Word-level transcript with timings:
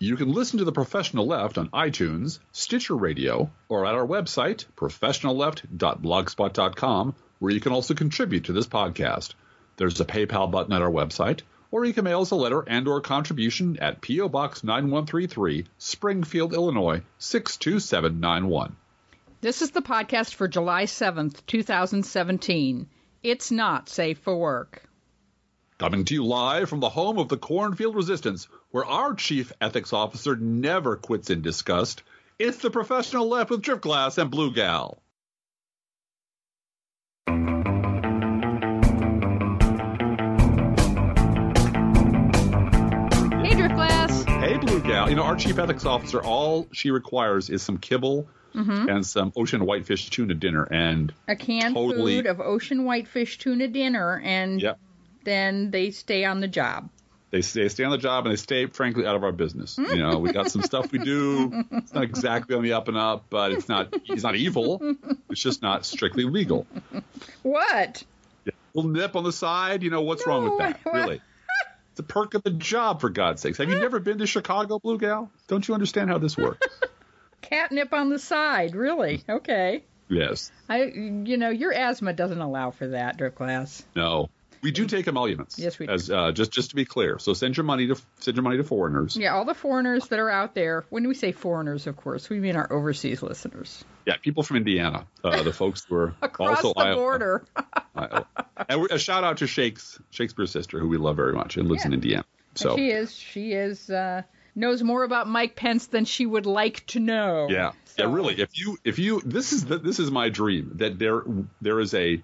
You 0.00 0.14
can 0.14 0.32
listen 0.32 0.58
to 0.58 0.64
The 0.64 0.70
Professional 0.70 1.26
Left 1.26 1.58
on 1.58 1.70
iTunes, 1.70 2.38
Stitcher 2.52 2.94
Radio, 2.94 3.50
or 3.68 3.84
at 3.84 3.96
our 3.96 4.06
website, 4.06 4.64
professionalleft.blogspot.com, 4.76 7.14
where 7.40 7.52
you 7.52 7.58
can 7.58 7.72
also 7.72 7.94
contribute 7.94 8.44
to 8.44 8.52
this 8.52 8.68
podcast. 8.68 9.34
There's 9.76 9.98
a 9.98 10.04
PayPal 10.04 10.52
button 10.52 10.72
at 10.72 10.82
our 10.82 10.90
website, 10.90 11.40
or 11.72 11.84
you 11.84 11.92
can 11.92 12.04
mail 12.04 12.20
us 12.20 12.30
a 12.30 12.36
letter 12.36 12.62
and 12.68 12.86
or 12.86 13.00
contribution 13.00 13.76
at 13.80 14.00
P.O. 14.00 14.28
Box 14.28 14.62
9133, 14.62 15.66
Springfield, 15.78 16.54
Illinois 16.54 17.02
62791. 17.18 18.76
This 19.40 19.62
is 19.62 19.72
the 19.72 19.82
podcast 19.82 20.34
for 20.34 20.46
July 20.46 20.84
7th, 20.84 21.44
2017. 21.48 22.86
It's 23.24 23.50
not 23.50 23.88
safe 23.88 24.20
for 24.20 24.38
work. 24.38 24.84
Coming 25.78 26.04
to 26.04 26.14
you 26.14 26.24
live 26.24 26.68
from 26.68 26.80
the 26.80 26.88
home 26.88 27.18
of 27.18 27.28
the 27.28 27.36
Cornfield 27.36 27.94
Resistance, 27.94 28.48
where 28.70 28.84
our 28.84 29.14
chief 29.14 29.52
ethics 29.60 29.92
officer 29.92 30.36
never 30.36 30.96
quits 30.96 31.30
in 31.30 31.42
disgust. 31.42 32.02
It's 32.38 32.58
the 32.58 32.70
professional 32.70 33.28
left 33.28 33.50
with 33.50 33.62
Driftglass 33.62 34.18
and 34.18 34.30
Blue 34.30 34.52
Gal. 34.52 35.02
Hey, 43.40 43.54
Driftglass. 43.54 44.24
Hey, 44.40 44.56
Blue 44.58 44.80
Gal. 44.80 45.08
You 45.08 45.14
know, 45.16 45.22
our 45.22 45.36
chief 45.36 45.58
ethics 45.58 45.86
officer, 45.86 46.20
all 46.22 46.66
she 46.72 46.90
requires 46.90 47.48
is 47.50 47.62
some 47.62 47.78
kibble 47.78 48.26
mm-hmm. 48.54 48.88
and 48.88 49.06
some 49.06 49.32
ocean 49.36 49.64
whitefish 49.64 50.10
tuna 50.10 50.34
dinner. 50.34 50.64
And 50.64 51.12
A 51.28 51.36
canned 51.36 51.74
Totally. 51.76 52.16
food 52.16 52.26
of 52.26 52.40
ocean 52.40 52.84
whitefish 52.84 53.38
tuna 53.38 53.68
dinner, 53.68 54.20
and 54.24 54.60
Yep. 54.60 54.78
then 55.24 55.70
they 55.70 55.92
stay 55.92 56.24
on 56.24 56.40
the 56.40 56.48
job. 56.48 56.90
They 57.30 57.42
stay, 57.42 57.68
stay 57.68 57.84
on 57.84 57.90
the 57.90 57.98
job 57.98 58.24
and 58.24 58.32
they 58.32 58.36
stay, 58.36 58.66
frankly, 58.66 59.06
out 59.06 59.14
of 59.16 59.22
our 59.24 59.32
business. 59.32 59.76
You 59.78 59.98
know, 59.98 60.18
we 60.18 60.32
got 60.32 60.50
some 60.50 60.62
stuff 60.62 60.90
we 60.92 60.98
do. 60.98 61.64
It's 61.72 61.92
not 61.92 62.02
exactly 62.04 62.56
on 62.56 62.62
the 62.62 62.72
up 62.72 62.88
and 62.88 62.96
up, 62.96 63.26
but 63.28 63.52
it's 63.52 63.68
not, 63.68 63.92
it's 64.06 64.22
not 64.22 64.34
evil. 64.36 64.80
It's 65.30 65.40
just 65.42 65.60
not 65.62 65.84
strictly 65.84 66.24
legal. 66.24 66.66
What? 67.42 68.02
Yeah. 68.44 68.52
little 68.74 68.90
nip 68.90 69.14
on 69.16 69.24
the 69.24 69.32
side. 69.32 69.82
You 69.82 69.90
know 69.90 70.02
what's 70.02 70.26
wrong 70.26 70.44
with 70.48 70.58
that? 70.58 70.80
what- 70.84 70.94
Really, 70.94 71.20
it's 71.90 72.00
a 72.00 72.02
perk 72.02 72.34
of 72.34 72.42
the 72.44 72.50
job, 72.50 73.00
for 73.00 73.10
God's 73.10 73.42
sakes. 73.42 73.58
Have 73.58 73.68
you 73.68 73.78
never 73.78 73.98
been 74.00 74.18
to 74.18 74.26
Chicago, 74.26 74.78
Blue 74.78 74.98
Gal? 74.98 75.30
Don't 75.48 75.66
you 75.66 75.74
understand 75.74 76.08
how 76.10 76.18
this 76.18 76.36
works? 76.36 76.66
Catnip 77.42 77.92
on 77.92 78.08
the 78.10 78.18
side, 78.18 78.74
really? 78.74 79.22
Okay. 79.28 79.84
yes. 80.08 80.50
I, 80.68 80.84
you 80.84 81.36
know, 81.36 81.50
your 81.50 81.72
asthma 81.72 82.12
doesn't 82.12 82.40
allow 82.40 82.70
for 82.70 82.88
that, 82.88 83.18
Driftglass. 83.18 83.82
No. 83.96 84.28
We 84.62 84.70
do 84.70 84.86
take 84.86 85.06
emoluments. 85.08 85.58
Yes, 85.58 85.78
we 85.78 85.86
do. 85.86 85.92
As 85.92 86.10
uh, 86.10 86.32
just 86.32 86.52
just 86.52 86.70
to 86.70 86.76
be 86.76 86.84
clear, 86.84 87.18
so 87.18 87.32
send 87.34 87.56
your 87.56 87.64
money 87.64 87.86
to 87.88 87.96
send 88.20 88.36
your 88.36 88.42
money 88.44 88.56
to 88.56 88.64
foreigners. 88.64 89.16
Yeah, 89.16 89.34
all 89.34 89.44
the 89.44 89.54
foreigners 89.54 90.08
that 90.08 90.18
are 90.18 90.30
out 90.30 90.54
there. 90.54 90.84
When 90.90 91.06
we 91.08 91.14
say 91.14 91.32
foreigners, 91.32 91.86
of 91.86 91.96
course, 91.96 92.28
we 92.28 92.40
mean 92.40 92.56
our 92.56 92.72
overseas 92.72 93.22
listeners 93.22 93.84
Yeah, 94.06 94.16
people 94.16 94.42
from 94.42 94.56
Indiana, 94.58 95.06
uh, 95.24 95.42
the 95.42 95.52
folks 95.52 95.84
who 95.88 95.96
are 95.96 96.14
across 96.22 96.64
also 96.64 96.74
the 96.74 96.80
Iowa- 96.80 96.96
border. 96.96 97.44
Iowa. 97.94 98.26
And 98.68 98.90
a 98.90 98.98
shout 98.98 99.24
out 99.24 99.38
to 99.38 99.46
Shakes, 99.46 99.98
Shakespeare's 100.10 100.50
sister, 100.50 100.78
who 100.78 100.88
we 100.88 100.96
love 100.98 101.16
very 101.16 101.32
much 101.32 101.56
and 101.56 101.68
lives 101.68 101.84
in 101.84 101.92
Indiana. 101.92 102.24
So 102.54 102.76
she 102.76 102.90
is. 102.90 103.14
She 103.14 103.52
is. 103.52 103.88
Uh, 103.88 104.22
knows 104.54 104.82
more 104.82 105.04
about 105.04 105.28
Mike 105.28 105.54
Pence 105.54 105.86
than 105.86 106.04
she 106.04 106.26
would 106.26 106.44
like 106.46 106.84
to 106.88 106.98
know. 107.00 107.46
Yeah, 107.48 107.70
So- 107.84 108.08
yeah, 108.08 108.12
really. 108.14 108.40
If 108.40 108.58
you 108.58 108.76
if 108.84 108.98
you 108.98 109.20
this 109.24 109.52
is 109.52 109.64
the, 109.64 109.78
this 109.78 110.00
is 110.00 110.10
my 110.10 110.28
dream 110.28 110.72
that 110.76 110.98
there 110.98 111.22
there 111.60 111.78
is 111.80 111.94
a 111.94 112.20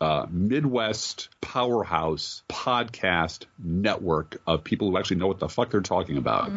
uh, 0.00 0.26
Midwest 0.30 1.28
powerhouse 1.40 2.42
podcast 2.48 3.44
network 3.58 4.40
of 4.46 4.64
people 4.64 4.90
who 4.90 4.98
actually 4.98 5.16
know 5.16 5.26
what 5.26 5.38
the 5.38 5.48
fuck 5.48 5.70
they're 5.70 5.80
talking 5.80 6.16
about. 6.16 6.50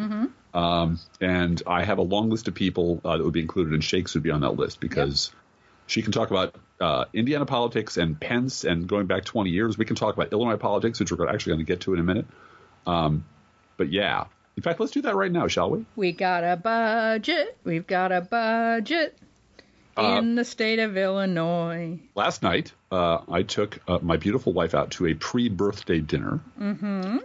Um, 0.54 1.00
and 1.20 1.62
I 1.66 1.84
have 1.84 1.98
a 1.98 2.02
long 2.02 2.30
list 2.30 2.48
of 2.48 2.54
people 2.54 3.00
uh, 3.04 3.16
that 3.16 3.24
would 3.24 3.32
be 3.32 3.40
included, 3.40 3.72
and 3.72 3.82
Shakes 3.82 4.14
would 4.14 4.22
be 4.22 4.30
on 4.30 4.42
that 4.42 4.52
list 4.52 4.80
because 4.80 5.32
she 5.86 6.02
can 6.02 6.12
talk 6.12 6.30
about 6.30 6.54
uh, 6.80 7.06
Indiana 7.12 7.46
politics 7.46 7.96
and 7.96 8.18
Pence, 8.18 8.64
and 8.64 8.86
going 8.86 9.06
back 9.06 9.24
20 9.24 9.50
years, 9.50 9.78
we 9.78 9.84
can 9.84 9.96
talk 9.96 10.14
about 10.14 10.32
Illinois 10.32 10.56
politics, 10.56 11.00
which 11.00 11.12
we're 11.12 11.28
actually 11.28 11.52
going 11.52 11.66
to 11.66 11.72
get 11.72 11.80
to 11.82 11.94
in 11.94 12.00
a 12.00 12.02
minute. 12.02 12.26
Um, 12.86 13.24
but 13.76 13.90
yeah, 13.90 14.24
in 14.56 14.62
fact, 14.62 14.80
let's 14.80 14.92
do 14.92 15.02
that 15.02 15.14
right 15.14 15.32
now, 15.32 15.48
shall 15.48 15.70
we? 15.70 15.84
We 15.96 16.12
got 16.12 16.44
a 16.44 16.56
budget. 16.56 17.56
We've 17.64 17.86
got 17.86 18.12
a 18.12 18.20
budget 18.20 19.18
Uh, 19.96 20.16
in 20.18 20.34
the 20.34 20.44
state 20.44 20.78
of 20.78 20.96
Illinois. 20.96 21.98
last 22.14 22.42
night 22.42 22.72
uh, 22.90 23.18
I 23.28 23.42
took 23.42 23.78
uh, 23.86 23.98
my 24.00 24.16
beautiful 24.16 24.52
wife 24.52 24.74
out 24.74 24.92
to 24.92 25.06
a 25.06 25.14
pre-birthday 25.14 26.00
dinner, 26.00 26.40
mm-hmm. 26.58 27.18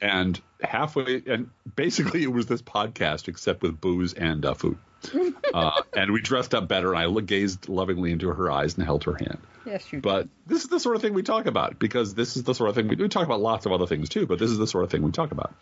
and 0.00 0.40
halfway, 0.62 1.22
and 1.26 1.50
basically 1.76 2.22
it 2.22 2.32
was 2.32 2.46
this 2.46 2.62
podcast 2.62 3.28
except 3.28 3.62
with 3.62 3.80
booze 3.80 4.14
and 4.14 4.44
uh, 4.44 4.54
food. 4.54 4.78
uh, 5.54 5.82
and 5.94 6.12
we 6.12 6.20
dressed 6.22 6.54
up 6.54 6.66
better, 6.66 6.94
and 6.94 6.98
I 6.98 7.20
gazed 7.20 7.68
lovingly 7.68 8.10
into 8.10 8.28
her 8.28 8.50
eyes 8.50 8.76
and 8.76 8.84
held 8.84 9.04
her 9.04 9.14
hand. 9.14 9.38
Yes, 9.66 9.92
you. 9.92 10.00
But 10.00 10.28
this 10.46 10.64
is 10.64 10.68
the 10.68 10.80
sort 10.80 10.96
of 10.96 11.02
thing 11.02 11.14
we 11.14 11.22
talk 11.22 11.46
about 11.46 11.78
because 11.78 12.14
this 12.14 12.36
is 12.36 12.42
the 12.42 12.54
sort 12.54 12.70
of 12.70 12.76
thing 12.76 12.88
we, 12.88 12.96
we 12.96 13.08
talk 13.08 13.24
about 13.24 13.40
lots 13.40 13.66
of 13.66 13.72
other 13.72 13.86
things 13.86 14.08
too, 14.08 14.26
but 14.26 14.38
this 14.38 14.50
is 14.50 14.58
the 14.58 14.66
sort 14.66 14.84
of 14.84 14.90
thing 14.90 15.02
we 15.02 15.10
talk 15.10 15.30
about. 15.30 15.54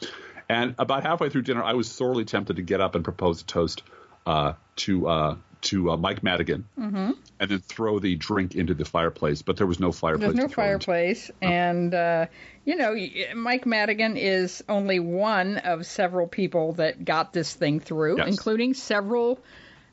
And 0.48 0.74
about 0.78 1.04
halfway 1.04 1.28
through 1.28 1.42
dinner, 1.42 1.62
I 1.62 1.74
was 1.74 1.90
sorely 1.90 2.24
tempted 2.24 2.56
to 2.56 2.62
get 2.62 2.80
up 2.80 2.94
and 2.94 3.04
propose 3.04 3.42
a 3.42 3.44
toast 3.44 3.82
uh, 4.26 4.54
to 4.76 5.08
uh, 5.08 5.36
to 5.62 5.92
uh, 5.92 5.96
Mike 5.96 6.22
Madigan, 6.22 6.64
and 6.76 7.16
then 7.38 7.58
throw 7.60 7.98
the 7.98 8.14
drink 8.16 8.54
into 8.54 8.74
the 8.74 8.84
fireplace. 8.84 9.42
But 9.42 9.56
there 9.56 9.66
was 9.66 9.80
no 9.80 9.92
fireplace. 9.92 10.28
There's 10.28 10.36
no 10.36 10.42
it 10.42 10.44
into. 10.46 10.54
fireplace, 10.54 11.30
and 11.40 11.94
uh, 11.94 12.26
you 12.64 12.76
know, 12.76 12.96
Mike 13.34 13.66
Madigan 13.66 14.16
is 14.16 14.62
only 14.68 15.00
one 15.00 15.58
of 15.58 15.86
several 15.86 16.26
people 16.26 16.74
that 16.74 17.04
got 17.04 17.32
this 17.32 17.52
thing 17.54 17.80
through, 17.80 18.18
Yes. 18.18 18.28
including 18.28 18.74
several 18.74 19.40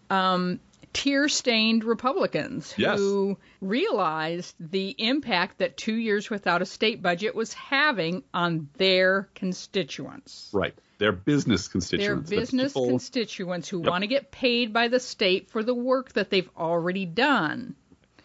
um, 0.09 0.59
tear-stained 0.91 1.83
Republicans 1.83 2.73
Yes. 2.77 2.97
who 2.97 3.37
realized 3.61 4.55
the 4.59 4.95
impact 4.97 5.59
that 5.59 5.77
two 5.77 5.93
years 5.95 6.29
without 6.29 6.61
a 6.63 6.65
state 6.65 7.01
budget 7.01 7.35
was 7.35 7.53
having 7.53 8.23
on 8.33 8.69
their 8.77 9.29
constituents. 9.35 10.49
Right, 10.51 10.73
their 10.99 11.11
business 11.11 11.67
Their 11.67 11.71
constituents. 11.71 12.29
the 12.29 12.35
business 12.35 12.73
people- 12.73 12.87
constituents 12.89 13.67
who 13.69 13.79
Yep. 13.79 13.89
want 13.89 14.01
to 14.03 14.07
get 14.07 14.31
paid 14.31 14.71
by 14.71 14.87
the 14.89 14.99
state 14.99 15.49
for 15.49 15.63
the 15.63 15.73
work 15.73 16.13
that 16.13 16.29
they've 16.29 16.49
already 16.57 17.05
done. 17.05 17.75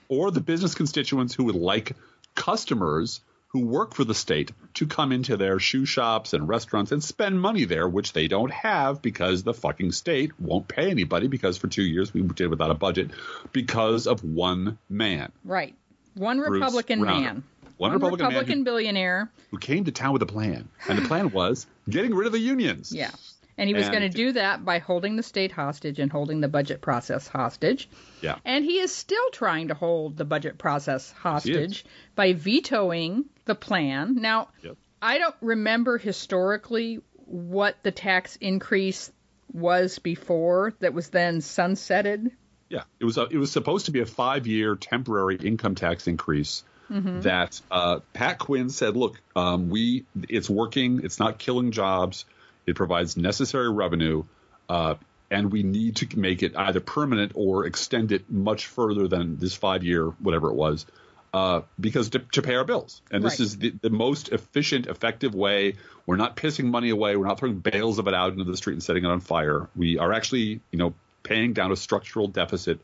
or 0.09 0.31
the 0.31 0.41
business 0.41 0.75
constituents 0.75 1.33
who 1.35 1.45
would 1.45 1.55
like 1.57 1.97
customers 2.35 3.21
who 3.49 3.61
work 3.65 3.95
for 3.95 4.05
the 4.05 4.15
state 4.15 4.51
to 4.75 4.87
come 4.87 5.13
into 5.13 5.37
their 5.37 5.59
shoe 5.59 5.87
shops 5.87 6.35
and 6.35 6.47
restaurants 6.49 6.91
and 6.93 7.03
spend 7.03 7.41
money 7.41 7.65
there, 7.65 7.89
which 7.89 8.13
they 8.13 8.27
don't 8.29 8.51
have 8.53 9.01
because 9.01 9.45
the 9.45 9.55
fucking 9.55 9.93
state 9.93 10.33
won't 10.41 10.67
pay 10.69 10.91
anybody 10.91 11.27
because 11.29 11.57
for 11.57 11.69
two 11.69 11.83
years 11.85 12.13
we 12.13 12.21
did 12.21 12.49
without 12.49 12.71
a 12.71 12.75
budget 12.75 13.13
because 13.53 14.07
of 14.07 14.23
one 14.25 14.77
man. 14.91 15.31
Right. 15.45 15.75
One 16.15 16.39
Bruce 16.39 16.51
Republican 16.51 17.01
Rauner. 17.01 17.07
man. 17.23 17.43
One 17.77 17.93
Republican 17.93 18.33
man 18.33 18.47
who- 18.47 18.65
billionaire. 18.65 19.31
Who 19.51 19.59
came 19.59 19.85
to 19.85 19.93
town 19.93 20.13
with 20.13 20.23
a 20.23 20.27
plan. 20.27 20.69
And 20.89 20.99
the 20.99 21.07
plan 21.09 21.31
was 21.31 21.67
getting 21.89 22.15
rid 22.15 22.27
of 22.27 22.33
the 22.33 22.39
unions. 22.39 22.93
Yeah. 22.93 23.11
And 23.57 23.69
he 23.69 23.75
was 23.75 23.89
going 23.89 24.03
to 24.03 24.09
do 24.09 24.33
that 24.33 24.65
by 24.65 24.79
holding 24.81 25.15
the 25.15 25.23
state 25.23 25.53
hostage 25.53 26.01
and 26.01 26.11
holding 26.11 26.41
the 26.41 26.49
budget 26.49 26.81
process 26.81 27.29
hostage. 27.29 27.89
Yeah. 28.21 28.37
And 28.45 28.65
he 28.65 28.81
is 28.81 28.93
still 28.93 29.31
trying 29.33 29.69
to 29.69 29.75
hold 29.75 30.17
the 30.17 30.25
budget 30.25 30.59
process 30.59 31.13
hostage 31.13 31.85
by 32.17 32.33
vetoing 32.33 33.27
the 33.45 33.55
plan. 33.55 34.17
Now, 34.17 34.49
Yep. 34.63 34.77
I 35.01 35.19
don't 35.19 35.37
remember 35.41 35.99
historically 35.99 37.01
what 37.27 37.77
the 37.85 37.93
tax 37.93 38.37
increase 38.37 39.13
was 39.53 40.01
before 40.01 40.75
that 40.81 40.93
was 40.95 41.11
then 41.11 41.39
sunsetted. 41.39 42.33
Yeah, 42.69 42.83
it 42.99 43.05
was 43.05 43.19
a, 43.19 43.27
it 43.27 43.37
was 43.37 43.53
supposed 43.53 43.87
to 43.87 43.93
be 43.93 44.01
a 44.01 44.07
five 44.07 44.49
year 44.49 44.75
temporary 44.75 45.37
income 45.37 45.75
tax 45.77 46.09
increase 46.09 46.65
that 46.91 47.61
uh, 47.71 48.01
Pat 48.13 48.39
Quinn 48.39 48.71
said, 48.71 48.97
"Look, 48.97 49.21
um, 49.35 49.71
we 49.71 50.05
it's 50.29 50.49
working. 50.51 51.01
It's 51.05 51.19
not 51.19 51.39
killing 51.39 51.71
jobs. 51.73 52.25
It 52.67 52.77
provides 52.77 53.17
necessary 53.17 53.71
revenue, 53.71 54.25
uh, 54.69 54.95
and 55.31 55.51
we 55.53 55.63
need 55.63 55.97
to 55.97 56.19
make 56.19 56.43
it 56.43 56.57
either 56.57 56.81
permanent 56.81 57.33
or 57.35 57.67
extend 57.67 58.13
it 58.13 58.31
much 58.31 58.67
further 58.67 59.09
than 59.09 59.39
this 59.39 59.55
five 59.55 59.83
year 59.85 60.07
whatever 60.07 60.49
it 60.51 60.55
was." 60.55 60.87
Uh, 61.33 61.63
because 61.81 62.11
to, 62.11 62.21
to 62.31 62.43
pay 62.43 62.55
our 62.55 62.63
bills, 62.65 63.03
and 63.11 63.25
this 63.25 63.33
Right. 63.33 63.41
is 63.41 63.59
the, 63.59 63.75
the 63.83 63.91
most 63.91 64.29
efficient, 64.29 64.87
effective 64.87 65.35
way. 65.35 65.75
We're 66.07 66.15
not 66.15 66.37
pissing 66.37 66.67
money 66.67 66.91
away. 66.91 67.17
We're 67.17 67.27
not 67.27 67.41
throwing 67.41 67.59
bales 67.59 67.99
of 67.99 68.07
it 68.07 68.15
out 68.15 68.31
into 68.33 68.45
the 68.45 68.57
street 68.57 68.75
and 68.75 68.83
setting 68.85 69.05
it 69.05 69.09
on 69.09 69.19
fire. 69.19 69.69
We 69.75 69.99
are 69.99 70.13
actually, 70.13 70.61
you 70.71 70.79
know, 70.79 70.95
paying 71.25 71.53
down 71.53 71.73
a 71.73 71.77
structural 71.77 72.29
deficit. 72.29 72.79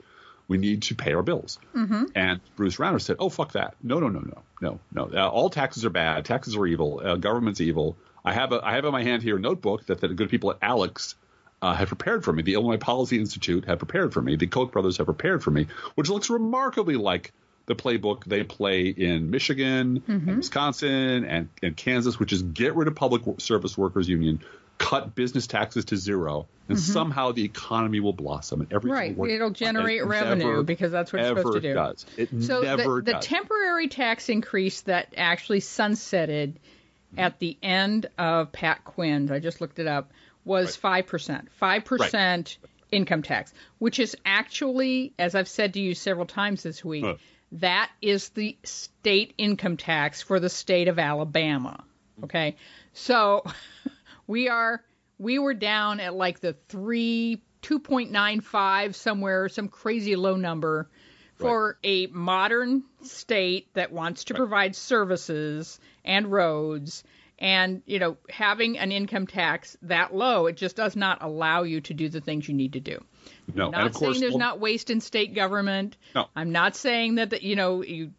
We 0.50 0.58
need 0.58 0.82
to 0.82 0.97
pay 0.97 1.14
our 1.14 1.23
bills. 1.23 1.61
Mm-hmm. 1.76 2.06
And 2.17 2.41
Bruce 2.56 2.76
Rauner 2.76 3.00
said, 3.00 3.17
"Oh, 3.20 3.29
fuck 3.29 3.52
that! 3.52 3.76
No, 3.85 4.00
no, 4.00 4.08
no, 4.08 4.19
no, 4.19 4.43
no, 4.61 4.81
no. 4.93 5.11
Uh, 5.17 5.29
all 5.29 5.49
taxes 5.49 5.85
are 5.85 5.91
bad. 5.91 6.25
Taxes 6.25 6.56
are 6.56 6.67
evil. 6.67 7.00
Uh, 7.02 7.14
government's 7.14 7.61
evil. 7.61 7.97
I 8.25 8.32
have 8.32 8.52
a 8.52 8.61
I 8.62 8.75
have 8.75 8.85
in 8.85 8.91
my 8.91 9.05
hand 9.05 9.23
here 9.23 9.37
a 9.37 9.41
notebook 9.41 9.87
that 9.87 10.00
the 10.00 10.08
good 10.08 10.29
people 10.29 10.50
at 10.50 10.61
ALEC 10.61 11.14
uh, 11.62 11.75
have 11.75 11.87
prepared 11.87 12.25
for 12.25 12.32
me. 12.32 12.43
The 12.43 12.55
Illinois 12.55 12.79
Policy 12.79 13.19
Institute 13.19 13.64
have 13.67 13.79
prepared 13.79 14.12
for 14.12 14.20
me. 14.20 14.35
The 14.35 14.49
Koch 14.49 14.73
brothers 14.73 14.97
have 14.97 15.06
prepared 15.06 15.43
for 15.43 15.52
me, 15.52 15.69
which 15.94 16.11
looks 16.11 16.31
remarkably 16.31 16.96
like 16.96 17.32
the 17.67 17.76
playbook 17.76 18.25
they 18.25 18.43
play 18.43 18.88
in 18.88 19.31
Michigan, 19.31 20.03
and 20.26 20.37
Wisconsin, 20.38 21.25
and, 21.25 21.49
and 21.62 21.76
Kansas, 21.76 22.19
which 22.19 22.32
is 22.32 22.43
get 22.43 22.75
rid 22.75 22.88
of 22.88 22.96
public 22.96 23.23
service 23.38 23.79
workers 23.79 24.08
union, 24.08 24.41
cut 24.81 25.15
business 25.15 25.47
taxes 25.47 25.85
to 25.85 25.97
zero, 25.97 26.49
and 26.67 26.79
somehow 26.81 27.31
the 27.32 27.44
economy 27.44 28.00
will 28.00 28.15
blossom 28.15 28.62
and 28.62 28.73
everything 28.73 28.91
Mm-hmm. 28.97 28.99
Right. 28.99 29.17
will 29.17 29.23
work. 29.27 29.31
It'll 29.31 29.50
generate 29.50 30.00
It 30.00 30.05
revenue 30.05 30.44
never, 30.47 30.62
because 30.62 30.91
that's 30.91 31.12
what 31.12 31.21
it's 31.21 31.29
supposed 31.29 31.55
to 31.55 31.61
do. 31.61 31.75
Does. 31.75 32.06
It 32.17 32.29
So 32.43 32.62
never 32.62 33.03
the, 33.03 33.12
the 33.12 33.19
temporary 33.19 33.88
tax 33.88 34.29
increase 34.31 34.81
that 34.82 35.12
actually 35.17 35.61
sunsetted 35.61 36.55
at 37.19 37.38
the 37.41 37.56
end 37.62 38.09
of 38.19 38.53
Pat 38.53 38.85
Quinn's, 38.85 39.31
I 39.31 39.38
just 39.38 39.61
looked 39.61 39.79
it 39.79 39.87
up, 39.87 40.11
was 40.44 40.77
five 40.77 41.06
percent. 41.06 41.50
Five 41.59 41.85
percent 41.85 42.56
income 42.91 43.23
tax, 43.23 43.53
which 43.79 43.99
is 43.99 44.17
actually, 44.25 45.12
as 45.19 45.35
I've 45.35 45.49
said 45.49 45.75
to 45.75 45.81
you 45.81 45.94
several 45.94 46.27
times 46.27 46.62
this 46.62 46.82
week, 46.85 47.05
Huh. 47.05 47.15
that 47.53 47.91
is 48.00 48.31
the 48.31 48.56
state 48.65 49.35
income 49.37 49.77
tax 49.77 50.23
for 50.23 50.41
the 50.41 50.49
state 50.49 50.88
of 50.88 50.99
Alabama. 50.99 51.85
Okay, 52.25 52.56
so 52.94 53.44
we 54.31 54.49
are 54.49 54.82
we 55.19 55.38
were 55.38 55.55
down 55.55 56.00
at 56.00 56.15
like 56.15 56.41
the 56.41 56.55
three 56.69 57.43
two 57.61 57.81
point 57.81 58.11
nine 58.11 58.41
five 58.41 58.97
somewhere, 58.97 59.49
some 59.49 59.69
crazy 59.69 60.17
low 60.17 60.37
number 60.37 60.88
for 61.35 61.79
a 61.82 62.06
modern 62.09 62.85
state 63.03 63.73
that 63.75 63.93
wants 63.93 64.25
to 64.25 64.35
provide 64.35 64.77
services 64.77 65.81
and 66.05 66.31
roads 66.31 67.03
and 67.38 67.82
you 67.87 67.99
know 67.99 68.19
having 68.29 68.79
an 68.79 68.93
income 68.93 69.27
tax 69.27 69.77
that 69.82 70.15
low 70.15 70.47
it 70.47 70.56
just 70.59 70.77
does 70.77 70.94
not 70.94 71.23
allow 71.23 71.62
you 71.62 71.81
to 71.81 71.94
do 71.94 72.09
the 72.09 72.21
things 72.21 72.49
you 72.49 72.55
need 72.55 72.75
to 72.75 72.81
do. 72.81 73.03
No, 73.53 73.71
not 73.71 73.81
and 73.81 73.88
of 73.88 73.94
course, 73.94 74.12
saying 74.12 74.21
there's 74.21 74.32
well, 74.32 74.38
not 74.38 74.61
waste 74.61 74.91
in 74.91 75.00
state 75.00 75.35
government. 75.35 75.97
No. 76.15 76.27
i'm 76.37 76.53
not 76.53 76.77
saying 76.77 77.17
that 77.17 77.31
the, 77.31 77.44
you 77.44 77.56
know 77.56 77.82
you 77.82 78.12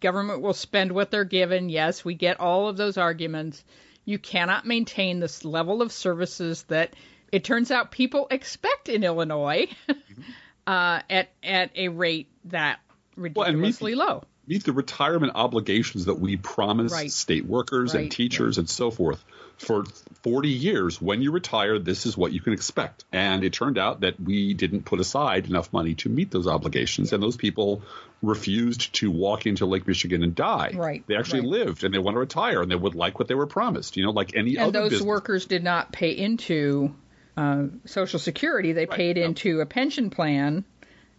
government 0.00 0.40
will 0.40 0.54
spend 0.54 0.90
what 0.90 1.12
they're 1.12 1.24
given. 1.24 1.68
Yes 1.68 2.04
we 2.04 2.14
get 2.14 2.40
all 2.40 2.68
of 2.68 2.76
those 2.76 2.96
arguments 2.98 3.64
you 4.04 4.18
cannot 4.18 4.66
maintain 4.66 5.20
this 5.20 5.44
level 5.44 5.82
of 5.82 5.92
services 5.92 6.64
that 6.64 6.94
it 7.30 7.44
turns 7.44 7.70
out 7.70 7.90
people 7.90 8.26
expect 8.30 8.88
in 8.88 9.04
illinois 9.04 9.66
uh, 10.66 11.00
at 11.08 11.30
at 11.42 11.70
a 11.76 11.88
rate 11.88 12.28
that 12.46 12.80
and 13.16 13.24
meet 13.24 13.36
ridiculously 13.36 13.94
low 13.94 14.22
meet 14.46 14.64
the 14.64 14.72
retirement 14.72 15.32
obligations 15.34 16.06
that 16.06 16.18
we 16.18 16.36
promise 16.36 16.92
Right. 16.92 17.10
state 17.10 17.46
workers 17.46 17.94
Right, 17.94 18.02
and 18.02 18.12
teachers 18.12 18.58
and 18.58 18.68
so 18.68 18.90
forth. 18.90 19.24
For 19.62 19.84
40 20.22 20.48
years, 20.48 21.00
when 21.00 21.22
you 21.22 21.30
retire, 21.30 21.78
this 21.78 22.04
is 22.04 22.16
what 22.16 22.32
you 22.32 22.40
can 22.40 22.52
expect. 22.52 23.04
And 23.12 23.44
it 23.44 23.52
turned 23.52 23.78
out 23.78 24.00
that 24.00 24.18
we 24.20 24.54
didn't 24.54 24.84
put 24.84 24.98
aside 24.98 25.46
enough 25.46 25.72
money 25.72 25.94
to 25.96 26.08
meet 26.08 26.30
those 26.32 26.48
obligations, 26.48 27.12
and 27.12 27.22
those 27.22 27.36
people 27.36 27.82
refused 28.22 28.92
to 28.94 29.10
walk 29.10 29.46
into 29.46 29.66
Lake 29.66 29.86
Michigan 29.86 30.22
and 30.22 30.34
die. 30.34 30.72
Right, 30.74 31.04
They 31.06 31.16
actually 31.16 31.40
right. 31.40 31.48
lived 31.66 31.84
and 31.84 31.92
they 31.92 31.98
want 31.98 32.14
to 32.14 32.20
retire 32.20 32.62
and 32.62 32.70
they 32.70 32.76
would 32.76 32.94
like 32.94 33.18
what 33.18 33.28
they 33.28 33.34
were 33.34 33.46
promised, 33.46 33.96
you 33.96 34.04
know, 34.04 34.12
like 34.12 34.36
any 34.36 34.56
and 34.56 34.58
other 34.58 34.66
And 34.66 34.74
those 34.74 34.90
business. 34.90 35.06
workers 35.06 35.46
did 35.46 35.64
not 35.64 35.92
pay 35.92 36.10
into 36.10 36.94
uh, 37.36 37.64
Social 37.84 38.18
Security. 38.20 38.72
They 38.72 38.86
paid 38.86 39.16
no. 39.16 39.24
into 39.24 39.60
a 39.60 39.66
pension 39.66 40.10
plan 40.10 40.64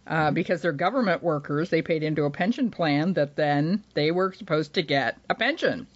uh, 0.06 0.30
because 0.30 0.62
they're 0.62 0.72
government 0.72 1.22
workers. 1.22 1.68
They 1.70 1.82
paid 1.82 2.02
into 2.02 2.24
a 2.24 2.30
pension 2.30 2.70
plan 2.70 3.14
that 3.14 3.36
then 3.36 3.84
they 3.94 4.10
were 4.10 4.32
supposed 4.32 4.74
to 4.74 4.82
get 4.82 5.18
a 5.28 5.34
pension. 5.34 5.86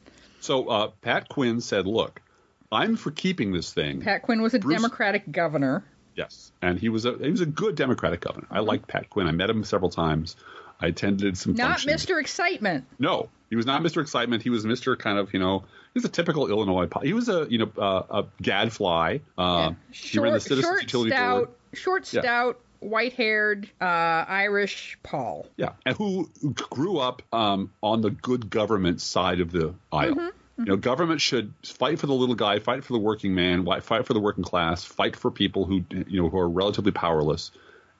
So 0.40 0.68
uh, 0.68 0.88
Pat 1.00 1.28
Quinn 1.28 1.60
said, 1.60 1.86
look, 1.86 2.20
I'm 2.70 2.96
for 2.96 3.10
keeping 3.10 3.52
this 3.52 3.72
thing. 3.72 4.00
Pat 4.00 4.22
Quinn 4.22 4.42
was 4.42 4.54
a 4.54 4.58
Bruce- 4.58 4.76
Democratic 4.76 5.30
governor. 5.32 5.84
Yes, 6.14 6.50
and 6.60 6.78
he 6.78 6.88
was 6.88 7.04
a 7.04 7.16
he 7.18 7.30
was 7.30 7.40
a 7.40 7.46
good 7.46 7.76
Democratic 7.76 8.20
governor. 8.20 8.46
I 8.50 8.60
liked 8.60 8.88
Pat 8.88 9.08
Quinn. 9.08 9.26
I 9.26 9.32
met 9.32 9.48
him 9.48 9.62
several 9.64 9.90
times. 9.90 10.36
I 10.80 10.88
attended 10.88 11.36
some 11.38 11.54
Not 11.54 11.80
functions. 11.80 12.06
Mr. 12.06 12.20
Excitement. 12.20 12.84
No, 12.98 13.28
he 13.50 13.56
was 13.56 13.66
not 13.66 13.82
Mr. 13.82 14.00
Excitement. 14.02 14.42
He 14.42 14.50
was 14.50 14.64
Mr. 14.64 14.98
kind 14.98 15.18
of 15.18 15.32
you 15.32 15.38
know 15.40 15.60
he 15.60 15.64
was 15.94 16.04
a 16.04 16.08
typical 16.08 16.48
Illinois. 16.48 16.86
Po- 16.86 17.00
he 17.00 17.12
was 17.12 17.28
a 17.28 17.46
you 17.48 17.58
know 17.58 17.70
uh, 17.78 18.22
a 18.22 18.24
gadfly. 18.42 19.18
Uh, 19.36 19.72
He 19.92 20.18
ran 20.18 20.32
the 20.32 20.40
Short, 20.40 20.42
Citizens 20.42 20.64
short, 20.66 20.82
Utility 20.82 21.10
stout, 21.12 21.36
Board. 21.36 21.48
short, 21.74 22.12
Yeah. 22.12 22.20
stout, 22.22 22.60
white-haired 22.80 23.68
uh, 23.80 23.84
Irish 23.84 24.98
Paul. 25.02 25.46
Yeah, 25.56 25.70
and 25.86 25.96
who 25.96 26.28
grew 26.54 26.98
up 26.98 27.22
um, 27.32 27.72
on 27.82 28.00
the 28.00 28.10
good 28.10 28.50
government 28.50 29.00
side 29.00 29.40
of 29.40 29.52
the 29.52 29.74
aisle. 29.92 30.14
Mm-hmm, 30.14 30.28
You 30.58 30.64
know, 30.64 30.76
government 30.76 31.20
should 31.20 31.52
fight 31.64 32.00
for 32.00 32.06
the 32.06 32.14
little 32.14 32.34
guy, 32.34 32.58
fight 32.58 32.84
for 32.84 32.92
the 32.92 32.98
working 32.98 33.34
man, 33.34 33.64
fight 33.80 34.06
for 34.06 34.12
the 34.12 34.20
working 34.20 34.42
class, 34.42 34.84
fight 34.84 35.14
for 35.14 35.30
people 35.30 35.64
who 35.64 35.84
you 35.90 36.20
know 36.20 36.28
who 36.28 36.38
are 36.38 36.48
relatively 36.48 36.90
powerless, 36.90 37.52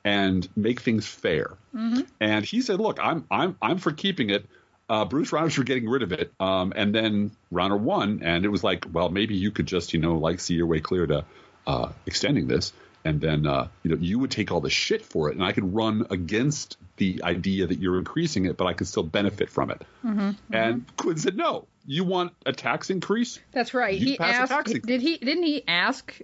and 0.03 0.47
make 0.57 0.81
things 0.81 1.07
fair. 1.07 1.55
Mm-hmm. 1.73 2.01
And 2.19 2.43
he 2.43 2.61
said, 2.61 2.79
"Look, 2.79 2.99
I'm 3.01 3.25
I'm 3.31 3.55
I'm 3.61 3.77
for 3.77 3.93
keeping 3.93 4.29
it." 4.29 4.45
Uh, 4.89 5.05
Bruce 5.05 5.29
Rauner's 5.29 5.53
for 5.53 5.63
getting 5.63 5.87
rid 5.87 6.01
of 6.01 6.11
it, 6.11 6.33
um, 6.39 6.73
and 6.75 6.93
then 6.93 7.31
Rauner 7.53 7.79
won, 7.79 8.21
and 8.23 8.43
it 8.43 8.49
was 8.49 8.63
like, 8.63 8.87
well, 8.91 9.09
maybe 9.09 9.35
you 9.35 9.51
could 9.51 9.67
just, 9.67 9.93
you 9.93 9.99
know, 9.99 10.17
like 10.17 10.39
see 10.39 10.55
your 10.55 10.65
way 10.65 10.79
clear 10.79 11.05
to 11.05 11.25
uh, 11.67 11.89
extending 12.07 12.47
this, 12.47 12.73
and 13.05 13.19
then 13.21 13.47
uh, 13.47 13.67
you 13.83 13.91
know 13.91 13.97
you 13.99 14.19
would 14.19 14.31
take 14.31 14.51
all 14.51 14.61
the 14.61 14.69
shit 14.69 15.03
for 15.05 15.29
it, 15.29 15.35
and 15.35 15.43
I 15.43 15.51
could 15.51 15.73
run 15.73 16.05
against 16.09 16.77
the 16.97 17.21
idea 17.23 17.67
that 17.67 17.79
you're 17.79 17.97
increasing 17.97 18.45
it, 18.45 18.57
but 18.57 18.65
I 18.65 18.73
could 18.73 18.87
still 18.87 19.03
benefit 19.03 19.49
from 19.49 19.71
it. 19.71 19.81
Mm-hmm, 20.05 20.31
And 20.53 20.85
Quinn 20.97 21.17
said, 21.17 21.37
no, 21.37 21.65
you 21.85 22.03
want 22.03 22.33
a 22.45 22.51
tax 22.51 22.89
increase? 22.89 23.39
That's 23.53 23.73
right. 23.73 23.97
You 23.97 24.05
he 24.05 24.17
pass 24.17 24.35
a 24.35 24.41
asked. 24.41 24.51
tax 24.51 24.71
increase. 24.71 24.85
Did 24.85 25.01
he? 25.01 25.17
Didn't 25.17 25.43
he 25.43 25.63
ask 25.67 26.19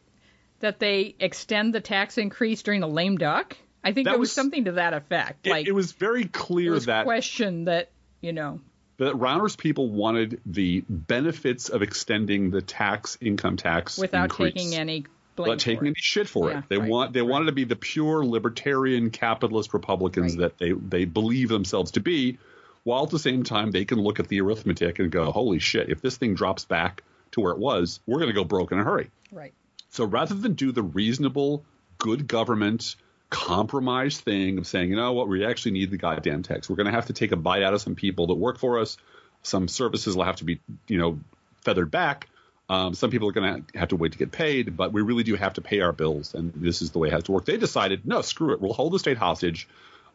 that 0.60 0.80
they 0.80 1.16
extend 1.20 1.74
the 1.74 1.82
tax 1.82 2.18
increase 2.18 2.62
during 2.64 2.82
the 2.82 2.88
lame 2.88 3.18
duck? 3.18 3.56
I 3.84 3.94
think 3.94 4.06
That 4.06 4.12
there 4.12 4.20
was, 4.20 4.30
was- 4.30 4.34
something 4.34 4.66
to 4.66 4.72
that 4.74 4.94
effect. 4.94 5.46
It, 5.48 5.52
like 5.52 5.68
it 5.68 5.72
was 5.74 5.92
very 5.94 6.24
it 6.24 6.34
clear 6.34 6.72
was 6.72 6.88
that 6.88 7.06
question 7.06 7.66
that 7.66 7.90
you 8.20 8.34
know. 8.34 8.60
that 8.98 9.16
Rauner's 9.16 9.56
people 9.56 9.90
wanted 9.90 10.42
the 10.46 10.84
benefits 10.90 11.70
of 11.70 11.82
extending 11.84 12.50
the 12.50 12.62
tax 12.62 13.18
income 13.22 13.56
tax 13.58 13.98
without 13.98 14.24
increase. 14.26 14.54
taking 14.56 14.76
any 14.76 15.06
blame. 15.36 15.50
without 15.50 15.60
taking 15.60 15.88
any 15.88 15.96
shit 15.98 16.28
for 16.28 16.50
Yeah, 16.50 16.60
it. 16.60 16.64
They 16.70 16.78
right, 16.78 16.90
want 16.90 17.14
they 17.14 17.22
right. 17.22 17.30
wanted 17.30 17.46
to 17.46 17.52
be 17.52 17.64
the 17.64 17.76
pure 17.76 18.26
libertarian 18.26 19.10
capitalist 19.12 19.74
Republicans 19.74 20.36
Right. 20.38 20.42
that 20.42 20.58
they 20.58 20.72
they 20.72 21.06
believe 21.06 21.50
themselves 21.50 21.92
to 21.92 22.00
be, 22.00 22.38
while 22.84 23.04
at 23.04 23.10
the 23.10 23.20
same 23.20 23.44
time 23.44 23.72
they 23.72 23.86
can 23.86 24.00
look 24.00 24.20
at 24.20 24.28
the 24.28 24.42
arithmetic 24.42 25.00
and 25.00 25.12
go, 25.12 25.32
holy 25.32 25.60
shit, 25.60 25.90
if 25.90 26.02
this 26.02 26.18
thing 26.18 26.36
drops 26.36 26.66
back 26.66 27.04
to 27.32 27.42
where 27.42 27.52
it 27.52 27.60
was, 27.60 28.00
we're 28.06 28.20
going 28.20 28.30
to 28.30 28.34
go 28.34 28.44
broke 28.44 28.72
in 28.72 28.80
a 28.80 28.84
hurry. 28.84 29.10
Right. 29.32 29.54
So 29.90 30.06
rather 30.06 30.36
than 30.36 30.54
do 30.54 30.72
the 30.72 30.84
reasonable, 30.84 31.64
good 31.98 32.28
government 32.28 32.96
compromise 33.30 34.20
thing 34.20 34.58
of 34.58 34.68
saying, 34.68 34.90
you 34.90 34.96
know 34.96 35.14
what, 35.14 35.28
we 35.28 35.46
actually 35.46 35.72
need 35.72 35.92
the 35.92 35.98
goddamn 35.98 36.44
tax. 36.44 36.70
We're 36.70 36.76
going 36.76 36.86
to 36.86 36.92
have 36.92 37.08
to 37.08 37.14
take 37.14 37.32
a 37.32 37.36
bite 37.36 37.64
out 37.64 37.74
of 37.74 37.82
some 37.82 37.96
people 37.96 38.28
that 38.28 38.36
work 38.36 38.58
for 38.60 38.80
us. 38.80 38.98
Some 39.44 39.68
services 39.68 40.16
will 40.16 40.24
have 40.24 40.38
to 40.38 40.44
be, 40.46 40.60
you 40.88 40.98
know, 40.98 41.20
feathered 41.64 41.92
back. 41.92 42.28
Um, 42.68 42.96
some 42.96 43.12
people 43.12 43.28
are 43.28 43.32
going 43.32 43.64
to 43.64 43.78
have 43.80 43.90
to 43.90 43.96
wait 43.96 44.14
to 44.14 44.18
get 44.18 44.32
paid, 44.32 44.76
but 44.76 44.92
we 44.92 45.02
really 45.04 45.24
do 45.24 45.36
have 45.36 45.54
to 45.54 45.62
pay 45.62 45.82
our 45.82 45.92
bills, 45.92 46.34
and 46.34 46.52
this 46.56 46.82
is 46.82 46.92
the 46.92 47.00
way 47.00 47.10
it 47.10 47.12
has 47.14 47.24
to 47.26 47.32
work. 47.32 47.46
They 47.46 47.58
decided, 47.58 48.06
no, 48.08 48.22
screw 48.22 48.54
it. 48.54 48.62
We'll 48.62 48.74
hold 48.74 48.94
the 48.94 49.00
state 49.00 49.18
hostage. 49.18 49.68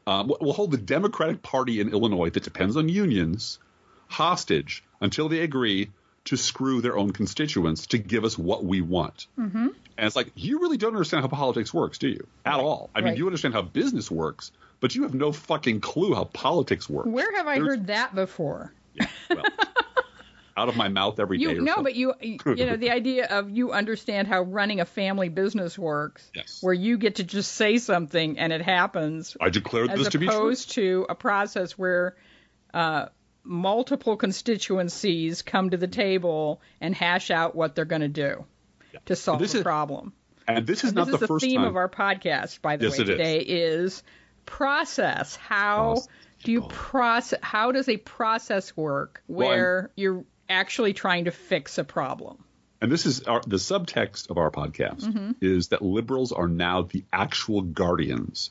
Um, 0.07 0.33
we'll- 0.41 0.53
hold 0.53 0.73
the 0.73 0.77
Democratic 0.79 1.43
Party 1.43 1.81
in 1.81 1.91
Illinois 1.93 2.31
that 2.31 2.43
depends 2.43 2.77
on 2.77 2.89
unions 2.89 3.59
hostage 4.09 4.83
until 5.01 5.29
they 5.29 5.41
agree 5.41 5.91
to 6.25 6.37
screw 6.37 6.81
their 6.81 6.99
own 6.99 7.13
constituents 7.13 7.87
to 7.89 7.99
give 7.99 8.25
us 8.25 8.37
what 8.37 8.65
we 8.65 8.81
want. 8.81 9.27
Mm-hmm. 9.39 9.69
And 9.97 10.07
it's 10.07 10.17
like, 10.17 10.33
you 10.35 10.59
really 10.61 10.77
don't 10.77 10.93
understand 10.93 11.23
how 11.23 11.29
politics 11.29 11.73
works, 11.73 11.99
do 11.99 12.09
you? 12.09 12.27
At 12.45 12.59
all. 12.61 12.91
I 12.95 13.01
mean, 13.01 13.17
you 13.17 13.27
understand 13.27 13.55
how 13.55 13.63
business 13.63 14.11
works, 14.11 14.51
but 14.81 14.95
you 14.95 15.03
have 15.05 15.15
no 15.15 15.33
fucking 15.33 15.81
clue 15.81 16.15
how 16.15 16.25
politics 16.25 16.89
works. 16.91 17.09
Where 17.09 17.35
have 17.37 17.47
I 17.47 17.55
There's- 17.57 17.69
heard 17.69 17.87
that 17.89 18.15
before? 18.15 18.73
Yeah, 18.95 19.07
well, 19.31 19.45
out 20.61 20.69
of 20.69 20.77
my 20.77 20.89
mouth 20.89 21.19
every 21.19 21.39
day. 21.39 21.43
You 21.43 21.59
or 21.59 21.63
no, 21.63 21.83
but 21.83 21.95
you 21.95 22.13
you 22.21 22.39
know 22.67 22.77
the 22.77 22.91
idea 22.91 23.27
of 23.27 23.51
you 23.51 23.73
understand 23.73 24.29
how 24.29 24.43
running 24.43 24.81
a 24.81 24.85
family 24.85 25.29
business 25.29 25.79
works, 25.79 26.31
Yes. 26.35 26.59
where 26.63 26.75
you 26.75 26.99
get 26.99 27.17
to 27.17 27.25
just 27.25 27.53
say 27.53 27.79
something 27.79 28.39
and 28.39 28.53
it 28.53 28.63
happens, 28.63 29.37
I 29.41 29.49
declare 29.51 29.89
this 29.89 30.09
to 30.11 30.19
be 30.19 30.27
true. 30.27 30.35
As 30.35 30.39
opposed 30.39 30.71
to 30.73 31.07
a 31.09 31.15
process 31.15 31.73
where 31.79 32.17
uh, 32.75 33.07
multiple 33.43 34.17
constituencies 34.17 35.43
come 35.43 35.71
to 35.71 35.77
the 35.77 35.89
table 35.89 36.61
and 36.81 36.95
hash 36.95 37.31
out 37.31 37.55
what 37.57 37.75
they're 37.75 37.85
going 37.85 38.03
to 38.03 38.09
do 38.09 38.45
to 39.07 39.17
solve 39.17 39.41
This 39.41 39.53
the 39.53 39.59
is- 39.59 39.65
problem. 39.65 40.13
And 40.49 40.67
this 40.67 40.83
is 40.83 40.91
And 40.91 40.97
not 40.97 41.07
this 41.07 41.15
is 41.15 41.21
the 41.21 41.27
the 41.27 41.29
first 41.29 41.45
theme 41.45 41.61
time. 41.61 41.69
of 41.69 41.77
our 41.77 41.89
podcast, 41.89 42.61
by 42.61 42.77
the 42.77 42.87
Yes, 42.87 42.99
way, 42.99 43.05
it 43.05 43.09
is. 43.11 43.17
today 43.17 43.39
is 43.39 44.03
process. 44.47 45.37
How 45.37 45.93
Process. 45.93 46.09
do 46.43 46.53
you 46.53 46.63
process? 46.63 47.39
How 47.43 47.71
does 47.73 47.89
a 47.89 47.97
process 47.99 48.77
work 48.77 49.23
Well, 49.29 49.49
where 49.49 49.91
you're 49.97 50.25
actually 50.51 50.93
trying 50.93 51.25
to 51.27 51.31
fix 51.31 51.79
a 51.79 51.85
problem? 51.85 52.45
and 52.83 52.91
this 52.91 53.05
is 53.05 53.23
our, 53.25 53.43
the 53.47 53.57
subtext 53.59 54.31
of 54.31 54.39
our 54.39 54.51
podcast 54.51 55.03
Mm-hmm. 55.03 55.33
is 55.43 55.69
that 55.69 55.83
liberals 55.83 56.33
are 56.33 56.49
now 56.49 56.81
the 56.83 57.05
actual 57.13 57.61
guardians 57.61 58.49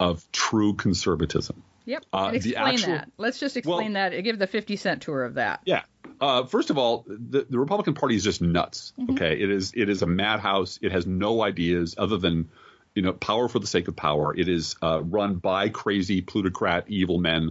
of 0.00 0.26
true 0.32 0.74
conservatism. 0.74 1.62
Yep. 1.84 2.04
Uh, 2.12 2.30
explain 2.34 2.56
actual- 2.74 2.92
that. 2.94 3.10
Let's 3.16 3.38
just 3.38 3.56
explain 3.56 3.92
Well- 3.92 4.10
that. 4.10 4.20
Give 4.24 4.38
the 4.38 4.48
50 4.48 4.74
cent 4.76 5.02
tour 5.02 5.24
of 5.24 5.34
that. 5.34 5.60
Yeah. 5.64 5.82
Uh, 6.20 6.44
first 6.46 6.70
of 6.70 6.78
all, 6.78 7.04
the, 7.06 7.46
the 7.48 7.58
Republican 7.60 7.94
Party 7.94 8.16
is 8.16 8.24
just 8.24 8.42
nuts. 8.42 8.92
Mm-hmm. 8.98 9.12
Okay, 9.12 9.40
it 9.40 9.50
is 9.50 9.72
it 9.76 9.88
is 9.88 10.02
a 10.02 10.06
madhouse. 10.06 10.78
It 10.82 10.90
has 10.92 11.06
no 11.06 11.40
ideas 11.42 11.94
other 11.96 12.18
than 12.18 12.50
you 12.96 13.02
know 13.02 13.12
power 13.12 13.48
for 13.48 13.58
the 13.60 13.66
sake 13.68 13.86
of 13.88 13.94
power. 13.96 14.36
It 14.36 14.48
is 14.48 14.74
uh, 14.82 15.00
run 15.02 15.36
by 15.36 15.68
crazy 15.70 16.20
plutocrat 16.22 16.84
evil 16.88 17.18
men 17.18 17.50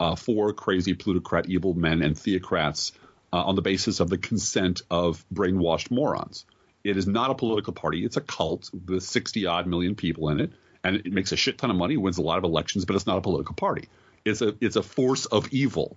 uh, 0.00 0.16
for 0.16 0.52
crazy 0.52 0.94
plutocrat 0.94 1.48
evil 1.48 1.72
men 1.74 2.02
and 2.02 2.14
theocrats 2.16 2.92
uh, 3.32 3.42
on 3.42 3.54
the 3.54 3.62
basis 3.62 4.00
of 4.00 4.08
the 4.08 4.18
consent 4.18 4.82
of 4.90 5.24
brainwashed 5.32 5.90
morons. 5.90 6.44
It 6.82 6.96
is 6.96 7.06
not 7.06 7.30
a 7.30 7.34
political 7.34 7.72
party. 7.72 8.04
It's 8.04 8.16
a 8.16 8.22
cult 8.22 8.70
with 8.86 9.02
60 9.02 9.46
odd 9.46 9.66
million 9.66 9.94
people 9.94 10.30
in 10.30 10.40
it, 10.40 10.52
and 10.82 10.96
it 10.96 11.12
makes 11.12 11.32
a 11.32 11.36
shit 11.36 11.58
ton 11.58 11.70
of 11.70 11.76
money, 11.76 11.96
wins 11.96 12.18
a 12.18 12.22
lot 12.22 12.38
of 12.38 12.44
elections, 12.44 12.84
but 12.84 12.96
it's 12.96 13.06
not 13.06 13.18
a 13.18 13.20
political 13.20 13.54
party. 13.54 13.88
It's 14.24 14.42
a 14.42 14.54
it's 14.60 14.76
a 14.76 14.82
force 14.82 15.26
of 15.26 15.52
evil. 15.52 15.96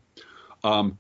Um, 0.64 0.98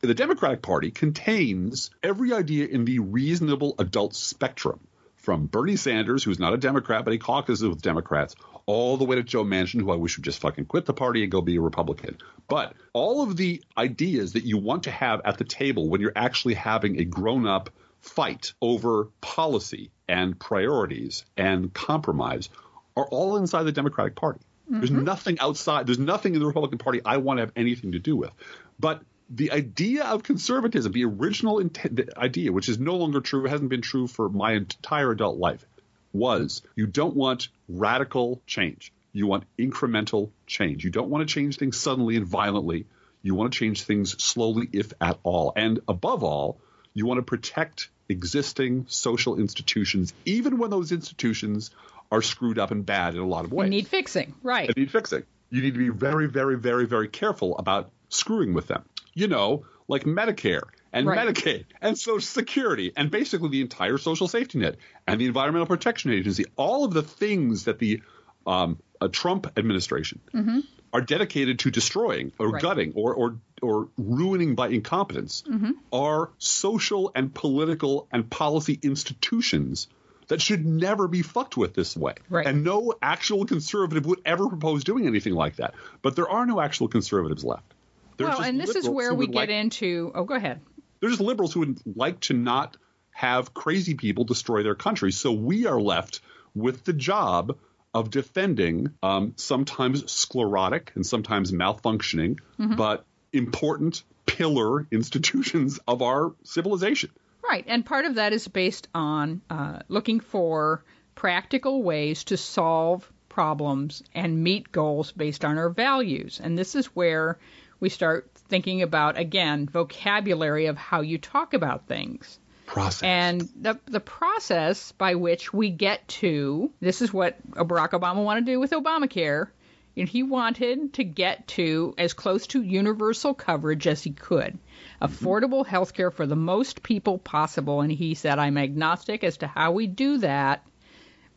the 0.00 0.14
Democratic 0.14 0.60
Party 0.60 0.90
contains 0.90 1.90
every 2.02 2.32
idea 2.32 2.66
in 2.66 2.84
the 2.84 2.98
reasonable 2.98 3.74
adult 3.78 4.14
spectrum, 4.14 4.80
from 5.24 5.46
Bernie 5.46 5.76
Sanders, 5.76 6.22
who's 6.22 6.38
not 6.38 6.52
a 6.52 6.58
Democrat, 6.58 7.04
but 7.04 7.12
he 7.12 7.18
caucuses 7.18 7.66
with 7.66 7.80
Democrats, 7.80 8.36
all 8.66 8.96
the 8.96 9.04
way 9.04 9.16
to 9.16 9.22
Joe 9.22 9.44
Manchin, 9.44 9.80
who 9.80 9.92
I 9.92 9.96
wish 9.96 10.16
would 10.16 10.24
just 10.24 10.40
fucking 10.40 10.66
quit 10.66 10.86
the 10.86 10.94
party 10.94 11.22
and 11.22 11.30
go 11.30 11.40
be 11.40 11.56
a 11.56 11.60
Republican. 11.60 12.18
But 12.48 12.74
all 12.92 13.22
of 13.22 13.36
the 13.36 13.62
ideas 13.76 14.34
that 14.34 14.44
you 14.44 14.58
want 14.58 14.84
to 14.84 14.90
have 14.90 15.20
at 15.24 15.38
the 15.38 15.44
table 15.44 15.88
when 15.88 16.00
you're 16.00 16.12
actually 16.16 16.54
having 16.54 17.00
a 17.00 17.04
grown 17.04 17.46
up 17.46 17.70
fight 18.00 18.52
over 18.60 19.08
policy 19.20 19.90
and 20.08 20.38
priorities 20.38 21.24
and 21.36 21.72
compromise 21.72 22.48
are 22.96 23.06
all 23.06 23.36
inside 23.36 23.64
the 23.64 23.72
Democratic 23.72 24.14
Party. 24.14 24.40
Mm-hmm. 24.66 24.80
There's 24.80 24.90
nothing 24.90 25.38
outside, 25.40 25.86
there's 25.86 25.98
nothing 25.98 26.34
in 26.34 26.40
the 26.40 26.46
Republican 26.46 26.78
Party 26.78 27.00
I 27.04 27.18
want 27.18 27.38
to 27.38 27.42
have 27.42 27.52
anything 27.56 27.92
to 27.92 27.98
do 27.98 28.16
with. 28.16 28.30
But 28.78 29.02
the 29.30 29.52
idea 29.52 30.04
of 30.04 30.22
conservatism, 30.22 30.92
the 30.92 31.04
original 31.04 31.58
int- 31.58 32.10
idea, 32.16 32.52
which 32.52 32.68
is 32.68 32.78
no 32.78 32.96
longer 32.96 33.20
true, 33.20 33.44
hasn't 33.44 33.70
been 33.70 33.80
true 33.80 34.06
for 34.06 34.28
my 34.28 34.52
entire 34.52 35.10
adult 35.10 35.38
life, 35.38 35.64
was 36.12 36.62
you 36.76 36.86
don't 36.86 37.16
want 37.16 37.48
radical 37.68 38.42
change. 38.46 38.92
You 39.12 39.26
want 39.26 39.44
incremental 39.58 40.30
change. 40.46 40.84
You 40.84 40.90
don't 40.90 41.08
want 41.08 41.26
to 41.26 41.32
change 41.32 41.56
things 41.56 41.78
suddenly 41.78 42.16
and 42.16 42.26
violently. 42.26 42.86
You 43.22 43.34
want 43.34 43.52
to 43.52 43.58
change 43.58 43.84
things 43.84 44.22
slowly, 44.22 44.68
if 44.72 44.92
at 45.00 45.18
all. 45.22 45.52
And 45.56 45.80
above 45.88 46.24
all, 46.24 46.58
you 46.92 47.06
want 47.06 47.18
to 47.18 47.22
protect 47.22 47.90
existing 48.08 48.86
social 48.88 49.38
institutions, 49.38 50.12
even 50.24 50.58
when 50.58 50.70
those 50.70 50.92
institutions 50.92 51.70
are 52.12 52.22
screwed 52.22 52.58
up 52.58 52.70
and 52.70 52.84
bad 52.84 53.14
in 53.14 53.20
a 53.20 53.26
lot 53.26 53.44
of 53.44 53.52
ways. 53.52 53.66
They 53.66 53.76
need 53.76 53.88
fixing, 53.88 54.34
right? 54.42 54.70
They 54.74 54.80
need 54.80 54.90
fixing. 54.90 55.22
You 55.50 55.62
need 55.62 55.74
to 55.74 55.78
be 55.78 55.88
very, 55.88 56.28
very, 56.28 56.58
very, 56.58 56.86
very 56.86 57.08
careful 57.08 57.56
about 57.56 57.90
screwing 58.08 58.52
with 58.52 58.66
them 58.66 58.84
you 59.14 59.28
know, 59.28 59.64
like 59.88 60.04
Medicare 60.04 60.62
and 60.94 61.06
right. 61.06 61.28
Medicaid 61.28 61.66
and 61.82 61.98
Social 61.98 62.20
Security 62.20 62.92
and 62.96 63.10
basically 63.10 63.48
the 63.50 63.60
entire 63.60 63.98
social 63.98 64.28
safety 64.28 64.58
net 64.58 64.76
and 65.06 65.20
the 65.20 65.26
Environmental 65.26 65.66
Protection 65.66 66.12
Agency, 66.12 66.44
all 66.56 66.84
of 66.84 66.94
the 66.94 67.02
things 67.02 67.64
that 67.64 67.78
the 67.78 68.00
um, 68.46 68.78
Trump 69.10 69.50
administration 69.58 70.20
mm-hmm. 70.32 70.60
are 70.92 71.00
dedicated 71.00 71.58
to 71.60 71.70
destroying 71.70 72.32
or 72.38 72.50
right. 72.50 72.62
gutting 72.62 72.92
or, 72.94 73.12
or 73.14 73.36
or 73.60 73.88
ruining 73.96 74.54
by 74.54 74.68
incompetence 74.68 75.42
mm-hmm. 75.48 75.72
are 75.92 76.30
social 76.38 77.10
and 77.14 77.34
political 77.34 78.06
and 78.12 78.28
policy 78.28 78.78
institutions 78.82 79.88
that 80.28 80.40
should 80.40 80.64
never 80.64 81.08
be 81.08 81.22
fucked 81.22 81.56
with 81.56 81.74
this 81.74 81.96
way. 81.96 82.14
Right. 82.28 82.46
And 82.46 82.62
no 82.62 82.94
actual 83.02 83.46
conservative 83.46 84.06
would 84.06 84.20
ever 84.24 84.48
propose 84.48 84.84
doing 84.84 85.06
anything 85.06 85.34
like 85.34 85.56
that. 85.56 85.74
But 86.02 86.16
there 86.16 86.28
are 86.28 86.46
no 86.46 86.60
actual 86.60 86.88
conservatives 86.88 87.44
left. 87.44 87.74
There's 88.16 88.30
well, 88.30 88.42
and 88.42 88.60
this 88.60 88.76
is 88.76 88.88
where 88.88 89.12
we 89.12 89.26
get 89.26 89.34
like, 89.34 89.48
into. 89.48 90.12
Oh, 90.14 90.24
go 90.24 90.34
ahead. 90.34 90.60
There's 91.04 91.18
just 91.18 91.22
liberals 91.22 91.52
who 91.52 91.60
would 91.60 91.80
like 91.96 92.20
to 92.20 92.32
not 92.32 92.78
have 93.10 93.52
crazy 93.52 93.92
people 93.92 94.24
destroy 94.24 94.62
their 94.62 94.74
country. 94.74 95.12
So 95.12 95.32
we 95.32 95.66
are 95.66 95.78
left 95.78 96.22
with 96.54 96.82
the 96.84 96.94
job 96.94 97.58
of 97.92 98.08
defending 98.08 98.94
um, 99.02 99.34
sometimes 99.36 100.10
sclerotic 100.10 100.92
and 100.94 101.04
sometimes 101.04 101.52
malfunctioning, 101.52 102.38
mm-hmm. 102.58 102.76
but 102.76 103.04
important 103.34 104.02
pillar 104.24 104.86
institutions 104.90 105.78
of 105.86 106.00
our 106.00 106.32
civilization. 106.42 107.10
Right. 107.46 107.66
And 107.68 107.84
part 107.84 108.06
of 108.06 108.14
that 108.14 108.32
is 108.32 108.48
based 108.48 108.88
on 108.94 109.42
uh, 109.50 109.80
looking 109.88 110.20
for 110.20 110.82
practical 111.14 111.82
ways 111.82 112.24
to 112.24 112.38
solve 112.38 113.12
problems 113.28 114.02
and 114.14 114.42
meet 114.42 114.72
goals 114.72 115.12
based 115.12 115.44
on 115.44 115.58
our 115.58 115.68
values. 115.68 116.40
And 116.42 116.56
this 116.56 116.74
is 116.74 116.86
where 116.86 117.38
we 117.78 117.90
start 117.90 118.30
thinking 118.48 118.82
about 118.82 119.18
again 119.18 119.66
vocabulary 119.66 120.66
of 120.66 120.76
how 120.76 121.00
you 121.00 121.18
talk 121.18 121.54
about 121.54 121.86
things. 121.86 122.38
Process. 122.66 123.02
And 123.02 123.40
the 123.60 123.78
the 123.86 124.00
process 124.00 124.92
by 124.92 125.16
which 125.16 125.52
we 125.52 125.70
get 125.70 126.06
to 126.08 126.72
this 126.80 127.02
is 127.02 127.12
what 127.12 127.36
Barack 127.50 127.90
Obama 127.90 128.24
wanted 128.24 128.46
to 128.46 128.52
do 128.52 128.60
with 128.60 128.70
Obamacare. 128.70 129.48
And 129.96 130.08
he 130.08 130.24
wanted 130.24 130.94
to 130.94 131.04
get 131.04 131.46
to 131.48 131.94
as 131.96 132.14
close 132.14 132.48
to 132.48 132.60
universal 132.60 133.32
coverage 133.32 133.86
as 133.86 134.02
he 134.02 134.10
could. 134.10 134.58
Mm-hmm. 135.00 135.04
Affordable 135.04 135.64
health 135.64 135.94
care 135.94 136.10
for 136.10 136.26
the 136.26 136.34
most 136.34 136.82
people 136.82 137.18
possible. 137.18 137.80
And 137.80 137.92
he 137.92 138.14
said 138.14 138.38
I'm 138.38 138.58
agnostic 138.58 139.22
as 139.22 139.36
to 139.38 139.46
how 139.46 139.72
we 139.72 139.86
do 139.86 140.18
that 140.18 140.66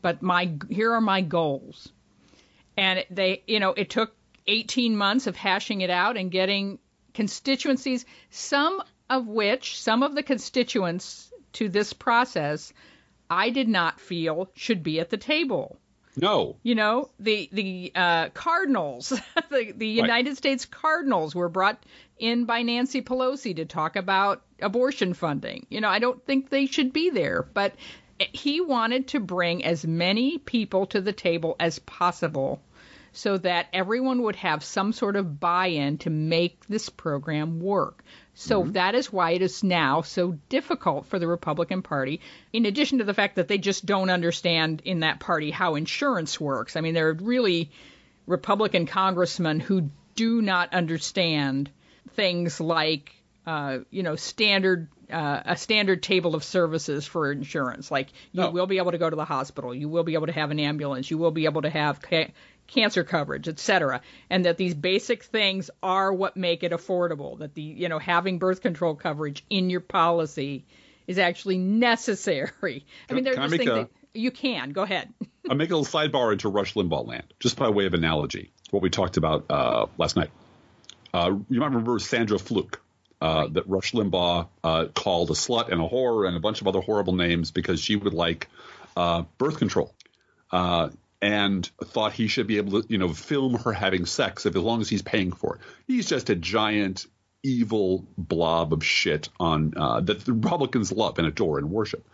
but 0.02 0.22
my 0.22 0.54
here 0.70 0.94
are 0.94 1.02
my 1.02 1.22
goals. 1.22 1.90
And 2.76 3.06
they 3.10 3.44
you 3.48 3.60
know 3.60 3.74
it 3.74 3.90
took 3.90 4.16
18 4.48 4.96
months 4.96 5.28
of 5.28 5.36
hashing 5.36 5.82
it 5.82 5.90
out 5.90 6.18
and 6.18 6.32
getting 6.32 6.80
constituencies, 7.18 8.06
some 8.30 8.80
of 9.10 9.28
which, 9.28 9.82
some 9.82 10.04
of 10.04 10.14
the 10.14 10.22
constituents 10.22 11.34
to 11.54 11.68
this 11.68 11.92
process, 11.92 12.72
I 13.28 13.50
did 13.50 13.68
not 13.68 14.00
feel 14.00 14.52
should 14.54 14.84
be 14.84 15.00
at 15.00 15.10
the 15.10 15.18
table. 15.18 15.80
No. 16.16 16.58
You 16.62 16.76
know, 16.76 17.10
the 17.20 17.50
the 17.52 17.92
uh, 17.96 18.30
Cardinals, 18.30 19.10
the, 19.50 19.74
the 19.76 19.88
United 19.88 20.30
right. 20.30 20.38
States 20.38 20.68
Cardinals 20.68 21.34
were 21.34 21.50
brought 21.50 21.84
in 22.20 22.46
by 22.46 22.62
Nancy 22.62 23.02
Pelosi 23.02 23.56
to 23.56 23.66
talk 23.66 23.96
about 23.96 24.44
abortion 24.62 25.16
funding. 25.16 25.66
You 25.72 25.82
know, 25.82 25.90
I 25.90 25.98
don't 25.98 26.24
think 26.24 26.50
they 26.50 26.68
should 26.68 26.94
be 26.94 27.10
there, 27.10 27.42
but 27.52 27.74
he 28.32 28.62
wanted 28.62 29.08
to 29.08 29.20
bring 29.20 29.66
as 29.66 29.88
many 29.88 30.38
people 30.38 30.86
to 30.88 31.02
the 31.02 31.14
table 31.14 31.56
as 31.60 31.80
possible 31.80 32.62
so 33.18 33.36
that 33.36 33.66
everyone 33.74 34.22
would 34.22 34.36
have 34.36 34.64
some 34.64 34.94
sort 34.94 35.16
of 35.16 35.40
buy 35.40 35.68
in 35.68 35.98
to 35.98 36.10
make 36.12 36.64
this 36.68 36.88
program 36.88 37.60
work. 37.60 38.04
So 38.36 38.62
mm-hmm. 38.62 38.74
that 38.74 38.94
is 38.94 39.12
why 39.12 39.32
it 39.32 39.42
is 39.42 39.64
now 39.64 40.04
so 40.04 40.38
difficult 40.50 41.08
for 41.08 41.18
the 41.18 41.26
Republican 41.26 41.82
Party, 41.82 42.22
in 42.54 42.68
addition 42.68 43.00
to 43.00 43.04
the 43.04 43.16
fact 43.16 43.38
that 43.38 43.48
they 43.48 43.58
just 43.58 43.88
don't 43.88 44.12
understand 44.12 44.84
in 44.86 45.00
that 45.00 45.20
party 45.20 45.50
how 45.50 45.74
insurance 45.74 46.40
works. 46.40 46.76
I 46.76 46.82
mean, 46.82 46.94
there 46.94 47.10
are 47.10 47.14
really 47.14 47.72
Republican 48.28 48.86
congressmen 48.86 49.62
who 49.62 49.90
do 50.14 50.40
not 50.44 50.76
understand 50.76 51.72
things 52.12 52.60
like, 52.60 53.12
uh, 53.48 53.80
you 53.90 54.04
know, 54.04 54.16
standard 54.16 54.90
uh, 55.10 55.42
a 55.46 55.58
standard 55.58 56.04
table 56.04 56.36
of 56.36 56.44
services 56.44 57.08
for 57.08 57.32
insurance. 57.32 57.90
Like 57.90 58.10
you 58.32 58.44
oh. 58.44 58.52
will 58.52 58.68
be 58.68 58.78
able 58.78 58.92
to 58.92 58.98
go 58.98 59.10
to 59.10 59.16
the 59.16 59.26
hospital, 59.26 59.74
you 59.74 59.90
will 59.90 60.04
be 60.04 60.14
able 60.16 60.28
to 60.28 60.34
have 60.34 60.52
an 60.52 60.60
ambulance, 60.60 61.10
you 61.10 61.18
will 61.18 61.32
be 61.32 61.46
able 61.46 61.62
to 61.62 61.70
have 61.70 62.02
ca- 62.02 62.32
cancer 62.68 63.04
coverage, 63.04 63.48
et 63.48 63.60
cetera, 63.60 64.02
and 64.30 64.46
that 64.46 64.58
these 64.58 64.74
basic 64.74 65.24
things 65.24 65.70
are 65.82 66.14
what 66.14 66.38
make 66.38 66.64
it 66.64 66.72
affordable. 66.72 67.40
That 67.40 67.56
the 67.56 67.62
you 67.62 67.90
know 67.90 68.00
having 68.00 68.40
birth 68.40 68.62
control 68.62 68.96
coverage 68.96 69.44
in 69.50 69.70
your 69.70 69.80
policy 69.80 70.66
is 71.08 71.18
actually 71.18 71.58
necessary. 71.58 72.86
I 73.10 73.14
mean, 73.14 73.24
there's 73.24 73.38
just 73.38 73.58
things 73.58 73.70
a, 73.70 73.74
that 73.74 73.90
you 74.14 74.32
can 74.32 74.72
go 74.72 74.84
ahead. 74.84 75.14
I 75.50 75.54
make 75.54 75.72
a 75.72 75.78
little 75.78 75.86
sidebar 75.86 76.34
into 76.34 76.50
Rush 76.50 76.74
Limbaugh 76.74 77.08
land, 77.08 77.34
just 77.40 77.58
by 77.58 77.70
way 77.70 77.86
of 77.86 77.94
analogy. 77.94 78.52
What 78.72 78.84
we 78.84 78.90
talked 78.90 79.18
about 79.18 79.46
uh, 79.50 79.86
last 79.98 80.18
night. 80.18 80.30
Uh, 81.14 81.38
you 81.50 81.60
might 81.60 81.68
remember 81.68 81.98
Sandra 82.00 82.38
Fluke. 82.38 82.82
Uh, 83.20 83.26
right. 83.26 83.54
that 83.56 83.68
Rush 83.68 83.94
Limbaugh 83.94 84.48
uh, 84.64 84.86
called 84.94 85.32
a 85.32 85.34
slut 85.34 85.72
and 85.72 85.82
a 85.82 85.88
whore 85.88 86.28
and 86.28 86.38
a 86.38 86.40
bunch 86.40 86.62
of 86.62 86.68
other 86.68 86.82
horrible 86.82 87.14
names 87.14 87.50
because 87.50 87.80
she 87.80 87.96
would 87.96 88.14
like 88.14 88.48
uh, 88.96 89.24
birth 89.40 89.58
control. 89.58 89.96
Uh, 90.52 90.90
and 91.22 91.70
thought 91.84 92.14
he 92.14 92.28
should 92.28 92.48
be 92.48 92.58
able 92.58 92.82
to, 92.82 92.88
you 92.90 92.98
know, 92.98 93.10
film 93.10 93.56
her 93.56 93.74
having 93.74 94.06
sex 94.06 94.46
if 94.46 94.56
as 94.56 94.62
long 94.62 94.82
as 94.82 94.90
he's 94.90 95.02
paying 95.02 95.32
for 95.32 95.56
it. 95.56 95.62
He's 95.88 96.08
just 96.08 96.30
a 96.30 96.36
giant 96.36 97.06
evil 97.44 98.06
blob 98.18 98.74
of 98.74 98.84
shit 98.84 99.30
on 99.40 99.74
uh, 99.76 100.02
that 100.02 100.26
the 100.26 100.34
Republicans 100.34 100.92
love 100.92 101.18
and 101.18 101.28
adore 101.28 101.58
and 101.58 101.72
worship. 101.72 102.08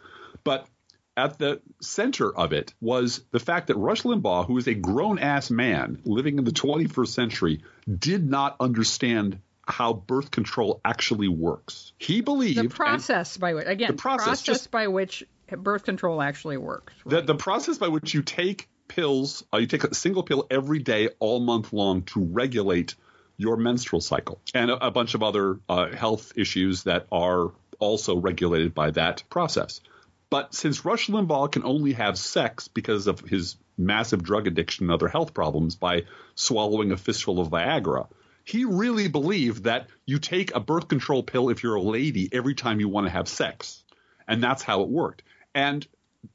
But 0.43 0.67
at 1.15 1.38
the 1.38 1.62
center 1.81 2.36
of 2.36 2.53
it 2.53 2.74
was 2.81 3.24
the 3.31 3.39
fact 3.39 3.67
that 3.67 3.75
Rush 3.75 4.03
Limbaugh, 4.03 4.48
who 4.48 4.57
is 4.57 4.67
a 4.67 4.74
grown 4.74 5.19
ass 5.19 5.51
man 5.51 6.01
living 6.05 6.38
in 6.38 6.43
the 6.43 6.51
21st 6.51 7.07
century, 7.07 7.63
did 8.00 8.27
not 8.27 8.55
understand 8.60 9.39
how 9.65 9.93
birth 9.93 10.31
control 10.31 10.81
actually 10.83 11.27
works. 11.27 11.93
He 11.98 12.22
believed 12.22 12.60
the 12.60 12.69
process 12.69 13.38
by 13.38 13.53
which 13.53 13.67
again 13.67 13.91
the 13.91 13.98
process, 14.01 14.25
process 14.25 14.43
just, 14.43 14.72
by 14.72 14.88
which 14.88 15.24
birth 15.50 15.83
control 15.83 16.22
actually 16.22 16.57
works. 16.57 16.93
Right? 17.05 17.25
The, 17.25 17.33
the 17.33 17.36
process 17.36 17.77
by 17.77 17.88
which 17.88 18.13
you 18.13 18.24
take 18.24 18.67
pills. 18.87 19.43
Uh, 19.53 19.57
you 19.57 19.67
take 19.67 19.83
a 19.83 19.93
single 19.93 20.23
pill 20.23 20.47
every 20.49 20.79
day, 20.79 21.09
all 21.19 21.39
month 21.39 21.73
long, 21.73 22.03
to 22.03 22.23
regulate 22.23 22.95
your 23.37 23.57
menstrual 23.57 24.01
cycle, 24.01 24.39
and 24.53 24.69
a, 24.69 24.87
a 24.87 24.91
bunch 24.91 25.15
of 25.15 25.23
other 25.23 25.59
uh, 25.67 25.89
health 25.91 26.33
issues 26.35 26.83
that 26.83 27.07
are 27.11 27.51
also 27.79 28.15
regulated 28.17 28.73
by 28.73 28.91
that 28.91 29.23
process. 29.29 29.81
But 30.29 30.53
since 30.53 30.85
Rush 30.85 31.07
Limbaugh 31.07 31.51
can 31.51 31.63
only 31.63 31.93
have 31.93 32.17
sex 32.17 32.67
because 32.67 33.07
of 33.07 33.19
his 33.19 33.55
massive 33.77 34.23
drug 34.23 34.47
addiction 34.47 34.85
and 34.85 34.91
other 34.91 35.07
health 35.07 35.33
problems 35.33 35.75
by 35.75 36.03
swallowing 36.35 36.91
a 36.91 36.97
fistful 36.97 37.39
of 37.39 37.49
Viagra, 37.49 38.07
he 38.43 38.65
really 38.65 39.07
believed 39.07 39.63
that 39.63 39.87
you 40.05 40.19
take 40.19 40.53
a 40.53 40.59
birth 40.59 40.87
control 40.87 41.23
pill 41.23 41.49
if 41.49 41.63
you're 41.63 41.75
a 41.75 41.81
lady 41.81 42.29
every 42.31 42.55
time 42.55 42.79
you 42.79 42.89
want 42.89 43.05
to 43.05 43.11
have 43.11 43.27
sex. 43.27 43.83
And 44.27 44.41
that's 44.41 44.63
how 44.63 44.81
it 44.81 44.89
worked. 44.89 45.23
And 45.53 45.85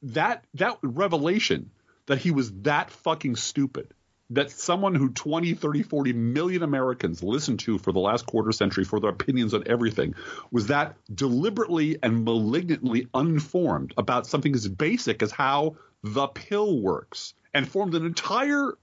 that 0.03 0.45
that 0.55 0.79
revelation 0.83 1.71
that 2.09 2.19
he 2.19 2.31
was 2.31 2.51
that 2.63 2.91
fucking 2.91 3.37
stupid 3.37 3.95
that 4.31 4.51
someone 4.51 4.95
who 4.95 5.09
20, 5.11 5.55
30, 5.55 5.83
40 5.83 6.13
million 6.13 6.63
Americans 6.63 7.23
listened 7.23 7.61
to 7.61 7.79
for 7.79 7.93
the 7.93 7.99
last 7.99 8.27
quarter 8.27 8.53
century 8.53 8.85
for 8.85 9.01
their 9.01 9.11
opinions 9.11 9.55
on 9.55 9.63
everything 9.67 10.15
was 10.51 10.67
that 10.67 10.97
deliberately 11.15 11.99
and 12.03 12.25
malignantly 12.25 13.09
unformed 13.15 13.95
about 13.97 14.27
something 14.27 14.55
as 14.55 14.69
basic 14.69 15.23
as 15.23 15.31
how 15.31 15.77
the 16.03 16.27
pill 16.27 16.79
works 16.79 17.33
and 17.55 17.67
formed 17.67 17.95
an 17.95 18.05
entire, 18.05 18.77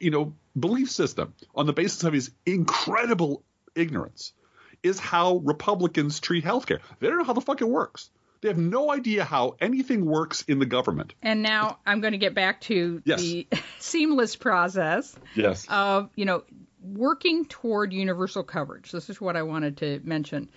you 0.00 0.10
know, 0.10 0.34
belief 0.58 0.90
system 0.90 1.32
on 1.54 1.66
the 1.66 1.72
basis 1.72 2.02
of 2.02 2.12
his 2.12 2.32
incredible 2.44 3.44
ignorance 3.76 4.32
is 4.82 4.98
how 4.98 5.36
Republicans 5.36 6.18
treat 6.18 6.44
healthcare. 6.44 6.80
They 6.98 7.06
don't 7.06 7.18
know 7.18 7.24
how 7.24 7.32
the 7.32 7.40
fuck 7.40 7.60
it 7.60 7.68
works. 7.68 8.10
They 8.40 8.48
have 8.48 8.58
no 8.58 8.92
idea 8.92 9.24
how 9.24 9.56
anything 9.60 10.04
works 10.04 10.42
in 10.42 10.58
the 10.58 10.66
government. 10.66 11.14
And 11.22 11.42
now 11.42 11.78
I'm 11.84 12.00
going 12.00 12.12
to 12.12 12.18
get 12.18 12.34
back 12.34 12.60
to 12.62 13.02
Yes. 13.04 13.20
the 13.20 13.46
seamless 13.78 14.36
process 14.36 15.16
Yes. 15.34 15.66
of, 15.68 16.10
you 16.14 16.24
know, 16.24 16.44
working 16.82 17.44
toward 17.46 17.92
universal 17.92 18.42
coverage. 18.44 18.92
This 18.92 19.10
is 19.10 19.20
what 19.20 19.36
I 19.36 19.42
wanted 19.42 19.78
to 19.78 20.00
mention. 20.04 20.48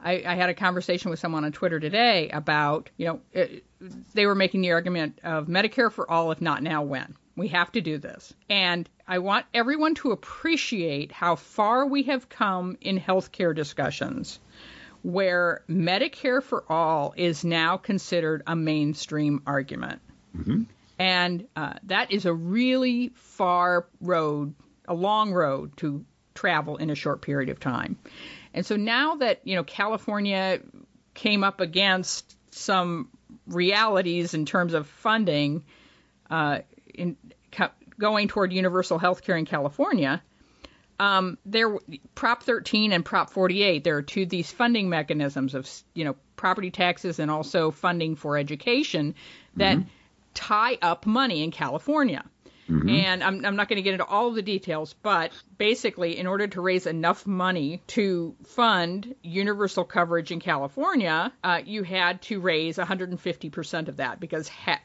I, 0.00 0.22
I 0.26 0.34
had 0.34 0.48
a 0.50 0.54
conversation 0.54 1.10
with 1.10 1.18
someone 1.18 1.44
on 1.44 1.52
Twitter 1.52 1.80
today 1.80 2.28
about, 2.30 2.90
you 2.96 3.06
know, 3.06 3.20
it, 3.32 3.64
they 4.12 4.26
were 4.26 4.34
making 4.34 4.60
the 4.60 4.72
argument 4.72 5.18
of 5.24 5.46
Medicare 5.46 5.90
for 5.90 6.08
all, 6.10 6.30
if 6.30 6.40
not 6.40 6.62
now, 6.62 6.82
when? 6.82 7.16
We 7.36 7.48
have 7.48 7.72
to 7.72 7.80
do 7.80 7.98
this. 7.98 8.32
And 8.48 8.88
I 9.08 9.18
want 9.18 9.46
everyone 9.52 9.94
to 9.96 10.12
appreciate 10.12 11.10
how 11.10 11.34
far 11.36 11.86
we 11.86 12.04
have 12.04 12.28
come 12.28 12.76
in 12.80 13.00
healthcare 13.00 13.54
discussions 13.54 14.38
where 15.04 15.62
Medicare 15.68 16.42
for 16.42 16.64
all 16.66 17.12
is 17.16 17.44
now 17.44 17.76
considered 17.76 18.42
a 18.46 18.56
mainstream 18.56 19.42
argument. 19.46 20.00
And 20.98 21.46
uh, 21.54 21.74
that 21.84 22.10
is 22.10 22.24
a 22.24 22.32
really 22.32 23.12
far 23.14 23.86
road, 24.00 24.54
a 24.88 24.94
long 24.94 25.32
road 25.32 25.76
to 25.76 26.04
travel 26.34 26.78
in 26.78 26.88
a 26.90 26.94
short 26.94 27.20
period 27.20 27.50
of 27.50 27.60
time. 27.60 27.98
And 28.54 28.64
so 28.64 28.76
now 28.76 29.16
that, 29.16 29.40
you 29.44 29.56
know, 29.56 29.64
California 29.64 30.60
came 31.12 31.44
up 31.44 31.60
against 31.60 32.36
some 32.54 33.08
realities 33.46 34.32
in 34.32 34.46
terms 34.46 34.72
of 34.72 34.86
funding 34.86 35.64
uh, 36.30 36.60
in 36.94 37.16
co- 37.52 37.68
going 37.98 38.28
toward 38.28 38.52
universal 38.52 38.98
health 38.98 39.22
care 39.22 39.36
in 39.36 39.44
California, 39.44 40.22
um, 40.98 41.38
there 41.44 41.76
Prop 42.14 42.42
13 42.42 42.92
and 42.92 43.04
Prop 43.04 43.30
48. 43.30 43.84
There 43.84 43.96
are 43.96 44.02
two 44.02 44.22
of 44.22 44.28
these 44.28 44.50
funding 44.50 44.88
mechanisms 44.88 45.54
of 45.54 45.68
you 45.94 46.04
know 46.04 46.16
property 46.36 46.70
taxes 46.70 47.18
and 47.18 47.30
also 47.30 47.70
funding 47.70 48.16
for 48.16 48.36
education 48.36 49.14
that 49.56 49.78
tie 50.34 50.78
up 50.82 51.06
money 51.06 51.42
in 51.42 51.50
California. 51.50 52.24
And 52.88 53.22
I'm, 53.22 53.44
I'm 53.44 53.56
not 53.56 53.68
going 53.68 53.76
to 53.76 53.82
get 53.82 53.92
into 53.92 54.06
all 54.06 54.28
of 54.28 54.34
the 54.34 54.42
details, 54.42 54.94
but 55.02 55.32
basically, 55.58 56.18
in 56.18 56.26
order 56.26 56.46
to 56.46 56.60
raise 56.62 56.86
enough 56.86 57.26
money 57.26 57.82
to 57.88 58.34
fund 58.46 59.14
universal 59.22 59.84
coverage 59.84 60.30
in 60.32 60.40
California, 60.40 61.30
uh, 61.42 61.60
you 61.64 61.82
had 61.82 62.22
to 62.22 62.40
raise 62.40 62.78
150% 62.78 63.88
of 63.88 63.98
that 63.98 64.18
because 64.18 64.48
ha- 64.48 64.80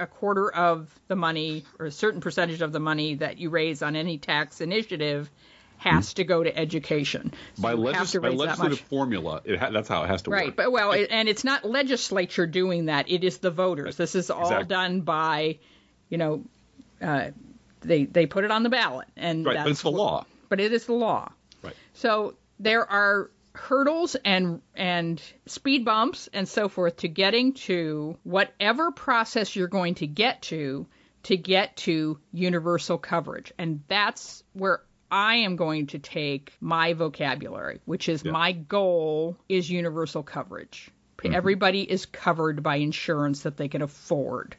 a 0.00 0.06
quarter 0.06 0.52
of 0.52 0.88
the 1.08 1.16
money 1.16 1.64
or 1.78 1.86
a 1.86 1.90
certain 1.90 2.20
percentage 2.20 2.62
of 2.62 2.72
the 2.72 2.80
money 2.80 3.16
that 3.16 3.38
you 3.38 3.50
raise 3.50 3.82
on 3.82 3.94
any 3.96 4.18
tax 4.18 4.60
initiative 4.60 5.30
has 5.78 6.14
to 6.14 6.24
go 6.24 6.42
to 6.42 6.54
education. 6.56 7.32
So 7.54 7.62
by, 7.62 7.72
legis- 7.72 8.14
by 8.14 8.28
that 8.28 8.36
legislative 8.36 8.80
formula, 8.80 9.40
it 9.44 9.58
ha- 9.58 9.70
that's 9.70 9.88
how 9.88 10.02
it 10.04 10.08
has 10.08 10.22
to 10.22 10.30
Right, 10.30 10.48
work. 10.48 10.56
but 10.56 10.72
well, 10.72 10.92
it, 10.92 11.08
and 11.10 11.28
it's 11.28 11.44
not 11.44 11.64
legislature 11.64 12.46
doing 12.46 12.86
that; 12.86 13.10
it 13.10 13.24
is 13.24 13.38
the 13.38 13.50
voters. 13.50 13.96
This 13.96 14.14
is 14.14 14.30
all 14.30 14.42
Exactly. 14.42 14.68
done 14.68 15.00
by, 15.02 15.58
you 16.10 16.18
know, 16.18 16.44
uh, 17.00 17.30
they 17.80 18.04
they 18.04 18.26
put 18.26 18.44
it 18.44 18.50
on 18.50 18.62
the 18.62 18.68
ballot, 18.68 19.08
and 19.16 19.46
right, 19.46 19.54
that's 19.54 19.64
but 19.64 19.70
it's 19.70 19.82
the 19.82 19.90
law. 19.90 20.26
But 20.50 20.60
it 20.60 20.72
is 20.72 20.84
the 20.84 20.92
law. 20.92 21.32
Right. 21.62 21.74
So 21.94 22.34
there 22.58 22.84
are 22.90 23.30
hurdles 23.70 24.16
and 24.24 24.60
and 24.74 25.22
speed 25.46 25.84
bumps 25.84 26.28
and 26.32 26.48
so 26.48 26.68
forth 26.68 26.96
to 26.96 27.06
getting 27.08 27.52
to 27.52 28.18
whatever 28.24 28.90
process 28.90 29.54
you're 29.54 29.68
going 29.68 29.94
to 29.94 30.08
get 30.08 30.42
to 30.42 30.88
to 31.22 31.36
get 31.36 31.76
to 31.76 32.18
universal 32.32 32.98
coverage. 32.98 33.52
And 33.58 33.82
that's 33.86 34.42
where 34.54 34.80
I 35.08 35.36
am 35.36 35.54
going 35.54 35.86
to 35.88 36.00
take 36.00 36.52
my 36.60 36.94
vocabulary, 36.94 37.80
which 37.84 38.08
is 38.08 38.24
Yeah. 38.24 38.32
my 38.32 38.50
goal 38.52 39.36
is 39.48 39.70
universal 39.70 40.24
coverage. 40.24 40.90
Mm-hmm. 41.18 41.34
Everybody 41.34 41.82
is 41.82 42.06
covered 42.06 42.64
by 42.64 42.76
insurance 42.76 43.42
that 43.42 43.56
they 43.56 43.68
can 43.68 43.82
afford. 43.82 44.56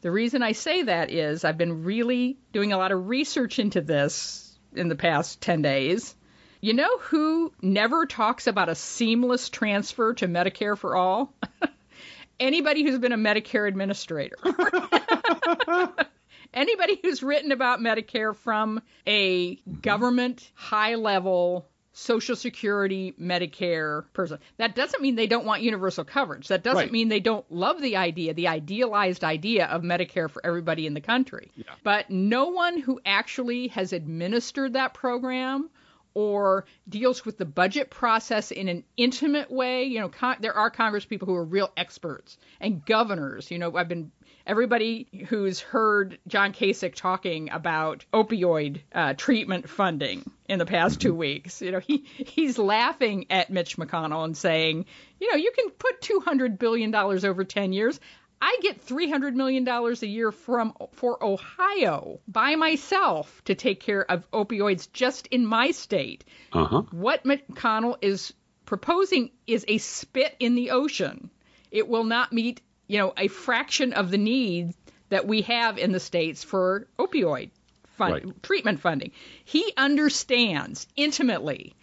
The 0.00 0.10
reason 0.10 0.42
I 0.42 0.52
say 0.52 0.82
that 0.84 1.10
is 1.12 1.44
I've 1.44 1.58
been 1.58 1.84
really 1.84 2.36
doing 2.52 2.72
a 2.72 2.78
lot 2.78 2.90
of 2.90 3.06
research 3.06 3.60
into 3.60 3.80
this 3.80 4.58
in 4.74 4.88
the 4.88 4.96
past 4.96 5.40
10 5.40 5.62
days. 5.62 6.16
You 6.60 6.74
know 6.74 6.98
who 6.98 7.52
never 7.62 8.04
talks 8.06 8.46
about 8.46 8.68
a 8.68 8.74
seamless 8.74 9.48
transfer 9.48 10.12
to 10.14 10.28
Medicare 10.28 10.76
for 10.76 10.94
all? 10.94 11.32
Anybody 12.40 12.82
who's 12.84 12.98
been 12.98 13.12
a 13.12 13.16
Medicare 13.18 13.66
administrator. 13.68 14.36
Anybody 16.52 16.98
who's 17.02 17.22
written 17.22 17.52
about 17.52 17.80
Medicare 17.80 18.34
from 18.34 18.82
a 19.06 19.54
government 19.82 20.50
high 20.54 20.96
level 20.96 21.66
Social 21.92 22.36
Security, 22.36 23.14
Medicare 23.20 24.04
person. 24.12 24.38
That 24.58 24.74
doesn't 24.74 25.02
mean 25.02 25.16
they 25.16 25.26
don't 25.26 25.44
want 25.44 25.62
universal 25.62 26.04
coverage. 26.04 26.48
That 26.48 26.62
doesn't 26.62 26.84
Right. 26.84 26.92
mean 26.92 27.08
they 27.08 27.20
don't 27.20 27.50
love 27.50 27.80
the 27.82 27.96
idea, 27.96 28.32
the 28.32 28.48
idealized 28.48 29.24
idea 29.24 29.66
of 29.66 29.82
Medicare 29.82 30.30
for 30.30 30.44
everybody 30.44 30.86
in 30.86 30.94
the 30.94 31.00
country. 31.00 31.50
But 31.82 32.08
no 32.10 32.46
one 32.48 32.78
who 32.78 33.00
actually 33.04 33.68
has 33.68 33.92
administered 33.92 34.74
that 34.74 34.94
program 34.94 35.68
or 36.14 36.64
deals 36.88 37.24
with 37.24 37.38
the 37.38 37.44
budget 37.44 37.90
process 37.90 38.50
in 38.50 38.68
an 38.68 38.84
intimate 38.96 39.50
way. 39.50 39.84
You 39.84 40.00
know, 40.00 40.08
con- 40.08 40.38
there 40.40 40.54
are 40.54 40.70
Congress 40.70 41.04
people 41.04 41.26
who 41.26 41.34
are 41.34 41.44
real 41.44 41.70
experts 41.76 42.36
and 42.60 42.84
governors. 42.84 43.50
You 43.50 43.58
know, 43.58 43.76
I've 43.76 43.88
been 43.88 44.12
everybody 44.46 45.06
who's 45.28 45.60
heard 45.60 46.18
John 46.26 46.52
Kasich 46.52 46.94
talking 46.94 47.50
about 47.50 48.04
opioid 48.12 48.80
uh, 48.92 49.14
treatment 49.14 49.68
funding 49.68 50.28
in 50.48 50.58
the 50.58 50.66
past 50.66 51.00
two 51.00 51.14
weeks. 51.14 51.62
You 51.62 51.72
know, 51.72 51.78
he 51.78 51.98
he's 52.16 52.58
laughing 52.58 53.26
at 53.30 53.50
Mitch 53.50 53.76
McConnell 53.76 54.24
and 54.24 54.36
saying, 54.36 54.86
you 55.20 55.30
know, 55.30 55.36
you 55.36 55.52
can 55.54 55.70
put 55.70 56.00
200 56.00 56.58
billion 56.58 56.90
dollars 56.90 57.24
over 57.24 57.44
10 57.44 57.72
years. 57.72 58.00
I 58.42 58.58
get 58.62 58.86
$300 58.86 59.34
million 59.34 59.68
a 59.68 59.92
year 60.06 60.32
from 60.32 60.72
for 60.92 61.22
Ohio 61.22 62.20
by 62.26 62.56
myself 62.56 63.42
to 63.44 63.54
take 63.54 63.80
care 63.80 64.10
of 64.10 64.30
opioids 64.30 64.90
just 64.92 65.26
in 65.26 65.44
my 65.44 65.72
state. 65.72 66.24
Uh 66.52 66.64
huh. 66.64 66.82
What 66.90 67.24
McConnell 67.24 67.96
is 68.00 68.32
proposing 68.64 69.30
is 69.46 69.64
a 69.68 69.78
spit 69.78 70.34
in 70.40 70.54
the 70.54 70.70
ocean. 70.70 71.30
It 71.70 71.86
will 71.88 72.04
not 72.04 72.32
meet, 72.32 72.62
you 72.86 72.98
know, 72.98 73.12
a 73.16 73.28
fraction 73.28 73.92
of 73.92 74.10
the 74.10 74.18
need 74.18 74.74
that 75.10 75.26
we 75.26 75.42
have 75.42 75.76
in 75.78 75.92
the 75.92 76.00
states 76.00 76.42
for 76.42 76.86
opioid 76.98 77.50
fund, 77.96 78.12
Right. 78.24 78.42
treatment 78.42 78.80
funding. 78.80 79.10
He 79.44 79.72
understands 79.76 80.86
intimately 80.96 81.74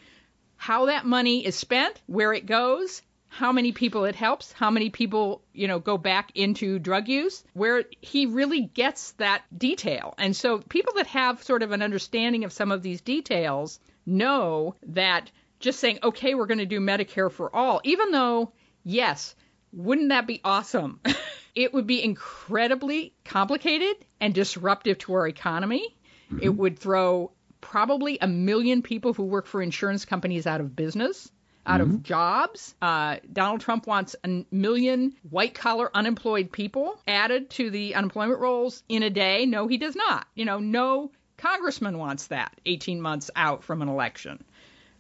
how 0.56 0.88
that 0.88 1.06
money 1.06 1.46
is 1.46 1.56
spent, 1.56 2.02
where 2.08 2.34
it 2.34 2.46
goes, 2.48 3.02
how 3.38 3.52
many 3.52 3.72
people 3.72 4.06
it 4.06 4.16
helps, 4.16 4.52
how 4.52 4.72
many 4.72 4.90
people, 4.90 5.44
you 5.54 5.68
know, 5.68 5.78
go 5.78 5.96
back 5.96 6.32
into 6.34 6.80
drug 6.80 7.08
use, 7.08 7.44
where 7.54 7.84
he 8.02 8.26
really 8.26 8.62
gets 8.62 9.12
that 9.14 9.44
detail. 9.56 10.16
And 10.18 10.36
so 10.36 10.58
people 10.58 10.94
that 10.96 11.06
have 11.06 11.44
sort 11.44 11.62
of 11.62 11.72
an 11.72 11.84
understanding 11.84 12.46
of 12.46 12.52
some 12.52 12.72
of 12.72 12.82
these 12.82 13.00
details 13.02 13.80
know 14.08 14.74
that 14.88 15.30
just 15.60 15.80
saying, 15.80 16.00
okay, 16.02 16.34
we're 16.34 16.48
going 16.48 16.58
to 16.58 16.66
do 16.66 16.80
Medicare 16.80 17.32
for 17.32 17.56
all, 17.56 17.80
even 17.84 18.10
though, 18.10 18.54
yes, 18.84 19.36
wouldn't 19.72 20.10
that 20.10 20.26
be 20.26 20.42
awesome? 20.44 21.00
it 21.56 21.76
would 21.76 21.86
be 21.86 22.04
incredibly 22.04 23.14
complicated 23.24 23.98
and 24.20 24.34
disruptive 24.34 24.98
to 24.98 25.14
our 25.14 25.28
economy. 25.28 25.96
Mm-hmm. 26.32 26.40
It 26.42 26.56
would 26.56 26.80
throw 26.80 27.34
probably 27.62 28.18
a 28.20 28.28
million 28.28 28.82
people 28.82 29.14
who 29.14 29.26
work 29.26 29.46
for 29.46 29.62
insurance 29.62 30.06
companies 30.06 30.48
out 30.48 30.60
of 30.60 30.76
business, 30.76 31.32
out 31.68 31.82
of 31.82 32.04
jobs. 32.04 32.74
Uh, 32.82 33.18
Donald 33.32 33.62
Trump 33.62 33.86
wants 33.86 34.16
a 34.24 34.46
million 34.52 35.14
white 35.30 35.54
collar 35.54 35.90
unemployed 35.94 36.52
people 36.52 37.00
added 37.08 37.50
to 37.52 37.70
the 37.70 37.96
unemployment 37.96 38.40
rolls 38.40 38.84
in 38.90 39.04
a 39.04 39.10
day. 39.10 39.46
No, 39.46 39.68
he 39.68 39.78
does 39.78 39.96
not. 39.96 40.26
You 40.34 40.46
know, 40.46 40.60
no 40.60 41.12
congressman 41.38 41.98
wants 41.98 42.28
that 42.28 42.54
18 42.66 43.02
months 43.02 43.30
out 43.36 43.64
from 43.64 43.82
an 43.82 43.90
election. 43.90 44.44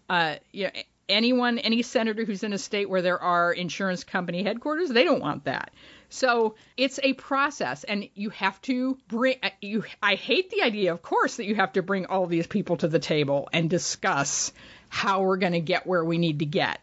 Uh, 0.10 0.36
you 0.52 0.66
know, 0.66 0.72
anyone, 1.10 1.58
any 1.58 1.82
senator 1.82 2.26
who's 2.26 2.44
in 2.44 2.54
a 2.54 2.58
state 2.58 2.90
where 2.90 3.02
there 3.02 3.22
are 3.22 3.52
insurance 3.54 4.04
company 4.04 4.44
headquarters, 4.44 4.90
they 4.90 5.04
don't 5.04 5.22
want 5.22 5.46
that. 5.46 5.72
So 6.10 6.56
it's 6.78 7.00
a 7.04 7.14
process, 7.14 7.84
and 7.84 8.08
you 8.16 8.30
have 8.30 8.62
to 8.62 8.98
bring. 9.10 9.38
uh, 9.44 9.50
You, 9.62 9.84
I 10.02 10.16
hate 10.16 10.50
the 10.50 10.62
idea, 10.62 10.94
of 10.94 11.02
course, 11.02 11.36
that 11.38 11.46
you 11.46 11.56
have 11.56 11.74
to 11.74 11.82
bring 11.82 12.06
all 12.06 12.28
these 12.28 12.48
people 12.48 12.78
to 12.78 12.88
the 12.88 13.00
table 13.00 13.50
and 13.52 13.70
discuss 13.70 14.54
how 14.90 15.22
we're 15.22 15.38
going 15.38 15.54
to 15.54 15.60
get 15.60 15.86
where 15.88 16.04
we 16.04 16.18
need 16.18 16.40
to 16.40 16.46
get, 16.46 16.80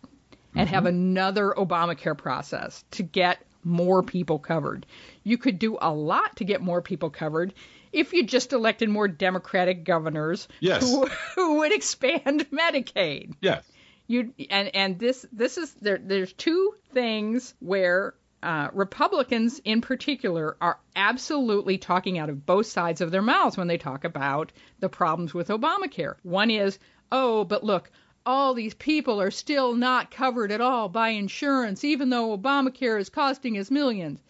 and 0.55 0.69
have 0.69 0.87
another 0.87 1.55
Obamacare 1.57 2.17
process 2.17 2.85
to 2.93 3.03
get 3.03 3.38
more 3.64 4.03
people 4.03 4.38
covered. 4.38 4.87
You 5.23 5.38
could 5.38 5.59
do 5.59 5.79
a 5.81 5.93
lot 5.93 6.37
to 6.37 6.45
get 6.45 6.61
more 6.61 6.83
people 6.83 7.11
covered 7.11 7.55
if 7.93 8.12
you 8.12 8.25
just 8.25 8.53
elected 8.53 8.88
more 8.88 9.09
Democratic 9.09 9.85
governors 9.85 10.49
Yes. 10.61 10.83
who, 10.88 11.07
who 11.35 11.59
would 11.59 11.73
expand 11.73 12.47
Medicaid. 12.53 13.35
Yes. 13.40 13.64
You 14.07 14.35
and 14.51 14.75
and 14.77 14.99
this 14.99 15.25
this 15.33 15.57
is 15.57 15.73
there. 15.81 15.99
There's 15.99 16.33
two 16.35 16.75
things 16.93 17.55
where 17.61 18.14
uh, 18.43 18.69
Republicans 18.75 19.59
in 19.64 19.81
particular 19.81 20.59
are 20.61 20.79
absolutely 20.95 21.79
talking 21.79 22.19
out 22.19 22.29
of 22.29 22.45
both 22.45 22.67
sides 22.67 23.01
of 23.01 23.11
their 23.11 23.23
mouths 23.23 23.57
when 23.57 23.67
they 23.67 23.79
talk 23.79 24.05
about 24.05 24.53
the 24.81 24.90
problems 24.90 25.33
with 25.33 25.49
Obamacare. 25.49 26.17
One 26.23 26.51
is, 26.51 26.79
oh, 27.14 27.44
but 27.44 27.62
look, 27.62 27.90
all 28.27 28.55
these 28.55 28.74
people 28.74 29.20
are 29.20 29.31
still 29.31 29.74
not 29.74 30.11
covered 30.11 30.50
at 30.50 30.61
all 30.61 30.88
by 30.88 31.11
insurance, 31.11 31.85
even 31.85 32.11
though 32.11 32.37
Obamacare 32.37 32.98
is 32.98 33.09
costing 33.09 33.57
us 33.59 33.70
millions. 33.70 34.20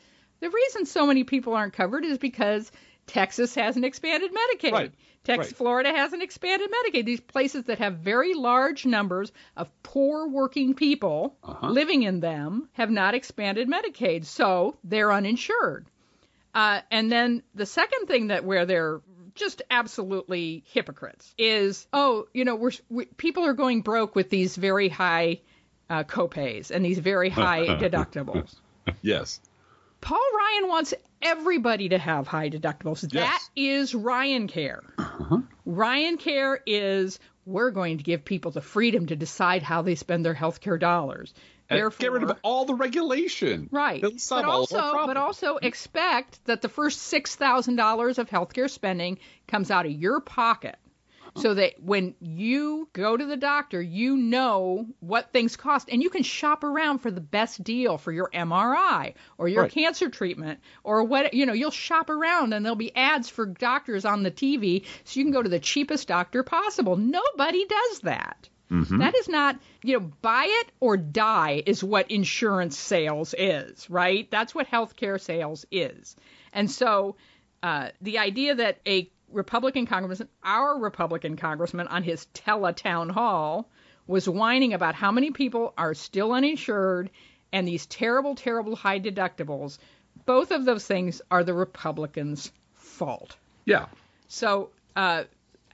The 0.40 0.50
reason 0.50 0.84
so 0.84 1.06
many 1.06 1.24
people 1.24 1.54
aren't 1.54 1.72
covered 1.72 2.04
is 2.04 2.18
because 2.18 2.70
Texas 3.06 3.54
hasn't 3.54 3.84
expanded 3.84 4.30
Medicaid. 4.32 4.72
Right. 4.72 4.92
Texas, 5.22 5.52
Right. 5.52 5.56
Florida 5.56 5.90
hasn't 5.90 6.22
expanded 6.22 6.70
Medicaid. 6.70 7.06
These 7.06 7.20
places 7.20 7.64
that 7.64 7.78
have 7.78 7.94
very 7.94 8.34
large 8.34 8.84
numbers 8.84 9.32
of 9.56 9.70
poor 9.82 10.28
working 10.28 10.74
people 10.74 11.36
Uh-huh. 11.42 11.68
living 11.70 12.02
in 12.02 12.20
them 12.20 12.68
have 12.74 12.90
not 12.90 13.14
expanded 13.14 13.66
Medicaid, 13.68 14.26
so 14.26 14.76
they're 14.84 15.12
uninsured. 15.12 15.86
Uh, 16.54 16.80
and 16.90 17.10
then 17.10 17.42
the 17.54 17.64
second 17.66 18.06
thing 18.06 18.26
that 18.28 18.44
where 18.44 18.66
they're 18.66 19.00
just 19.34 19.62
absolutely 19.70 20.64
hypocrites 20.68 21.34
is, 21.38 21.86
oh, 21.92 22.26
you 22.32 22.44
know, 22.44 22.56
we're 22.56 22.72
we, 22.88 23.04
people 23.06 23.44
are 23.44 23.52
going 23.52 23.82
broke 23.82 24.14
with 24.14 24.30
these 24.30 24.56
very 24.56 24.88
high 24.88 25.40
uh, 25.90 26.04
copays 26.04 26.70
and 26.70 26.84
these 26.84 26.98
very 26.98 27.28
high 27.30 27.66
deductibles. 27.80 28.54
Yes. 29.02 29.40
Paul 30.00 30.20
Ryan 30.36 30.68
wants 30.68 30.94
everybody 31.22 31.88
to 31.90 31.98
have 31.98 32.26
high 32.26 32.50
deductibles. 32.50 33.00
That 33.00 33.14
Yes. 33.14 33.50
is 33.56 33.94
Ryan 33.94 34.48
Care. 34.48 34.82
Ryan 35.64 36.18
Care 36.18 36.60
is 36.66 37.18
we're 37.46 37.70
going 37.70 37.98
to 37.98 38.04
give 38.04 38.24
people 38.24 38.50
the 38.50 38.60
freedom 38.60 39.06
to 39.06 39.16
decide 39.16 39.62
how 39.62 39.82
they 39.82 39.94
spend 39.94 40.24
their 40.24 40.34
health 40.34 40.60
care 40.60 40.78
dollars. 40.78 41.32
Therefore, 41.68 41.98
get 41.98 42.12
rid 42.12 42.22
of 42.24 42.36
all 42.42 42.64
the 42.64 42.74
regulation. 42.74 43.68
Right. 43.72 44.02
But 44.02 44.44
also, 44.44 45.06
but 45.06 45.16
also 45.16 45.56
expect 45.56 46.44
that 46.44 46.62
the 46.62 46.68
first 46.68 47.00
six 47.02 47.34
thousand 47.36 47.76
dollars 47.76 48.18
of 48.18 48.28
healthcare 48.28 48.68
spending 48.68 49.18
comes 49.48 49.70
out 49.70 49.86
of 49.86 49.92
your 49.92 50.20
pocket. 50.20 50.76
Uh-huh. 51.22 51.40
So 51.40 51.54
that 51.54 51.82
when 51.82 52.14
you 52.20 52.88
go 52.92 53.16
to 53.16 53.24
the 53.26 53.36
doctor, 53.36 53.80
you 53.80 54.16
know 54.16 54.86
what 55.00 55.32
things 55.32 55.56
cost, 55.56 55.88
and 55.90 56.02
you 56.02 56.10
can 56.10 56.22
shop 56.22 56.62
around 56.62 56.98
for 56.98 57.10
the 57.10 57.20
best 57.22 57.64
deal 57.64 57.98
for 57.98 58.12
your 58.12 58.28
MRI 58.32 59.14
or 59.38 59.48
your 59.48 59.62
Right. 59.62 59.72
cancer 59.72 60.10
treatment 60.10 60.60
or 60.84 61.02
what 61.04 61.32
you 61.34 61.46
know. 61.46 61.54
You'll 61.54 61.70
shop 61.70 62.10
around, 62.10 62.52
and 62.52 62.64
there'll 62.64 62.76
be 62.76 62.94
ads 62.94 63.30
for 63.30 63.46
doctors 63.46 64.04
on 64.04 64.22
the 64.22 64.30
TV, 64.30 64.84
so 65.04 65.18
you 65.18 65.24
can 65.24 65.32
go 65.32 65.42
to 65.42 65.48
the 65.48 65.58
cheapest 65.58 66.06
doctor 66.08 66.42
possible. 66.42 66.96
Nobody 66.96 67.64
does 67.66 68.00
that. 68.00 68.48
That 68.70 69.14
is 69.14 69.28
not, 69.28 69.58
you 69.82 69.98
know, 69.98 70.10
buy 70.22 70.46
it 70.48 70.72
or 70.80 70.96
die 70.96 71.62
is 71.64 71.84
what 71.84 72.10
insurance 72.10 72.78
sales 72.78 73.34
is, 73.36 73.88
right? 73.90 74.30
That's 74.30 74.54
what 74.54 74.68
healthcare 74.68 75.20
sales 75.20 75.66
is. 75.70 76.16
And 76.52 76.70
so 76.70 77.16
uh, 77.62 77.90
the 78.00 78.18
idea 78.18 78.54
that 78.56 78.78
a 78.86 79.10
Republican 79.30 79.86
congressman, 79.86 80.28
our 80.42 80.78
Republican 80.78 81.36
congressman 81.36 81.88
on 81.88 82.02
his 82.02 82.26
teletown 82.34 83.10
hall, 83.10 83.68
was 84.06 84.28
whining 84.28 84.74
about 84.74 84.94
how 84.94 85.10
many 85.10 85.30
people 85.30 85.72
are 85.76 85.94
still 85.94 86.32
uninsured 86.32 87.10
and 87.52 87.66
these 87.66 87.86
terrible, 87.86 88.34
terrible 88.34 88.76
high 88.76 89.00
deductibles, 89.00 89.78
both 90.26 90.50
of 90.50 90.64
those 90.64 90.86
things 90.86 91.22
are 91.30 91.44
the 91.44 91.54
Republicans' 91.54 92.52
fault. 92.74 93.36
Yeah. 93.64 93.86
So 94.28 94.70
uh, 94.96 95.24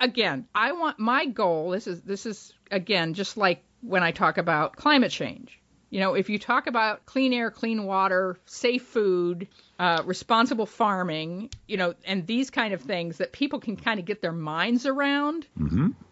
again, 0.00 0.46
I 0.55 0.72
want 0.72 0.98
my 0.98 1.26
goal. 1.26 1.70
This 1.70 1.87
is 1.87 2.00
this 2.03 2.26
is 2.26 2.53
again 2.70 3.14
just 3.14 3.37
like 3.37 3.62
when 3.83 4.02
I 4.02 4.11
talk 4.12 4.38
about 4.38 4.76
climate 4.76 5.11
change. 5.11 5.56
You 5.92 5.98
know, 5.98 6.14
if 6.14 6.28
you 6.30 6.38
talk 6.38 6.68
about 6.68 7.04
clean 7.04 7.33
air, 7.33 7.50
clean 7.50 7.83
water, 7.83 8.38
safe 8.46 8.85
food, 8.85 9.48
uh, 9.76 10.02
responsible 10.06 10.66
farming, 10.66 11.50
you 11.66 11.76
know, 11.78 11.94
and 12.04 12.24
these 12.28 12.50
kind 12.50 12.72
of 12.72 12.80
things 12.83 13.18
that 13.18 13.33
people 13.33 13.59
can 13.59 13.74
kind 13.76 13.98
of 13.98 14.06
get 14.06 14.22
their 14.22 14.30
minds 14.30 14.87
around, 14.87 15.48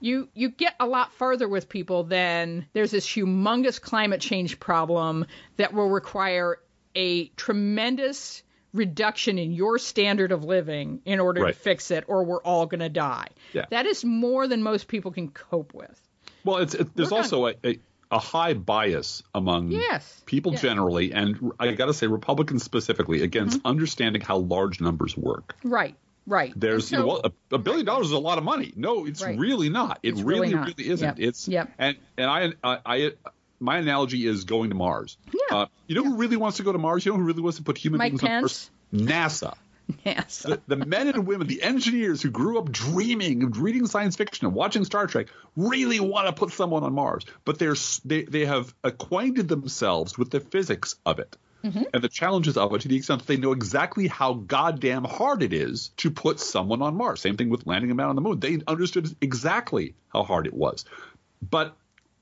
you 0.01 0.29
you 0.35 0.49
get 0.49 0.75
a 0.81 0.87
lot 0.87 1.13
farther 1.13 1.49
with 1.49 1.69
people 1.69 2.03
than 2.05 2.67
there's 2.73 2.91
this 2.91 3.07
humongous 3.07 3.81
climate 3.81 4.21
change 4.21 4.59
problem 4.59 5.27
that 5.59 5.73
will 5.73 5.89
require 5.91 6.59
a 6.97 7.29
tremendous 7.37 8.43
reduction 8.73 9.39
in 9.39 9.53
your 9.53 9.79
standard 9.79 10.33
of 10.33 10.43
living 10.45 11.01
in 11.05 11.21
order 11.21 11.43
Right. 11.43 11.55
to 11.55 11.59
fix 11.61 11.91
it 11.91 12.05
or 12.09 12.25
we're 12.25 12.43
all 12.43 12.67
going 12.67 12.81
to 12.81 12.89
die. 12.89 13.29
Yeah. 13.53 13.67
That 13.71 13.87
is 13.87 14.05
more 14.05 14.49
than 14.49 14.63
most 14.63 14.89
people 14.89 15.11
can 15.13 15.29
cope 15.29 15.73
with. 15.73 16.01
Well, 16.49 16.59
it's 16.63 16.75
it, 16.75 16.95
there's 16.97 17.11
We're 17.11 17.19
also 17.19 17.47
a, 17.49 17.55
a, 17.65 17.79
a 18.11 18.19
high 18.19 18.55
bias 18.55 19.23
among 19.35 19.71
Yes. 19.71 20.23
people 20.27 20.53
Yeah. 20.53 20.59
generally, 20.61 21.13
and 21.13 21.53
I 21.61 21.73
got 21.73 21.87
to 21.87 21.95
say 21.95 22.07
Republicans 22.07 22.63
specifically, 22.63 23.23
against 23.23 23.59
Mm-hmm. 23.59 23.67
understanding 23.67 24.23
how 24.23 24.39
large 24.39 24.81
numbers 24.81 25.17
work. 25.17 25.55
Right. 25.63 25.95
Right. 26.27 26.53
There's, 26.57 26.93
And 26.93 27.01
you 27.03 27.07
know, 27.07 27.17
so- 27.17 27.21
what, 27.23 27.33
a, 27.53 27.55
a 27.57 27.59
billion 27.59 27.87
dollars 27.87 28.07
is 28.07 28.13
a 28.13 28.19
lot 28.19 28.39
of 28.39 28.45
money. 28.45 28.73
No, 28.77 29.07
it's 29.07 29.23
Right. 29.23 29.39
really 29.39 29.69
not. 29.71 29.99
It 30.03 30.11
It's 30.11 30.21
really, 30.23 30.55
really 30.55 30.73
really, 30.77 30.89
isn't. 30.91 31.19
Yep. 31.19 31.29
It's 31.29 31.49
Yep. 31.49 31.71
and 31.79 31.97
and 32.17 32.31
I, 32.31 32.53
I, 32.65 32.79
I 32.87 33.11
my 33.61 33.79
analogy 33.79 34.27
is 34.27 34.45
going 34.45 34.71
to 34.71 34.77
Mars. 34.77 35.17
Yeah. 35.33 35.57
Uh, 35.57 35.67
you 35.87 35.95
know 35.97 36.05
who 36.05 36.17
really 36.17 36.37
wants 36.37 36.59
to 36.59 36.63
go 36.63 36.73
to 36.73 36.79
Mars? 36.79 37.05
You 37.05 37.13
know 37.13 37.19
who 37.19 37.25
really 37.25 37.43
wants 37.43 37.57
to 37.59 37.63
put 37.65 37.77
human 37.77 37.99
Mike 37.99 38.13
beings 38.13 38.23
on 38.23 38.29
Pence? 38.29 38.71
Mars? 38.93 39.09
NASA. 39.43 39.55
yes. 40.05 40.41
the, 40.43 40.61
the 40.67 40.77
men 40.77 41.09
and 41.09 41.27
women, 41.27 41.47
the 41.47 41.63
engineers 41.63 42.23
who 42.23 42.31
grew 42.31 42.59
up 42.59 42.71
dreaming 42.71 43.43
of 43.43 43.61
reading 43.61 43.87
science 43.87 44.17
fiction 44.17 44.47
and 44.47 44.55
watching 44.55 44.85
Star 44.85 45.07
Trek, 45.07 45.29
really 45.57 46.01
want 46.01 46.27
to 46.27 46.33
put 46.33 46.53
someone 46.53 46.83
on 46.83 46.93
Mars, 46.93 47.25
but 47.45 47.59
they're 47.59 47.77
they 48.05 48.23
they 48.23 48.45
have 48.45 48.75
acquainted 48.85 49.49
themselves 49.49 50.19
with 50.19 50.31
the 50.31 50.41
physics 50.41 50.97
of 51.07 51.19
it. 51.19 51.37
Mm-hmm. 51.65 51.83
And 51.93 52.05
the 52.05 52.09
challenges 52.09 52.57
of 52.57 52.73
it 52.73 52.83
to 52.83 52.89
the 52.89 52.97
extent 52.97 53.21
that 53.21 53.27
they 53.27 53.37
know 53.37 53.51
exactly 53.51 54.07
how 54.07 54.35
goddamn 54.35 55.05
hard 55.05 55.43
it 55.43 55.53
is 55.53 55.89
to 55.97 56.11
put 56.11 56.39
someone 56.39 56.83
on 56.83 56.95
Mars. 56.95 57.21
Same 57.21 57.37
thing 57.37 57.51
with 57.51 57.67
landing 57.67 57.91
a 57.91 57.95
man 57.95 58.07
on 58.07 58.15
the 58.15 58.21
moon. 58.21 58.39
They 58.39 58.61
understood 58.69 59.15
exactly 59.21 59.95
how 60.13 60.23
hard 60.23 60.47
it 60.47 60.55
was. 60.55 60.85
But 61.43 61.77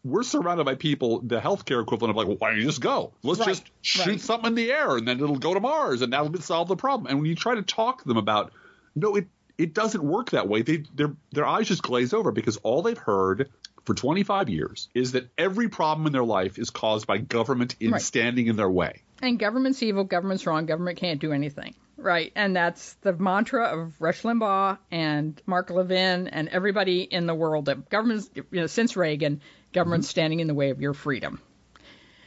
we're 0.07 0.23
surrounded 0.23 0.65
by 0.65 0.75
people, 0.77 1.21
the 1.21 1.41
healthcare 1.41 1.83
equivalent 1.83 2.11
of 2.11 2.17
like, 2.17 2.29
well, 2.29 2.37
why 2.39 2.51
don't 2.51 2.59
you 2.59 2.65
just 2.65 2.81
go? 2.81 3.13
Let's 3.23 3.41
Right, 3.41 3.49
just 3.49 3.65
shoot 3.83 4.07
right. 4.07 4.21
something 4.21 4.49
in 4.49 4.55
the 4.55 4.71
air 4.71 4.97
and 4.97 5.07
then 5.07 5.19
it'll 5.21 5.37
go 5.37 5.53
to 5.53 5.61
Mars 5.61 6.01
and 6.03 6.13
that'll 6.13 6.33
solve 6.41 6.69
the 6.69 6.77
problem. 6.77 7.09
And 7.11 7.19
when 7.19 7.27
you 7.29 7.35
try 7.35 7.57
to 7.57 7.63
talk 7.63 8.03
to 8.03 8.09
them 8.09 8.17
about, 8.17 8.53
no, 8.95 9.17
it 9.17 9.27
it 9.59 9.73
doesn't 9.75 10.03
work 10.03 10.31
that 10.31 10.49
way. 10.49 10.63
They 10.63 10.85
their 10.95 11.13
their 11.33 11.47
eyes 11.47 11.67
just 11.69 11.83
glaze 11.83 12.13
over 12.13 12.31
because 12.31 12.57
all 12.59 12.83
they've 12.83 12.97
heard 12.97 13.51
for 13.85 13.95
25 13.95 14.49
years 14.49 14.89
is 14.95 15.13
that 15.13 15.29
every 15.39 15.69
problem 15.69 16.07
in 16.07 16.13
their 16.13 16.25
life 16.25 16.59
is 16.59 16.71
caused 16.71 17.07
by 17.07 17.19
government 17.19 17.77
in 17.81 17.93
Right. 17.93 18.03
standing 18.03 18.47
in 18.49 18.57
their 18.57 18.71
way. 18.71 19.03
And 19.23 19.39
government's 19.39 19.83
evil, 19.83 20.05
government's 20.05 20.47
wrong, 20.47 20.67
government 20.67 20.99
can't 20.99 21.21
do 21.21 21.33
anything. 21.33 21.75
Right. 21.97 22.31
And 22.37 22.55
that's 22.55 22.93
the 23.01 23.15
mantra 23.15 23.65
of 23.65 24.01
Rush 24.01 24.23
Limbaugh 24.23 24.79
and 24.91 25.41
Mark 25.47 25.71
Levin 25.71 26.29
and 26.29 26.49
everybody 26.49 27.03
in 27.03 27.27
the 27.27 27.35
world 27.35 27.67
that 27.67 27.89
government's, 27.89 28.31
you 28.35 28.45
know, 28.53 28.67
since 28.67 28.97
Reagan, 28.97 29.41
government's 29.73 30.07
mm-hmm. 30.09 30.13
standing 30.13 30.41
in 30.41 30.47
the 30.47 30.55
way 30.55 30.71
of 30.71 30.81
your 30.81 30.93
freedom. 30.93 31.41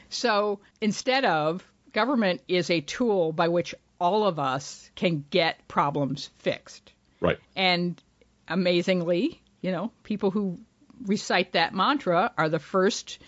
So 0.10 0.60
instead 0.82 1.24
of 1.24 1.64
government 1.94 2.42
is 2.48 2.72
a 2.72 2.82
tool 2.82 3.32
by 3.32 3.48
which 3.48 3.76
all 4.00 4.26
of 4.26 4.40
us 4.40 4.90
can 4.96 5.24
get 5.30 5.68
problems 5.68 6.30
fixed. 6.40 6.92
Right. 7.22 7.38
And 7.56 8.02
amazingly, 8.48 9.42
you 9.62 9.72
know, 9.72 9.92
people 10.04 10.32
who 10.32 10.58
recite 11.06 11.54
that 11.54 11.76
mantra 11.76 12.32
are 12.38 12.50
the 12.50 12.60
first 12.60 13.20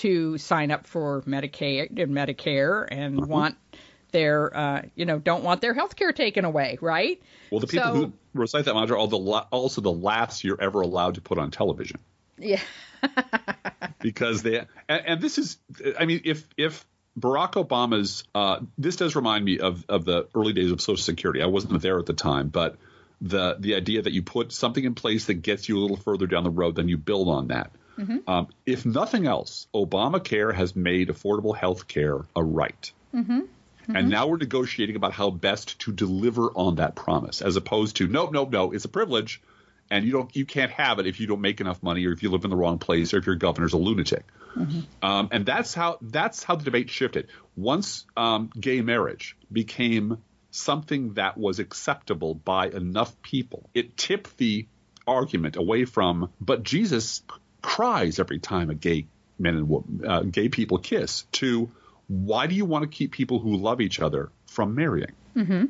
to 0.00 0.38
sign 0.38 0.70
up 0.70 0.86
for 0.86 1.22
Medicaid 1.22 1.98
and 2.00 2.12
Medicare 2.12 2.86
and 2.90 3.26
want 3.26 3.56
their, 4.12 4.56
uh, 4.56 4.82
you 4.94 5.04
know, 5.04 5.18
don't 5.18 5.44
want 5.44 5.60
their 5.60 5.74
health 5.74 5.96
care 5.96 6.12
taken 6.12 6.44
away, 6.44 6.78
right? 6.80 7.22
Well, 7.50 7.60
the 7.60 7.66
people 7.66 7.86
So- 7.86 7.94
who 7.94 8.12
recite 8.34 8.64
that 8.64 8.74
mantra 8.74 9.00
are 9.00 9.08
the 9.08 9.18
la- 9.18 9.46
also 9.50 9.80
the 9.80 9.92
laughs 9.92 10.42
you're 10.44 10.60
ever 10.60 10.80
allowed 10.80 11.14
to 11.14 11.20
put 11.20 11.38
on 11.38 11.50
television. 11.50 11.98
Yeah. 12.38 12.60
because 14.00 14.42
they 14.42 14.58
and, 14.88 15.02
and 15.06 15.20
this 15.20 15.38
is 15.38 15.58
I 15.98 16.04
mean 16.06 16.22
if 16.24 16.46
if 16.56 16.86
Barack 17.18 17.52
Obama's 17.52 18.24
uh, 18.34 18.60
this 18.78 18.96
does 18.96 19.16
remind 19.16 19.44
me 19.44 19.58
of 19.58 19.84
of 19.88 20.04
the 20.04 20.28
early 20.34 20.52
days 20.52 20.70
of 20.70 20.80
Social 20.80 21.02
Security. 21.02 21.42
I 21.42 21.46
wasn't 21.46 21.80
there 21.82 21.98
at 21.98 22.06
the 22.06 22.12
time, 22.12 22.48
but 22.48 22.76
the 23.20 23.56
the 23.58 23.74
idea 23.74 24.02
that 24.02 24.12
you 24.12 24.22
put 24.22 24.52
something 24.52 24.84
in 24.84 24.94
place 24.94 25.26
that 25.26 25.34
gets 25.34 25.68
you 25.68 25.78
a 25.78 25.80
little 25.80 25.96
further 25.96 26.26
down 26.26 26.44
the 26.44 26.50
road, 26.50 26.76
then 26.76 26.88
you 26.88 26.96
build 26.96 27.28
on 27.28 27.48
that. 27.48 27.70
Um, 28.26 28.48
if 28.66 28.86
nothing 28.86 29.26
else, 29.26 29.66
Obamacare 29.74 30.54
has 30.54 30.74
made 30.74 31.08
affordable 31.08 31.56
health 31.56 31.88
care 31.88 32.26
a 32.34 32.42
right. 32.42 32.92
And 33.96 34.08
now 34.08 34.28
we're 34.28 34.36
negotiating 34.36 34.96
about 34.96 35.12
how 35.12 35.30
best 35.30 35.80
to 35.80 35.92
deliver 35.92 36.50
on 36.54 36.76
that 36.76 36.94
promise, 36.94 37.42
as 37.42 37.56
opposed 37.56 37.96
to 37.96 38.06
nope, 38.06 38.32
nope, 38.32 38.50
no, 38.50 38.72
it's 38.72 38.84
a 38.84 38.88
privilege, 38.88 39.42
and 39.90 40.04
you 40.04 40.12
don't 40.12 40.34
you 40.36 40.46
can't 40.46 40.70
have 40.70 40.98
it 40.98 41.06
if 41.06 41.20
you 41.20 41.26
don't 41.26 41.40
make 41.40 41.60
enough 41.60 41.82
money 41.82 42.06
or 42.06 42.12
if 42.12 42.22
you 42.22 42.30
live 42.30 42.44
in 42.44 42.50
the 42.50 42.56
wrong 42.56 42.78
place 42.78 43.12
or 43.12 43.18
if 43.18 43.26
your 43.26 43.36
governor's 43.36 43.72
a 43.72 43.78
lunatic. 43.78 44.24
Mm-hmm. 44.56 44.80
Um, 45.04 45.28
and 45.32 45.44
that's 45.44 45.74
how 45.74 45.98
that's 46.00 46.44
how 46.44 46.56
the 46.56 46.64
debate 46.64 46.90
shifted. 46.90 47.28
Once 47.56 48.06
um, 48.16 48.50
gay 48.58 48.80
marriage 48.80 49.36
became 49.50 50.18
something 50.50 51.14
that 51.14 51.36
was 51.36 51.58
acceptable 51.58 52.34
by 52.34 52.68
enough 52.68 53.20
people, 53.22 53.68
it 53.74 53.96
tipped 53.96 54.36
the 54.36 54.66
argument 55.06 55.56
away 55.56 55.84
from. 55.84 56.30
But 56.40 56.62
Jesus 56.62 57.22
cries 57.62 58.18
every 58.18 58.38
time 58.38 58.70
a 58.70 58.74
gay 58.74 59.06
men 59.38 59.56
and 59.56 59.68
woman, 59.68 60.04
uh, 60.06 60.22
gay 60.22 60.48
people 60.48 60.78
kiss. 60.78 61.24
To 61.32 61.70
why 62.08 62.46
do 62.46 62.54
you 62.54 62.64
want 62.64 62.82
to 62.82 62.88
keep 62.88 63.12
people 63.12 63.38
who 63.38 63.56
love 63.56 63.80
each 63.80 64.00
other 64.00 64.30
from 64.46 64.74
marrying? 64.74 65.12
Mm-hmm. 65.36 65.66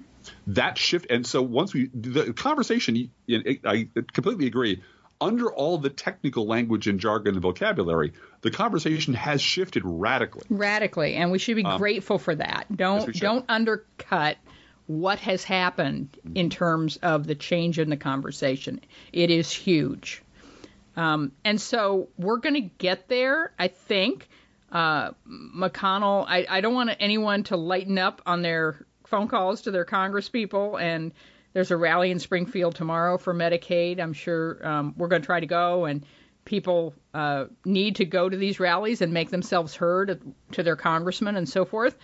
That 0.48 0.78
shift, 0.78 1.06
and 1.10 1.26
so 1.26 1.42
once 1.42 1.72
we 1.72 1.90
the 1.94 2.32
conversation, 2.32 3.10
I 3.28 3.88
completely 4.12 4.46
agree. 4.46 4.82
Under 5.22 5.52
all 5.52 5.76
the 5.76 5.90
technical 5.90 6.46
language 6.46 6.86
and 6.86 6.98
jargon 6.98 7.34
and 7.34 7.42
vocabulary, 7.42 8.14
the 8.40 8.50
conversation 8.50 9.12
has 9.12 9.42
shifted 9.42 9.82
radically. 9.84 10.44
Radically, 10.48 11.14
and 11.14 11.30
we 11.30 11.38
should 11.38 11.56
be 11.56 11.64
um, 11.64 11.78
grateful 11.78 12.18
for 12.18 12.34
that. 12.34 12.74
Don't 12.74 13.06
yes, 13.06 13.20
don't 13.20 13.44
undercut 13.48 14.38
what 14.86 15.18
has 15.20 15.44
happened 15.44 16.08
in 16.34 16.50
terms 16.50 16.96
of 16.96 17.26
the 17.26 17.34
change 17.34 17.78
in 17.78 17.90
the 17.90 17.96
conversation. 17.96 18.80
It 19.12 19.30
is 19.30 19.52
huge. 19.52 20.22
Um, 21.00 21.32
and 21.46 21.58
so 21.58 22.10
we're 22.18 22.36
going 22.36 22.56
to 22.56 22.60
get 22.60 23.08
there, 23.08 23.54
I 23.58 23.68
think. 23.68 24.28
Uh, 24.70 25.12
McConnell, 25.26 26.26
I, 26.28 26.46
I 26.46 26.60
don't 26.60 26.74
want 26.74 26.90
anyone 27.00 27.42
to 27.44 27.56
lighten 27.56 27.96
up 27.96 28.20
on 28.26 28.42
their 28.42 28.84
phone 29.06 29.26
calls 29.26 29.62
to 29.62 29.70
their 29.70 29.86
congresspeople. 29.86 30.78
And 30.78 31.12
there's 31.54 31.70
a 31.70 31.76
rally 31.78 32.10
in 32.10 32.18
Springfield 32.18 32.74
tomorrow 32.74 33.16
for 33.16 33.32
Medicaid. 33.32 33.98
I'm 33.98 34.12
sure 34.12 34.60
um, 34.66 34.94
we're 34.98 35.08
going 35.08 35.22
to 35.22 35.26
try 35.26 35.40
to 35.40 35.46
go, 35.46 35.86
and 35.86 36.04
people 36.44 36.94
uh, 37.14 37.46
need 37.64 37.96
to 37.96 38.04
go 38.04 38.28
to 38.28 38.36
these 38.36 38.60
rallies 38.60 39.00
and 39.00 39.14
make 39.14 39.30
themselves 39.30 39.74
heard 39.74 40.20
to 40.52 40.62
their 40.62 40.76
congressmen 40.76 41.34
and 41.34 41.48
so 41.48 41.64
forth. 41.64 41.96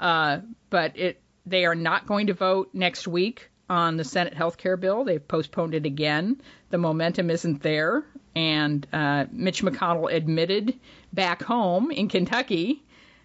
Uh, 0.00 0.38
but 0.70 0.98
it, 0.98 1.20
they 1.44 1.66
are 1.66 1.74
not 1.74 2.06
going 2.06 2.28
to 2.28 2.34
vote 2.34 2.70
next 2.72 3.06
week 3.06 3.50
on 3.68 3.98
the 3.98 4.04
Senate 4.04 4.34
health 4.34 4.56
care 4.56 4.78
bill. 4.78 5.04
They've 5.04 5.28
postponed 5.28 5.74
it 5.74 5.84
again. 5.84 6.40
The 6.70 6.78
momentum 6.78 7.30
isn't 7.30 7.62
there. 7.62 8.04
And 8.34 8.86
uh, 8.92 9.26
Mitch 9.32 9.62
McConnell 9.62 10.12
admitted 10.12 10.78
back 11.12 11.42
home 11.42 11.90
in 11.90 12.08
Kentucky, 12.08 12.82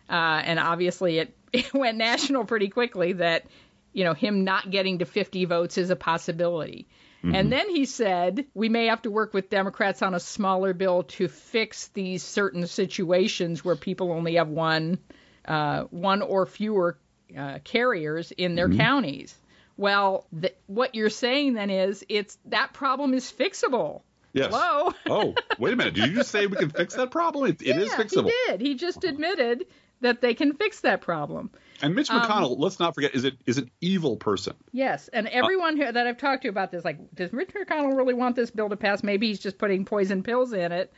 uh, 0.09 0.41
and 0.43 0.59
obviously 0.59 1.19
it, 1.19 1.35
it 1.53 1.73
went 1.73 1.97
national 1.97 2.45
pretty 2.45 2.69
quickly, 2.69 3.13
that 3.13 3.45
you 3.93 4.03
know 4.03 4.13
him 4.13 4.43
not 4.43 4.69
getting 4.69 4.99
to 4.99 5.05
50 5.05 5.45
votes 5.45 5.77
is 5.77 5.89
a 5.89 5.95
possibility. 5.95 6.87
Mm-hmm. 7.25 7.35
And 7.35 7.51
then 7.51 7.69
he 7.69 7.85
said, 7.85 8.45
we 8.53 8.69
may 8.69 8.85
have 8.87 9.01
to 9.01 9.11
work 9.11 9.33
with 9.33 9.49
Democrats 9.49 10.03
on 10.03 10.13
a 10.13 10.19
smaller 10.19 10.73
bill 10.73 11.03
to 11.03 11.27
fix 11.27 11.87
these 11.87 12.21
certain 12.21 12.67
situations 12.67 13.65
where 13.65 13.75
people 13.75 14.11
only 14.11 14.35
have 14.35 14.47
one, 14.47 14.99
uh, 15.47 15.85
one 15.89 16.21
or 16.21 16.45
fewer 16.45 16.99
uh, 17.35 17.59
carriers 17.63 18.31
in 18.31 18.53
their 18.53 18.69
mm-hmm. 18.69 18.77
counties. 18.77 19.35
Well, 19.75 20.27
th- 20.39 20.55
what 20.67 20.93
you're 20.93 21.09
saying 21.09 21.55
then 21.55 21.71
is 21.71 22.05
it's 22.09 22.37
that 22.45 22.73
problem 22.73 23.15
is 23.15 23.31
fixable. 23.31 24.01
Yes. 24.35 24.53
Hello. 24.53 24.91
oh, 25.09 25.33
wait 25.57 25.73
a 25.73 25.75
minute. 25.77 25.93
Did 25.93 26.09
you 26.09 26.15
just 26.15 26.29
say 26.29 26.45
we 26.45 26.57
can 26.57 26.69
fix 26.69 26.93
that 26.95 27.09
problem? 27.09 27.49
It, 27.49 27.61
it 27.61 27.67
yeah, 27.67 27.77
is 27.77 27.89
fixable. 27.91 28.25
He 28.25 28.51
did. 28.51 28.61
He 28.61 28.75
just 28.75 29.05
admitted 29.05 29.65
that 30.01 30.19
they 30.19 30.33
can 30.33 30.53
fix 30.53 30.81
that 30.81 30.99
problem. 30.99 31.49
And 31.81 31.95
Mitch 31.95 32.09
um, 32.09 32.21
McConnell, 32.21 32.51
um, 32.51 32.59
let's 32.59 32.77
not 32.77 32.95
forget, 32.95 33.15
is 33.15 33.23
it 33.23 33.37
is 33.45 33.57
an 33.57 33.71
evil 33.79 34.17
person. 34.17 34.53
Yes, 34.73 35.07
and 35.07 35.27
everyone 35.29 35.81
uh, 35.81 35.85
who, 35.85 35.91
that 35.93 36.05
I've 36.05 36.17
talked 36.17 36.43
to 36.43 36.49
about 36.49 36.69
this, 36.69 36.83
like, 36.83 36.99
does 37.15 37.31
Mitch 37.31 37.51
McConnell 37.53 37.95
really 37.95 38.13
want 38.13 38.35
this 38.35 38.51
bill 38.51 38.67
to 38.67 38.75
pass? 38.75 39.03
Maybe 39.03 39.27
he's 39.27 39.39
just 39.39 39.57
putting 39.57 39.85
poison 39.85 40.21
pills 40.21 40.51
in 40.51 40.73
it. 40.73 40.91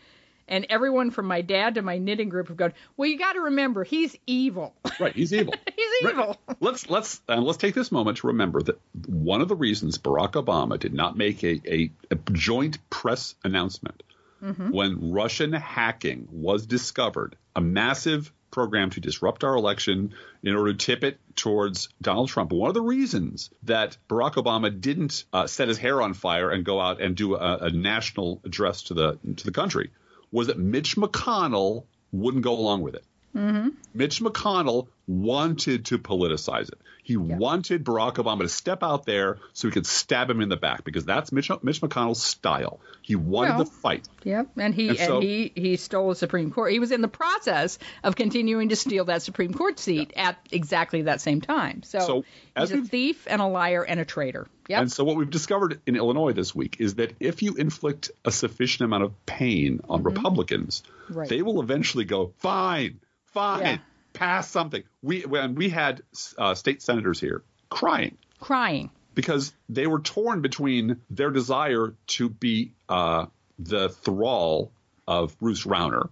And 0.47 0.65
everyone 0.69 1.12
from 1.12 1.25
my 1.25 1.41
dad 1.41 1.75
to 1.75 1.81
my 1.81 1.97
knitting 1.97 2.29
group 2.29 2.47
have 2.47 2.57
gone, 2.57 2.73
well, 2.95 3.10
you 3.10 3.17
got 3.17 3.33
to 3.33 3.41
remember, 3.41 3.83
he's 3.83 4.15
evil. 4.25 4.73
Right, 4.99 5.13
he's 5.13 5.31
evil. 5.31 5.53
he's 5.75 6.10
evil. 6.10 6.38
Right. 6.47 6.57
Let's 6.60 6.89
let's 6.89 7.21
and 7.27 7.43
let's 7.43 7.60
take 7.60 7.75
this 7.75 7.91
moment 7.91 8.17
to 8.19 8.27
remember 8.27 8.63
that 8.63 8.79
one 9.05 9.41
of 9.41 9.47
the 9.47 9.55
reasons 9.55 9.99
Barack 9.99 10.31
Obama 10.31 10.79
did 10.79 10.91
not 10.91 11.15
make 11.15 11.43
a, 11.43 11.62
a, 11.71 11.91
a 12.10 12.15
joint 12.31 12.79
press 12.89 13.36
announcement 13.43 14.01
mm-hmm. 14.41 14.71
when 14.71 15.12
Russian 15.12 15.53
hacking 15.53 16.27
was 16.31 16.65
discovered, 16.65 17.36
a 17.55 17.62
massive 17.62 18.33
program 18.49 18.89
to 18.91 18.99
disrupt 18.99 19.43
our 19.43 19.55
election 19.55 20.13
in 20.41 20.55
order 20.55 20.73
to 20.73 20.77
tip 20.77 21.03
it 21.03 21.19
towards 21.36 21.89
Donald 22.01 22.29
Trump. 22.29 22.51
One 22.51 22.69
of 22.69 22.73
the 22.73 22.81
reasons 22.81 23.51
that 23.63 23.97
Barack 24.10 24.33
Obama 24.33 24.81
didn't 24.81 25.25
uh, 25.31 25.45
set 25.47 25.67
his 25.67 25.77
hair 25.77 26.01
on 26.01 26.13
fire 26.13 26.49
and 26.49 26.65
go 26.65 26.79
out 26.79 27.01
and 27.01 27.15
do 27.15 27.36
a, 27.36 27.57
a 27.57 27.69
national 27.69 28.41
address 28.43 28.83
to 28.83 28.93
the 28.93 29.19
to 29.36 29.45
the 29.45 29.51
country 29.51 29.91
was 30.31 30.47
that 30.47 30.57
Mitch 30.57 30.95
McConnell 30.95 31.83
wouldn't 32.11 32.43
go 32.43 32.53
along 32.53 32.81
with 32.81 32.95
it. 32.95 33.03
Mm-hmm. 33.35 33.69
Mitch 33.93 34.21
McConnell 34.21 34.87
wanted 35.07 35.85
to 35.85 35.99
politicize 35.99 36.69
it. 36.69 36.79
He 37.08 37.13
yeah. 37.13 37.38
wanted 37.38 37.86
Barack 37.86 38.15
Obama 38.15 38.41
to 38.41 38.50
step 38.50 38.84
out 38.84 39.06
there 39.06 39.38
so 39.54 39.70
he 39.70 39.72
could 39.72 39.88
stab 39.88 40.30
him 40.30 40.41
in 40.41 40.50
the 40.50 40.58
back 40.58 40.84
because 40.84 41.06
that's 41.06 41.32
Mitch, 41.32 41.50
Mitch 41.63 41.80
McConnell's 41.80 42.22
style. 42.22 42.82
He 43.02 43.15
wanted 43.15 43.52
well, 43.52 43.63
the 43.63 43.72
fight. 43.72 44.06
Yep, 44.26 44.50
and 44.58 44.76
he 44.76 44.89
and, 44.89 44.98
so, 44.98 45.22
he 45.22 45.54
he 45.56 45.78
stole 45.78 46.10
the 46.10 46.15
Supreme 46.15 46.52
Court. 46.52 46.74
He 46.74 46.80
was 46.80 46.91
in 46.91 47.00
the 47.00 47.08
process 47.08 47.80
of 48.04 48.17
continuing 48.17 48.67
to 48.70 48.76
steal 48.76 49.06
that 49.06 49.22
Supreme 49.22 49.54
Court 49.54 49.80
seat 49.80 50.12
yeah. 50.17 50.30
at 50.30 50.38
exactly 50.52 51.04
that 51.04 51.22
same 51.22 51.39
time. 51.39 51.82
So, 51.84 52.00
so 52.00 52.26
he's 52.58 52.72
a 52.72 52.82
thief 52.82 53.26
and 53.30 53.41
a 53.41 53.48
liar 53.48 53.84
and 53.84 54.02
a 54.02 54.06
traitor. 54.06 54.46
Yep. 54.67 54.82
And 54.82 54.91
so 54.91 55.06
what 55.06 55.15
we've 55.15 55.30
discovered 55.30 55.80
in 55.86 55.96
Illinois 55.96 56.34
this 56.34 56.54
week 56.54 56.76
is 56.82 56.96
that 56.96 57.15
if 57.22 57.41
you 57.41 57.54
inflict 57.54 58.12
a 58.26 58.34
sufficient 58.34 58.84
amount 58.84 59.06
of 59.06 59.26
pain 59.26 59.80
on 59.88 60.00
mm-hmm. 60.00 60.08
Republicans, 60.08 60.84
right. 61.10 61.30
they 61.30 61.41
will 61.41 61.62
eventually 61.62 62.04
go 62.04 62.34
fine 62.39 63.00
Fine. 63.38 63.80
Pass 64.17 64.49
something. 64.49 64.84
We 65.01 65.21
when 65.21 65.56
we 65.56 65.69
had 65.69 66.01
uh, 66.38 66.56
state 66.56 66.82
senators 66.82 67.19
here 67.19 67.43
crying, 67.69 68.17
crying. 68.39 68.91
Because 69.15 69.53
they 69.67 69.88
were 69.88 69.99
torn 69.99 70.41
between 70.41 71.01
their 71.10 71.32
desire 71.32 71.95
to 72.08 72.30
be 72.30 72.73
uh, 72.88 73.25
the 73.58 73.89
thrall 73.89 74.71
of 75.08 75.38
Bruce 75.39 75.65
Rauner. 75.65 76.10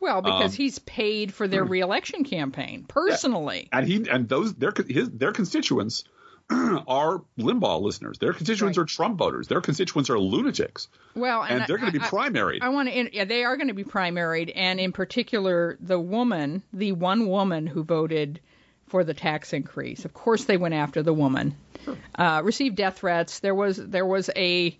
Well, 0.00 0.22
because 0.22 0.52
um, 0.52 0.56
he's 0.56 0.78
paid 0.78 1.34
for 1.34 1.48
their 1.48 1.64
reelection 1.64 2.24
campaign 2.24 2.84
personally, 2.88 3.68
and 3.72 3.86
he 3.86 4.08
and 4.08 4.28
those 4.28 4.54
their 4.54 4.72
his 4.88 5.10
their 5.10 5.32
constituents 5.32 6.04
are 6.50 7.22
Limbaugh 7.38 7.82
listeners. 7.82 8.18
Their 8.18 8.32
constituents 8.32 8.78
right. 8.78 8.82
are 8.82 8.86
Trump 8.86 9.18
voters. 9.18 9.48
Their 9.48 9.60
constituents 9.60 10.08
are 10.08 10.18
lunatics. 10.18 10.88
Well, 11.14 11.42
and, 11.42 11.60
and 11.60 11.64
they're 11.66 11.78
going 11.78 11.92
to 11.92 11.98
be 11.98 12.04
primaried. 12.04 12.62
I, 12.62 12.66
I 12.66 12.68
want 12.70 12.88
to. 12.88 13.14
Yeah, 13.14 13.24
they 13.24 13.44
are 13.44 13.56
going 13.56 13.68
to 13.68 13.74
be 13.74 13.84
primaried, 13.84 14.52
and 14.54 14.80
in 14.80 14.92
particular, 14.92 15.76
the 15.80 16.00
woman, 16.00 16.62
the 16.72 16.92
one 16.92 17.28
woman 17.28 17.66
who 17.66 17.84
voted 17.84 18.40
for 18.86 19.04
the 19.04 19.14
tax 19.14 19.52
increase. 19.52 20.04
Of 20.04 20.14
course, 20.14 20.44
they 20.44 20.56
went 20.56 20.74
after 20.74 21.02
the 21.02 21.12
woman. 21.12 21.54
Sure. 21.84 21.96
Uh, 22.14 22.40
received 22.42 22.76
death 22.76 22.98
threats. 22.98 23.40
There 23.40 23.54
was 23.54 23.76
there 23.76 24.06
was 24.06 24.30
a 24.34 24.76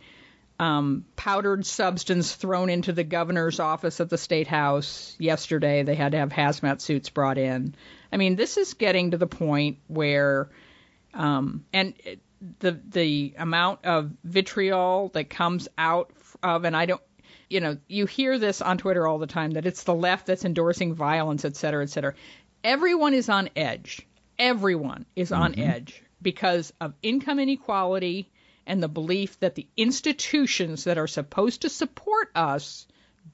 um, 0.59 1.05
powdered 1.17 1.65
substance 1.67 2.35
thrown 2.35 2.71
into 2.71 2.93
the 2.93 3.05
governor's 3.05 3.61
office 3.61 4.01
at 4.01 4.09
the 4.09 4.19
state 4.19 4.49
house 4.49 5.15
yesterday. 5.19 5.83
They 5.83 5.95
had 5.95 6.13
to 6.13 6.19
have 6.19 6.31
hazmat 6.31 6.81
suits 6.81 7.11
brought 7.11 7.39
in. 7.39 7.75
I 8.13 8.17
mean, 8.17 8.37
this 8.37 8.57
is 8.57 8.75
getting 8.75 9.13
to 9.13 9.19
the 9.19 9.27
point 9.27 9.79
where 9.87 10.49
um, 11.15 11.65
and 11.73 11.95
the 12.61 12.73
the 12.89 13.35
amount 13.39 13.85
of 13.85 14.13
vitriol 14.25 15.11
that 15.15 15.29
comes 15.31 15.69
out 15.77 16.11
of, 16.43 16.65
and 16.65 16.77
I 16.77 16.87
don't, 16.87 17.03
you 17.49 17.61
know, 17.61 17.79
you 17.89 18.07
hear 18.07 18.39
this 18.39 18.61
on 18.61 18.79
Twitter 18.79 19.07
all 19.07 19.19
the 19.19 19.27
time 19.27 19.53
that 19.53 19.67
it's 19.67 19.85
the 19.85 19.95
left 19.95 20.27
that's 20.27 20.45
endorsing 20.45 20.95
violence, 20.95 21.45
et 21.45 21.57
cetera, 21.57 21.83
et 21.83 21.91
cetera. 21.91 22.15
Everyone 22.63 23.15
is 23.15 23.29
on 23.29 23.49
edge. 23.57 24.07
Everyone 24.39 25.05
is 25.17 25.33
on 25.33 25.53
mm-hmm. 25.53 25.69
edge 25.69 26.03
because 26.23 26.73
of 26.81 26.95
income 27.03 27.39
inequality 27.39 28.31
and 28.67 28.83
the 28.83 28.89
belief 28.89 29.41
that 29.41 29.55
the 29.55 29.67
institutions 29.77 30.85
that 30.85 30.99
are 30.99 31.07
supposed 31.07 31.63
to 31.63 31.69
support 31.69 32.31
us 32.35 32.87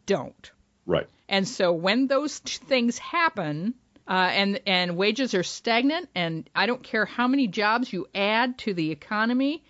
don't. 0.07 0.51
Right. 0.87 1.09
And 1.29 1.49
so 1.49 1.73
when 1.73 2.07
those 2.07 2.41
t- 2.41 2.65
things 2.65 2.99
happen, 2.99 3.75
uh, 4.09 4.31
and 4.33 4.61
and 4.67 4.97
wages 4.97 5.35
are 5.35 5.43
stagnant. 5.43 6.09
And 6.15 6.49
I 6.55 6.67
don't 6.67 6.83
care 6.83 7.05
how 7.05 7.29
many 7.29 7.47
jobs 7.47 7.93
you 7.93 8.07
add 8.15 8.59
to 8.59 8.75
the 8.75 8.91
economy, 8.91 9.63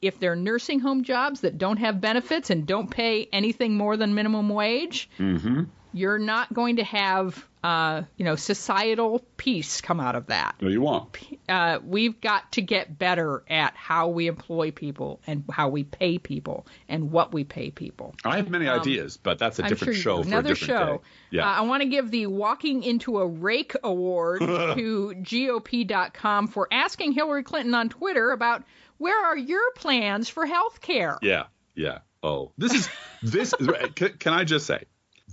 if 0.00 0.18
they're 0.18 0.36
nursing 0.36 0.80
home 0.80 1.04
jobs 1.04 1.42
that 1.42 1.58
don't 1.58 1.78
have 1.78 2.00
benefits 2.00 2.50
and 2.50 2.66
don't 2.66 2.90
pay 2.90 3.28
anything 3.32 3.76
more 3.76 3.96
than 3.96 4.14
minimum 4.14 4.48
wage, 4.48 5.08
mm-hmm. 5.18 5.64
You're 5.94 6.18
not 6.18 6.52
going 6.52 6.76
to 6.76 6.84
have 6.84 7.46
uh, 7.64 8.02
you 8.18 8.26
know, 8.26 8.36
societal 8.36 9.24
peace 9.38 9.80
come 9.80 9.98
out 9.98 10.16
of 10.16 10.26
that. 10.26 10.54
No, 10.60 10.68
you 10.68 10.82
won't. 10.82 11.16
Uh, 11.48 11.78
we've 11.82 12.20
got 12.20 12.52
to 12.52 12.60
get 12.60 12.98
better 12.98 13.42
at 13.48 13.74
how 13.74 14.08
we 14.08 14.26
employ 14.26 14.70
people 14.70 15.18
and 15.26 15.44
how 15.50 15.70
we 15.70 15.82
pay 15.82 16.18
people 16.18 16.66
and 16.90 17.10
what 17.10 17.32
we 17.32 17.42
pay 17.42 17.70
people. 17.70 18.14
I 18.22 18.36
have 18.36 18.50
many 18.50 18.68
um, 18.68 18.78
ideas, 18.78 19.16
but 19.16 19.38
that's 19.38 19.60
a 19.60 19.62
different 19.62 19.94
sure 19.94 20.18
show 20.18 20.22
for 20.22 20.28
Another 20.28 20.52
a 20.52 20.54
different 20.54 20.78
show. 20.78 20.96
Day. 20.98 21.02
Yeah. 21.38 21.48
Uh, 21.48 21.52
I 21.52 21.60
want 21.62 21.82
to 21.82 21.88
give 21.88 22.10
the 22.10 22.26
Walking 22.26 22.82
into 22.82 23.18
a 23.18 23.26
Rake 23.26 23.74
Award 23.82 24.40
to 24.40 25.14
GOP.com 25.16 26.48
for 26.48 26.68
asking 26.70 27.12
Hillary 27.12 27.44
Clinton 27.44 27.72
on 27.72 27.88
Twitter 27.88 28.30
about 28.30 28.62
where 28.98 29.24
are 29.24 29.38
your 29.38 29.72
plans 29.76 30.28
for 30.28 30.44
health 30.44 30.82
care? 30.82 31.18
Yeah, 31.22 31.44
yeah. 31.74 32.00
oh. 32.22 32.52
This 32.58 32.74
is 32.74 32.88
this. 33.22 33.54
can, 33.94 34.18
can 34.18 34.34
I 34.34 34.44
just 34.44 34.66
say, 34.66 34.84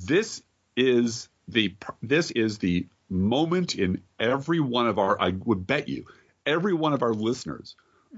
this 0.06 0.42
is 0.76 1.30
the 1.48 1.76
this 2.02 2.32
is 2.32 2.58
the 2.58 2.88
moment 3.10 3.76
in 3.76 4.02
every 4.20 4.60
one 4.60 4.88
of 4.88 5.00
our. 5.00 5.20
I 5.20 5.30
would 5.30 5.68
bet 5.68 5.90
you 5.90 6.06
every 6.46 6.74
one 6.74 6.94
of 6.94 7.04
our 7.04 7.14
listeners 7.14 7.76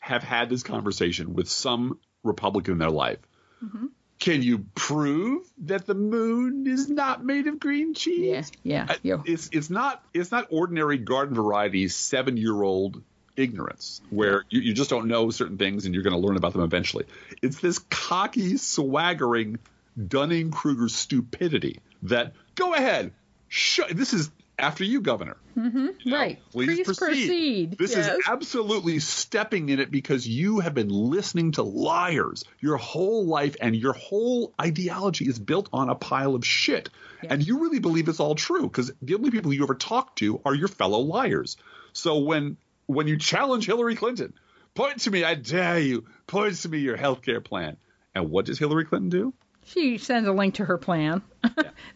have 0.00 0.22
had 0.22 0.48
this 0.48 0.62
conversation 0.62 1.34
with 1.34 1.48
some 1.48 1.98
Republican 2.22 2.72
in 2.72 2.78
their 2.78 2.90
life. 2.90 3.18
Mm-hmm. 3.64 3.86
Can 4.18 4.42
you 4.42 4.66
prove 4.74 5.50
that 5.62 5.86
the 5.86 5.94
moon 5.94 6.66
is 6.66 6.90
not 6.90 7.24
made 7.24 7.46
of 7.46 7.58
green 7.58 7.94
cheese? 7.94 8.52
Yeah, 8.62 8.86
yeah. 8.86 8.96
Yo. 9.02 9.22
It's 9.24 9.48
it's 9.52 9.70
not 9.70 10.04
it's 10.12 10.30
not 10.30 10.48
ordinary 10.50 10.98
garden 10.98 11.34
variety 11.34 11.88
seven 11.88 12.36
year 12.36 12.62
old 12.62 13.02
ignorance 13.36 14.02
where 14.10 14.44
you, 14.50 14.60
you 14.60 14.74
just 14.74 14.90
don't 14.90 15.08
know 15.08 15.30
certain 15.30 15.56
things 15.56 15.86
and 15.86 15.94
you're 15.94 16.02
going 16.02 16.20
to 16.20 16.26
learn 16.26 16.36
about 16.36 16.52
them 16.52 16.62
eventually. 16.62 17.06
It's 17.40 17.60
this 17.60 17.78
cocky, 17.78 18.58
swaggering 18.58 19.58
Dunning 20.06 20.50
Kruger 20.50 20.88
stupidity 20.88 21.80
that 22.02 22.32
go 22.54 22.74
ahead. 22.74 23.12
Sh- 23.48 23.80
this 23.90 24.12
is 24.12 24.30
after 24.58 24.84
you, 24.84 25.00
Governor. 25.00 25.36
Mm-hmm. 25.56 25.86
You 26.02 26.10
know, 26.12 26.16
Right. 26.18 26.38
Please, 26.52 26.84
Please 26.84 26.98
proceed. 26.98 27.78
This 27.78 27.96
Yes. 27.96 28.12
is 28.14 28.22
absolutely 28.28 28.98
stepping 28.98 29.70
in 29.70 29.80
it 29.80 29.90
because 29.90 30.28
you 30.28 30.60
have 30.60 30.74
been 30.74 30.90
listening 30.90 31.52
to 31.52 31.62
liars 31.62 32.44
your 32.60 32.76
whole 32.76 33.26
life, 33.26 33.56
and 33.60 33.74
your 33.74 33.94
whole 33.94 34.52
ideology 34.60 35.26
is 35.26 35.38
built 35.38 35.68
on 35.72 35.88
a 35.88 35.94
pile 35.94 36.34
of 36.34 36.44
shit. 36.44 36.90
And 37.28 37.44
you 37.46 37.60
really 37.60 37.78
believe 37.80 38.08
it's 38.08 38.20
all 38.20 38.34
true 38.34 38.62
because 38.62 38.92
the 39.02 39.14
only 39.14 39.30
people 39.30 39.52
you 39.52 39.62
ever 39.62 39.74
talk 39.74 40.14
to 40.16 40.40
are 40.44 40.54
your 40.54 40.68
fellow 40.68 41.00
liars. 41.00 41.56
So 41.92 42.18
when 42.18 42.56
when 42.86 43.06
you 43.08 43.18
challenge 43.18 43.66
Hillary 43.66 43.94
Clinton, 43.96 44.34
point 44.74 45.00
to 45.00 45.10
me, 45.10 45.24
I 45.24 45.34
dare 45.36 45.78
you, 45.78 46.04
point 46.26 46.54
to 46.56 46.68
me 46.68 46.78
your 46.78 46.96
health 46.96 47.22
care 47.22 47.40
plan. 47.40 47.76
And 48.14 48.30
what 48.30 48.44
does 48.46 48.58
Hillary 48.58 48.84
Clinton 48.84 49.08
do? 49.10 49.32
She 49.66 49.98
sends 49.98 50.28
a 50.28 50.32
link 50.32 50.54
to 50.54 50.64
her 50.64 50.78
plan 50.78 51.22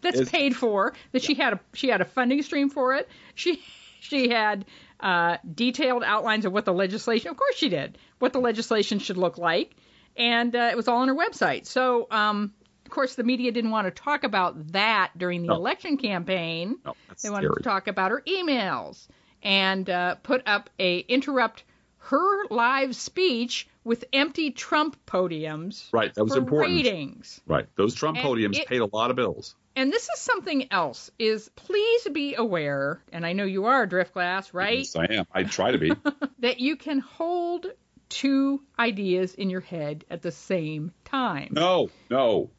that's 0.00 0.20
It's- 0.20 0.30
paid 0.30 0.54
for. 0.56 0.94
That 1.12 1.22
she 1.22 1.34
had 1.34 1.54
a 1.54 1.60
she 1.72 1.88
had 1.88 2.00
a 2.00 2.04
funding 2.04 2.42
stream 2.42 2.70
for 2.70 2.94
it. 2.94 3.08
She 3.34 3.62
she 4.00 4.28
had 4.28 4.64
uh, 5.00 5.38
detailed 5.54 6.02
outlines 6.04 6.44
of 6.44 6.52
what 6.52 6.64
the 6.64 6.72
legislation. 6.72 7.30
Of 7.30 7.36
course, 7.36 7.56
she 7.56 7.68
did. 7.68 7.98
What 8.18 8.32
the 8.32 8.38
legislation 8.40 8.98
should 8.98 9.16
look 9.16 9.38
like, 9.38 9.74
and 10.16 10.54
uh, 10.54 10.68
it 10.70 10.76
was 10.76 10.88
all 10.88 10.98
on 10.98 11.08
her 11.08 11.14
website. 11.16 11.66
So, 11.66 12.06
um, 12.10 12.52
of 12.86 12.90
course, 12.90 13.14
the 13.16 13.24
media 13.24 13.50
didn't 13.50 13.70
want 13.70 13.86
to 13.86 13.90
talk 13.90 14.24
about 14.24 14.72
that 14.72 15.10
during 15.16 15.42
the 15.42 15.48
No. 15.48 15.54
election 15.56 15.96
campaign. 15.96 16.76
No, 16.84 16.94
they 17.22 17.30
wanted 17.30 17.46
scary. 17.48 17.56
to 17.56 17.62
talk 17.62 17.88
about 17.88 18.10
her 18.12 18.22
emails 18.26 19.06
and 19.42 19.88
uh, 19.90 20.14
put 20.16 20.42
up 20.46 20.70
a 20.78 20.98
interrupt 21.00 21.64
her 22.08 22.46
live 22.48 22.94
speech 22.96 23.68
with 23.84 24.04
empty 24.12 24.50
Trump 24.50 24.96
podiums 25.06 25.88
Right, 25.92 26.12
that 26.14 26.24
was 26.24 26.36
important. 26.36 26.76
ratings. 26.84 27.40
Right, 27.46 27.66
those 27.76 27.94
Trump 27.94 28.18
And 28.18 28.26
podiums 28.26 28.58
it- 28.58 28.66
paid 28.68 28.80
a 28.80 28.86
lot 28.86 29.10
of 29.10 29.16
bills. 29.16 29.54
And 29.76 29.92
this 29.92 30.04
is 30.08 30.20
something 30.20 30.68
else. 30.72 31.10
Is 31.18 31.48
please 31.56 32.06
be 32.12 32.36
aware, 32.36 33.02
and 33.12 33.26
I 33.26 33.32
know 33.32 33.44
you 33.44 33.64
are, 33.64 33.86
Driftglass, 33.88 34.54
right? 34.54 34.78
Yes, 34.78 34.94
I 34.94 35.06
am. 35.06 35.26
I 35.32 35.42
try 35.42 35.72
to 35.72 35.78
be. 35.78 35.90
That 36.40 36.60
you 36.60 36.76
can 36.76 37.00
hold 37.00 37.66
two 38.10 38.60
ideas 38.78 39.34
in 39.34 39.50
your 39.50 39.62
head 39.62 40.04
at 40.10 40.22
the 40.22 40.30
same 40.30 40.92
time. 41.04 41.48
No, 41.52 41.88
no, 42.10 42.50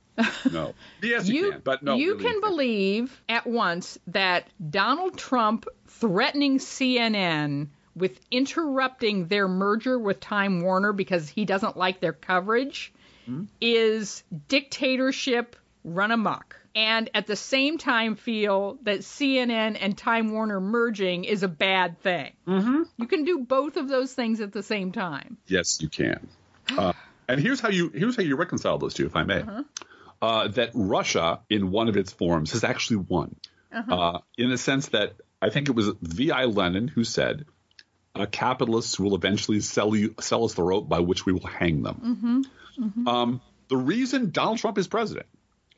no. 0.51 0.73
Yes, 1.01 1.27
you, 1.29 1.45
you 1.45 1.51
can, 1.51 1.61
but 1.63 1.83
no. 1.83 1.95
you 1.95 2.15
really, 2.17 2.23
can 2.25 2.41
believe 2.41 3.21
at 3.29 3.45
once 3.47 3.97
that 4.07 4.47
Donald 4.71 5.17
Trump 5.17 5.67
threatening 5.87 6.57
CNN 6.57 7.67
with 7.95 8.19
interrupting 8.31 9.27
their 9.27 9.47
merger 9.47 9.97
with 9.97 10.19
Time 10.19 10.61
Warner 10.61 10.91
because 10.93 11.29
he 11.29 11.45
doesn't 11.45 11.77
like 11.77 11.99
their 11.99 12.13
coverage 12.13 12.91
Hmm? 13.25 13.45
is 13.59 14.23
dictatorship 14.49 15.55
run 15.83 16.11
amok. 16.11 16.57
And 16.75 17.09
at 17.13 17.25
the 17.25 17.35
same 17.35 17.77
time, 17.77 18.15
feel 18.17 18.77
that 18.83 18.99
CNN 18.99 19.77
and 19.79 19.97
Time 19.97 20.31
Warner 20.31 20.59
merging 20.59 21.23
is 21.23 21.41
a 21.41 21.47
bad 21.47 22.01
thing. 22.01 22.33
Mm-hmm. 22.47 22.83
You 22.97 23.07
can 23.07 23.23
do 23.23 23.39
both 23.39 23.77
of 23.77 23.87
those 23.87 24.13
things 24.13 24.41
at 24.41 24.51
the 24.51 24.61
same 24.61 24.91
time. 24.91 25.37
Yes, 25.47 25.81
you 25.81 25.89
can. 25.89 26.27
Uh, 26.77 26.93
and 27.27 27.39
here's 27.39 27.59
how 27.59 27.69
you 27.69 27.89
here's 27.89 28.15
how 28.15 28.23
you 28.23 28.35
reconcile 28.35 28.77
those 28.79 28.93
two, 28.95 29.05
if 29.05 29.15
I 29.15 29.23
may. 29.23 29.41
Uh-huh. 29.41 29.63
Uh, 30.21 30.47
that 30.49 30.71
Russia, 30.73 31.39
in 31.49 31.69
one 31.71 31.87
of 31.89 31.95
its 31.97 32.11
forms, 32.11 32.51
has 32.53 32.63
actually 32.63 32.97
won, 32.97 33.35
Uh-huh. 33.71 33.95
uh, 33.95 34.19
in 34.37 34.49
the 34.49 34.57
sense 34.57 34.87
that 34.89 35.13
I 35.41 35.49
think 35.51 35.69
it 35.69 35.75
was 35.75 35.89
V.I. 36.01 36.45
Lenin 36.45 36.87
who 36.87 37.03
said, 37.03 37.45
uh, 38.15 38.25
"Capitalists 38.25 38.99
will 38.99 39.15
eventually 39.15 39.59
sell 39.59 39.95
you 39.95 40.15
sell 40.19 40.45
us 40.45 40.53
the 40.53 40.63
rope 40.63 40.87
by 40.87 40.99
which 40.99 41.25
we 41.25 41.33
will 41.33 41.47
hang 41.47 41.83
them." 41.83 42.45
Mm-hmm. 42.79 43.07
Um, 43.07 43.41
the 43.67 43.77
reason 43.77 44.31
Donald 44.31 44.59
Trump 44.59 44.77
is 44.77 44.87
president, 44.87 45.27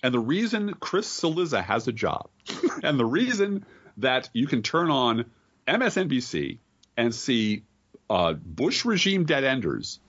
and 0.04 0.13
the 0.13 0.19
reason 0.19 0.73
Chris 0.80 1.08
Cillizza 1.08 1.63
has 1.63 1.88
a 1.88 1.91
job, 1.91 2.30
and 2.84 3.00
the 3.00 3.06
reason 3.06 3.65
that 3.97 4.30
you 4.34 4.47
can 4.47 4.62
turn 4.62 4.91
on 4.91 5.26
MSNBC 5.67 6.60
and 6.95 7.13
see 7.13 7.63
uh, 8.10 8.34
Bush 8.34 8.86
regime 8.86 9.26
dead 9.26 9.43
enders 9.43 10.00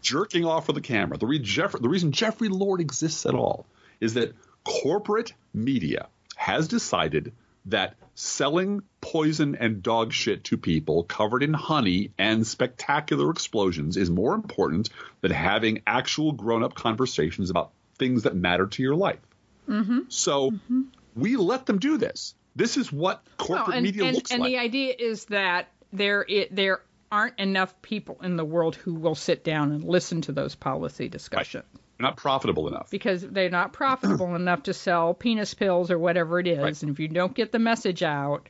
jerking 0.00 0.44
off 0.44 0.66
for 0.66 0.72
the 0.72 0.80
camera. 0.80 1.18
The, 1.18 1.26
re- 1.26 1.38
Jeff- 1.38 1.72
the 1.72 1.88
reason 1.88 2.12
Jeffrey 2.12 2.48
Lord 2.48 2.80
exists 2.80 3.26
at 3.26 3.34
all 3.34 3.66
is 4.00 4.14
that 4.14 4.34
corporate 4.64 5.32
media 5.52 6.08
has 6.36 6.68
decided 6.68 7.32
that 7.66 7.94
selling 8.14 8.82
poison 9.00 9.56
and 9.56 9.82
dog 9.82 10.12
shit 10.12 10.44
to 10.44 10.56
people 10.56 11.04
covered 11.04 11.42
in 11.42 11.54
honey 11.54 12.12
and 12.18 12.46
spectacular 12.46 13.30
explosions 13.30 13.96
is 13.96 14.10
more 14.10 14.34
important 14.34 14.90
than 15.20 15.30
having 15.30 15.82
actual 15.86 16.32
grown 16.32 16.62
up 16.62 16.74
conversations 16.74 17.50
about 17.50 17.70
things 17.98 18.24
that 18.24 18.34
matter 18.34 18.66
to 18.66 18.82
your 18.82 18.94
life. 18.94 19.20
Mm-hmm. 19.68 20.00
So 20.08 20.50
mm-hmm. 20.50 20.82
we 21.14 21.36
let 21.36 21.66
them 21.66 21.78
do 21.78 21.98
this. 21.98 22.34
This 22.54 22.76
is 22.76 22.92
what 22.92 23.22
corporate 23.38 23.68
Well, 23.68 23.76
and, 23.76 23.84
media 23.84 24.04
and, 24.04 24.14
looks 24.14 24.30
and 24.30 24.40
like. 24.40 24.52
And 24.52 24.54
the 24.54 24.58
idea 24.62 24.94
is 24.98 25.24
that 25.26 25.68
there 25.92 26.24
it, 26.28 26.54
there 26.54 26.82
aren't 27.10 27.38
enough 27.38 27.80
people 27.82 28.18
in 28.22 28.36
the 28.36 28.44
world 28.44 28.74
who 28.76 28.94
will 28.94 29.14
sit 29.14 29.44
down 29.44 29.72
and 29.72 29.84
listen 29.84 30.22
to 30.22 30.32
those 30.32 30.54
policy 30.54 31.08
discussions 31.08 31.64
They're 31.72 31.81
not 31.98 32.16
profitable 32.16 32.68
enough. 32.68 32.90
because 32.90 33.22
they're 33.22 33.50
not 33.50 33.72
profitable 33.72 34.34
enough 34.36 34.64
to 34.64 34.74
sell 34.74 35.14
penis 35.14 35.54
pills 35.54 35.90
or 35.90 35.98
whatever 35.98 36.40
it 36.40 36.46
is. 36.46 36.58
Right. 36.58 36.82
And 36.82 36.90
if 36.90 36.98
you 36.98 37.08
don't 37.08 37.34
get 37.34 37.52
the 37.52 37.58
message 37.58 38.02
out 38.02 38.48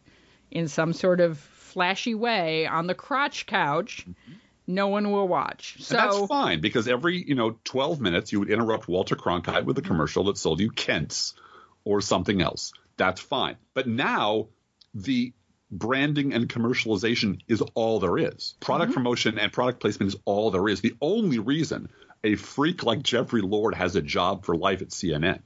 in 0.51 0.69
some 0.69 0.93
sort 0.93 1.21
of 1.21 1.39
flashy 1.39 2.15
way 2.15 2.67
on 2.67 2.87
the 2.87 2.95
crotch 2.95 3.47
couch, 3.47 4.05
mm-hmm. 4.09 4.33
no 4.67 4.89
one 4.89 5.11
will 5.11 5.29
watch. 5.29 5.77
So 5.81 5.97
And 5.97 6.11
that's 6.11 6.27
fine 6.27 6.61
because 6.61 6.89
every 6.89 7.23
you 7.23 7.35
know 7.35 7.59
12 7.65 8.01
minutes 8.01 8.33
you 8.33 8.41
would 8.41 8.51
interrupt 8.51 8.89
Walter 8.89 9.17
Cronkite 9.17 9.65
with 9.65 9.79
a 9.79 9.83
commercial 9.83 10.25
that 10.25 10.39
sold 10.39 10.61
you 10.61 10.71
Kent's 10.71 11.35
or 11.85 12.01
something 12.01 12.41
else. 12.41 12.73
That's 12.97 13.21
fine. 13.21 13.57
But 13.75 13.89
now 13.89 14.49
the 14.95 15.33
branding 15.71 16.35
and 16.35 16.49
commercialization 16.49 17.41
is 17.49 17.63
all 17.75 17.99
there 17.99 18.19
is. 18.19 18.55
Product 18.61 18.91
mm-hmm. 18.91 18.95
promotion 18.95 19.39
and 19.39 19.53
product 19.53 19.81
placement 19.81 20.13
is 20.13 20.21
all 20.27 20.51
there 20.51 20.69
is. 20.69 20.83
The 20.83 20.95
only 21.01 21.39
reason 21.39 21.89
a 22.25 22.37
freak 22.37 22.85
like 22.85 23.03
Jeffrey 23.03 23.43
Lord 23.43 23.75
has 23.75 23.97
a 23.97 24.03
job 24.03 24.45
for 24.45 24.57
life 24.57 24.83
at 24.83 24.89
CNN, 24.89 25.41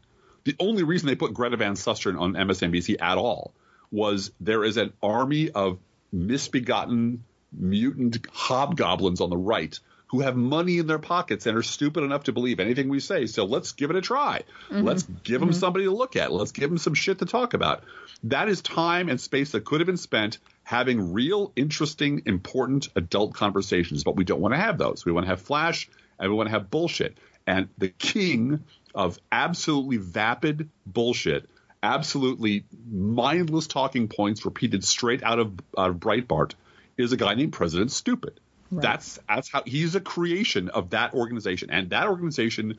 the 0.45 0.57
only 0.61 0.85
reason 0.85 1.09
they 1.09 1.17
put 1.17 1.35
Greta 1.35 1.57
Van 1.57 1.75
Susteren 1.75 2.21
on 2.21 2.35
MSNBC 2.35 3.01
at 3.01 3.19
all 3.19 3.53
was 3.91 4.31
there 4.41 4.65
is 4.65 4.77
an 4.77 4.93
army 5.03 5.51
of 5.51 5.79
misbegotten 6.13 7.25
mutant 7.53 8.19
hobgoblins 8.33 9.21
on 9.21 9.31
the 9.31 9.37
right 9.37 9.79
who 10.09 10.21
have 10.21 10.37
money 10.37 10.79
in 10.79 10.87
their 10.87 11.01
pockets 11.01 11.47
and 11.47 11.59
are 11.59 11.63
stupid 11.63 12.05
enough 12.05 12.25
to 12.25 12.33
believe 12.33 12.61
anything 12.61 12.89
we 12.89 13.01
say. 13.01 13.27
So 13.27 13.45
let's 13.45 13.73
give 13.73 13.91
it 13.91 13.97
a 13.97 14.01
try. 14.01 14.43
Mm-hmm. 14.71 14.83
Let's 14.83 15.03
give 15.03 15.41
them 15.41 15.51
mm-hmm. 15.51 15.59
somebody 15.59 15.87
to 15.87 15.91
look 15.91 16.15
at. 16.15 16.33
Let's 16.33 16.53
give 16.53 16.71
them 16.71 16.79
some 16.79 16.95
shit 16.95 17.19
to 17.19 17.27
talk 17.27 17.55
about. 17.55 17.83
That 18.25 18.49
is 18.49 18.63
time 18.63 19.09
and 19.09 19.21
space 19.21 19.51
that 19.53 19.65
could 19.65 19.81
have 19.81 19.87
been 19.87 19.97
spent 19.97 20.39
having 20.63 21.13
real, 21.13 21.53
interesting, 21.57 22.23
important 22.27 22.89
adult 22.95 23.35
conversations, 23.35 24.05
but 24.05 24.17
we 24.17 24.25
don't 24.25 24.41
want 24.41 24.55
to 24.55 24.61
have 24.61 24.79
those. 24.79 25.05
We 25.05 25.13
want 25.13 25.27
to 25.27 25.31
have 25.31 25.43
flash 25.43 25.89
and 26.19 26.31
we 26.31 26.37
want 26.37 26.49
to 26.49 26.53
have 26.53 26.71
bullshit. 26.71 27.19
And 27.47 27.69
the 27.79 27.89
king 27.89 28.65
of 28.95 29.19
absolutely 29.31 29.99
vapid 29.99 30.69
bullshit, 30.87 31.49
absolutely 31.83 32.65
mindless 32.91 33.67
talking 33.67 34.09
points 34.09 34.45
repeated 34.45 34.85
straight 34.85 35.23
out 35.23 35.39
of, 35.39 35.53
out 35.79 35.91
of 35.91 35.97
Breitbart 35.97 36.55
is 36.97 37.13
a 37.13 37.17
guy 37.17 37.35
named 37.35 37.53
President 37.53 37.93
Stupid. 37.93 38.41
That's 38.73 39.19
that's 39.29 39.49
how 39.51 39.63
he's 39.65 39.95
a 39.95 40.01
creation 40.01 40.69
of 40.71 40.91
that 40.91 41.15
organization, 41.15 41.71
and 41.71 41.91
that 41.91 42.09
organization 42.09 42.79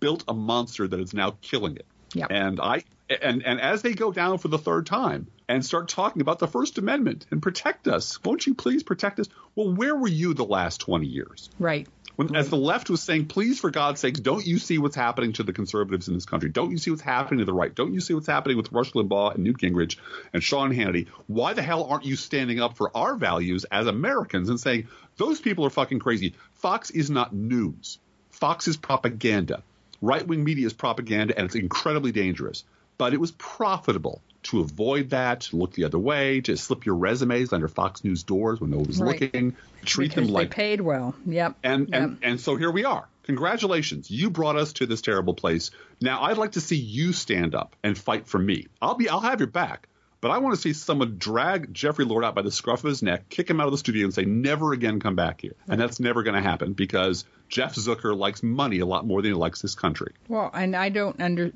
built 0.00 0.24
a 0.28 0.34
monster 0.34 0.86
that 0.86 1.00
is 1.00 1.12
now 1.12 1.36
killing 1.40 1.76
it. 1.76 1.86
Yep. 2.14 2.28
And 2.30 2.60
I 2.60 2.84
and 3.22 3.44
and 3.44 3.60
as 3.60 3.82
they 3.82 3.94
go 3.94 4.12
down 4.12 4.38
for 4.38 4.48
the 4.48 4.58
third 4.58 4.86
time 4.86 5.26
and 5.48 5.64
start 5.64 5.88
talking 5.88 6.22
about 6.22 6.38
the 6.38 6.46
First 6.46 6.78
Amendment 6.78 7.26
and 7.30 7.42
protect 7.42 7.88
us, 7.88 8.22
won't 8.24 8.46
you 8.46 8.54
please 8.54 8.82
protect 8.82 9.18
us? 9.18 9.28
Well, 9.54 9.74
where 9.74 9.94
were 9.96 10.08
you 10.08 10.34
the 10.34 10.44
last 10.44 10.80
twenty 10.80 11.06
years? 11.06 11.50
right. 11.58 11.88
When, 12.16 12.36
as 12.36 12.48
the 12.48 12.56
left 12.56 12.90
was 12.90 13.02
saying, 13.02 13.26
please, 13.26 13.58
for 13.58 13.70
God's 13.70 14.00
sakes, 14.00 14.20
don't 14.20 14.46
you 14.46 14.58
see 14.58 14.78
what's 14.78 14.94
happening 14.94 15.32
to 15.34 15.42
the 15.42 15.52
conservatives 15.52 16.06
in 16.06 16.14
this 16.14 16.26
country? 16.26 16.48
Don't 16.48 16.70
you 16.70 16.78
see 16.78 16.90
what's 16.90 17.02
happening 17.02 17.40
to 17.40 17.44
the 17.44 17.52
right? 17.52 17.74
Don't 17.74 17.92
you 17.92 18.00
see 18.00 18.14
what's 18.14 18.28
happening 18.28 18.56
with 18.56 18.70
Rush 18.70 18.92
Limbaugh 18.92 19.34
and 19.34 19.42
Newt 19.42 19.58
Gingrich 19.58 19.96
and 20.32 20.42
Sean 20.42 20.72
Hannity? 20.72 21.08
Why 21.26 21.54
the 21.54 21.62
hell 21.62 21.84
aren't 21.84 22.04
you 22.04 22.14
standing 22.14 22.60
up 22.60 22.76
for 22.76 22.96
our 22.96 23.16
values 23.16 23.64
as 23.64 23.88
Americans 23.88 24.48
and 24.48 24.60
saying 24.60 24.88
those 25.16 25.40
people 25.40 25.66
are 25.66 25.70
fucking 25.70 25.98
crazy? 25.98 26.34
Fox 26.54 26.90
is 26.90 27.10
not 27.10 27.34
news. 27.34 27.98
Fox 28.30 28.68
is 28.68 28.76
propaganda, 28.76 29.62
right 30.00 30.26
wing 30.26 30.44
media 30.44 30.66
is 30.66 30.72
propaganda, 30.72 31.36
and 31.36 31.46
it's 31.46 31.54
incredibly 31.54 32.12
dangerous. 32.12 32.64
But 32.96 33.12
it 33.12 33.20
was 33.20 33.32
profitable 33.32 34.22
to 34.44 34.60
avoid 34.60 35.10
that, 35.10 35.40
to 35.42 35.56
look 35.56 35.72
the 35.72 35.84
other 35.84 35.98
way, 35.98 36.40
to 36.42 36.56
slip 36.56 36.86
your 36.86 36.94
resumes 36.96 37.52
under 37.52 37.68
Fox 37.68 38.04
News 38.04 38.22
doors 38.22 38.60
when 38.60 38.70
no 38.70 38.78
one 38.78 38.86
was 38.86 39.00
Right. 39.00 39.20
looking, 39.20 39.56
treat 39.84 40.08
because 40.10 40.26
them 40.26 40.34
like 40.34 40.50
they 40.50 40.54
paid 40.54 40.80
well. 40.80 41.14
Yep. 41.26 41.56
and 41.62 41.88
yep. 41.88 42.02
and 42.02 42.18
and 42.22 42.40
so 42.40 42.56
here 42.56 42.70
we 42.70 42.84
are. 42.84 43.08
Congratulations, 43.24 44.10
you 44.10 44.30
brought 44.30 44.56
us 44.56 44.74
to 44.74 44.86
this 44.86 45.02
terrible 45.02 45.34
place. 45.34 45.70
Now 46.00 46.22
I'd 46.22 46.38
like 46.38 46.52
to 46.52 46.60
see 46.60 46.76
you 46.76 47.12
stand 47.12 47.54
up 47.54 47.74
and 47.82 47.96
fight 47.96 48.26
for 48.26 48.38
me. 48.38 48.66
I'll 48.80 48.94
be 48.94 49.08
I'll 49.08 49.20
have 49.20 49.40
your 49.40 49.46
back, 49.48 49.88
but 50.20 50.30
I 50.30 50.38
want 50.38 50.54
to 50.54 50.60
see 50.60 50.72
someone 50.72 51.16
drag 51.18 51.72
Jeffrey 51.72 52.04
Lord 52.04 52.24
out 52.24 52.34
by 52.34 52.42
the 52.42 52.50
scruff 52.50 52.84
of 52.84 52.88
his 52.88 53.02
neck, 53.02 53.28
kick 53.30 53.48
him 53.48 53.60
out 53.60 53.66
of 53.66 53.72
the 53.72 53.78
studio, 53.78 54.04
and 54.04 54.14
say 54.14 54.24
never 54.24 54.72
again 54.72 55.00
come 55.00 55.16
back 55.16 55.40
here. 55.40 55.54
And 55.68 55.80
that's 55.80 56.00
never 56.00 56.22
going 56.22 56.34
to 56.36 56.42
happen 56.42 56.74
because 56.74 57.24
Jeff 57.48 57.74
Zucker 57.74 58.16
likes 58.16 58.42
money 58.42 58.80
a 58.80 58.86
lot 58.86 59.06
more 59.06 59.20
than 59.22 59.30
he 59.32 59.34
likes 59.34 59.62
this 59.62 59.74
country. 59.74 60.12
Well, 60.28 60.50
and 60.52 60.76
I 60.76 60.88
don't 60.90 61.20
under 61.20 61.50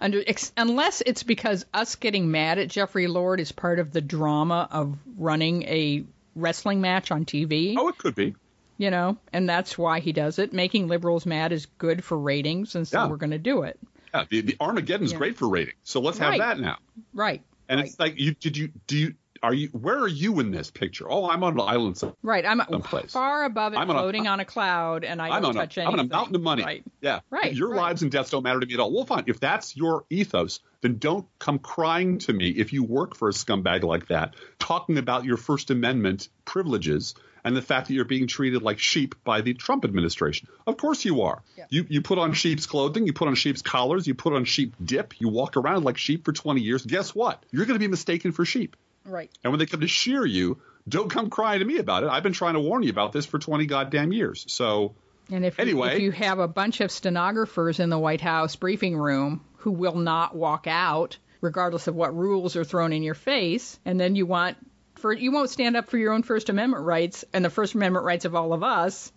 under 0.00 0.22
ex, 0.26 0.52
unless 0.56 1.00
it's 1.04 1.22
because 1.22 1.64
us 1.74 1.96
getting 1.96 2.30
mad 2.30 2.58
at 2.58 2.68
Jeffrey 2.68 3.06
Lord 3.06 3.40
is 3.40 3.52
part 3.52 3.78
of 3.78 3.92
the 3.92 4.00
drama 4.00 4.68
of 4.70 4.96
running 5.16 5.62
a 5.64 6.04
wrestling 6.34 6.80
match 6.80 7.10
on 7.10 7.24
TV. 7.24 7.74
Oh, 7.78 7.88
it 7.88 7.98
could 7.98 8.14
be. 8.14 8.34
You 8.78 8.90
know, 8.90 9.16
and 9.32 9.48
that's 9.48 9.78
why 9.78 10.00
he 10.00 10.12
does 10.12 10.38
it. 10.38 10.52
Making 10.52 10.86
liberals 10.88 11.24
mad 11.24 11.50
is 11.52 11.64
good 11.78 12.04
for 12.04 12.18
ratings, 12.18 12.74
and 12.74 12.86
so 12.86 12.98
Yeah. 13.04 13.08
we're 13.08 13.16
going 13.16 13.30
to 13.30 13.38
do 13.38 13.62
it. 13.62 13.78
Yeah, 14.12 14.24
the, 14.28 14.42
the 14.42 14.56
Armageddon's 14.60 15.12
Yeah. 15.12 15.18
great 15.18 15.36
for 15.38 15.48
ratings, 15.48 15.76
so 15.84 16.00
let's 16.00 16.18
have 16.18 16.30
Right. 16.30 16.40
that 16.40 16.60
now. 16.60 16.76
Right. 17.14 17.42
And 17.70 17.80
right. 17.80 17.86
it's 17.88 17.98
like 17.98 18.18
you 18.20 18.34
did 18.34 18.56
you 18.56 18.68
do 18.86 18.96
you 18.98 19.14
are 19.42 19.54
you 19.54 19.68
where 19.68 19.98
are 19.98 20.08
you 20.08 20.40
in 20.40 20.50
this 20.50 20.70
picture? 20.70 21.06
Oh, 21.10 21.28
I'm 21.28 21.42
on 21.44 21.54
an 21.54 21.60
island. 21.60 21.98
somewhere. 21.98 22.16
Right. 22.22 22.44
I'm 22.46 22.60
someplace. 22.70 23.12
far 23.12 23.44
above 23.44 23.72
it, 23.74 23.76
I'm 23.76 23.90
on 23.90 23.96
a- 23.96 23.98
floating 24.00 24.26
on 24.26 24.40
a 24.40 24.44
cloud, 24.44 25.04
and 25.04 25.20
I 25.20 25.28
I'm 25.28 25.42
don't 25.42 25.50
on, 25.50 25.54
touch 25.54 25.76
a, 25.78 25.82
I'm 25.82 25.86
anything. 25.88 26.00
on 26.00 26.06
a 26.06 26.08
mountain 26.08 26.34
of 26.36 26.42
money. 26.42 26.64
Right. 26.64 26.84
Yeah. 27.00 27.20
Right, 27.30 27.54
Your 27.54 27.70
right. 27.70 27.76
lives 27.80 28.02
and 28.02 28.10
deaths 28.10 28.30
don't 28.30 28.42
matter 28.42 28.60
to 28.60 28.66
me 28.66 28.74
at 28.74 28.80
all. 28.80 28.92
Well, 28.92 29.04
fine. 29.06 29.24
If 29.26 29.40
that's 29.40 29.76
your 29.76 30.04
ethos, 30.10 30.60
then 30.80 30.98
don't 30.98 31.26
come 31.38 31.58
crying 31.58 32.18
to 32.18 32.32
me 32.32 32.48
if 32.50 32.72
you 32.72 32.84
work 32.84 33.16
for 33.16 33.28
a 33.28 33.32
scumbag 33.32 33.82
like 33.82 34.08
that, 34.08 34.34
talking 34.58 34.98
about 34.98 35.24
your 35.24 35.36
First 35.36 35.70
Amendment 35.70 36.28
privileges 36.44 37.14
and 37.44 37.56
the 37.56 37.62
fact 37.62 37.86
that 37.86 37.94
you're 37.94 38.04
being 38.04 38.26
treated 38.26 38.62
like 38.62 38.78
sheep 38.80 39.14
by 39.22 39.40
the 39.40 39.54
Trump 39.54 39.84
administration. 39.84 40.48
Of 40.66 40.76
course 40.78 41.04
you 41.04 41.22
are. 41.22 41.42
Yeah. 41.56 41.66
You 41.70 41.86
you 41.88 42.02
put 42.02 42.18
on 42.18 42.32
sheep's 42.32 42.66
clothing, 42.66 43.06
you 43.06 43.12
put 43.12 43.28
on 43.28 43.36
sheep's 43.36 43.62
collars, 43.62 44.06
you 44.08 44.14
put 44.14 44.32
on 44.32 44.44
sheep 44.44 44.74
dip, 44.84 45.20
you 45.20 45.28
walk 45.28 45.56
around 45.56 45.84
like 45.84 45.96
sheep 45.96 46.24
for 46.24 46.32
20 46.32 46.60
years. 46.60 46.84
Guess 46.84 47.14
what? 47.14 47.44
You're 47.52 47.66
going 47.66 47.76
to 47.76 47.84
be 47.84 47.86
mistaken 47.88 48.32
for 48.32 48.44
sheep. 48.44 48.74
Right. 49.06 49.30
And 49.44 49.52
when 49.52 49.58
they 49.58 49.66
come 49.66 49.80
to 49.80 49.88
shear 49.88 50.24
you, 50.24 50.58
don't 50.88 51.10
come 51.10 51.30
crying 51.30 51.60
to 51.60 51.64
me 51.64 51.78
about 51.78 52.02
it. 52.04 52.08
I've 52.10 52.22
been 52.22 52.32
trying 52.32 52.54
to 52.54 52.60
warn 52.60 52.82
you 52.82 52.90
about 52.90 53.12
this 53.12 53.26
for 53.26 53.38
20 53.38 53.66
goddamn 53.66 54.12
years. 54.12 54.44
So 54.48 54.94
And 55.30 55.44
if, 55.44 55.58
Anyway. 55.58 55.88
you, 55.88 55.94
if 55.96 56.02
you 56.02 56.10
have 56.12 56.38
a 56.38 56.48
bunch 56.48 56.80
of 56.80 56.90
stenographers 56.90 57.80
in 57.80 57.90
the 57.90 57.98
White 57.98 58.20
House 58.20 58.56
briefing 58.56 58.96
room 58.96 59.44
who 59.58 59.72
will 59.72 59.96
not 59.96 60.36
walk 60.36 60.66
out, 60.68 61.18
regardless 61.40 61.86
of 61.88 61.94
what 61.94 62.16
rules 62.16 62.56
are 62.56 62.64
thrown 62.64 62.92
in 62.92 63.02
your 63.02 63.14
face, 63.14 63.78
and 63.84 63.98
then 63.98 64.14
you 64.16 64.26
want 64.26 64.56
for 64.96 65.12
you 65.12 65.30
won't 65.32 65.50
stand 65.50 65.76
up 65.76 65.88
for 65.88 65.98
your 65.98 66.12
own 66.12 66.22
First 66.22 66.48
Amendment 66.48 66.84
rights 66.84 67.24
and 67.32 67.44
the 67.44 67.50
First 67.50 67.74
Amendment 67.74 68.04
rights 68.04 68.24
of 68.24 68.34
all 68.34 68.52
of 68.52 68.62
us, 68.62 69.12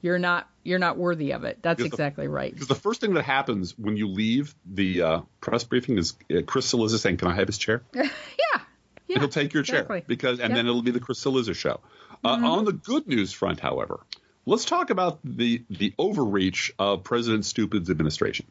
you're 0.00 0.18
not 0.18 0.48
you're 0.62 0.78
not 0.78 0.96
worthy 0.96 1.32
of 1.32 1.44
it. 1.44 1.58
That's 1.62 1.76
Because 1.78 1.90
the- 1.90 1.96
exactly 1.96 2.28
right. 2.28 2.52
Because 2.52 2.68
the 2.68 2.74
first 2.74 3.00
thing 3.00 3.14
that 3.14 3.24
happens 3.24 3.76
when 3.76 3.96
you 3.96 4.08
leave 4.08 4.54
the 4.64 5.02
uh, 5.02 5.20
press 5.40 5.64
briefing 5.64 5.98
is 5.98 6.14
uh, 6.30 6.42
Chris 6.46 6.72
Cillizza 6.72 6.98
saying, 6.98 7.16
"Can 7.18 7.28
I 7.28 7.34
have 7.34 7.46
his 7.48 7.58
chair?" 7.58 7.82
yeah. 7.94 8.04
Yeah. 9.08 9.18
He'll 9.20 9.28
take 9.28 9.52
your 9.54 9.62
exactly. 9.62 10.00
chair 10.00 10.04
because, 10.06 10.38
and 10.40 10.50
Yep. 10.50 10.56
then 10.56 10.66
it'll 10.66 10.82
be 10.82 10.90
the 10.90 11.00
Chris 11.00 11.22
Cillizza 11.24 11.54
show. 11.54 11.80
Uh, 12.24 12.28
On 12.28 12.64
the 12.64 12.72
good 12.72 13.06
news 13.06 13.32
front, 13.32 13.58
however, 13.60 14.00
let's 14.44 14.64
talk 14.64 14.90
about 14.90 15.18
the 15.24 15.62
the 15.70 15.94
overreach 15.98 16.72
of 16.78 17.04
President 17.04 17.44
Stupid's 17.44 17.90
administration. 17.90 18.46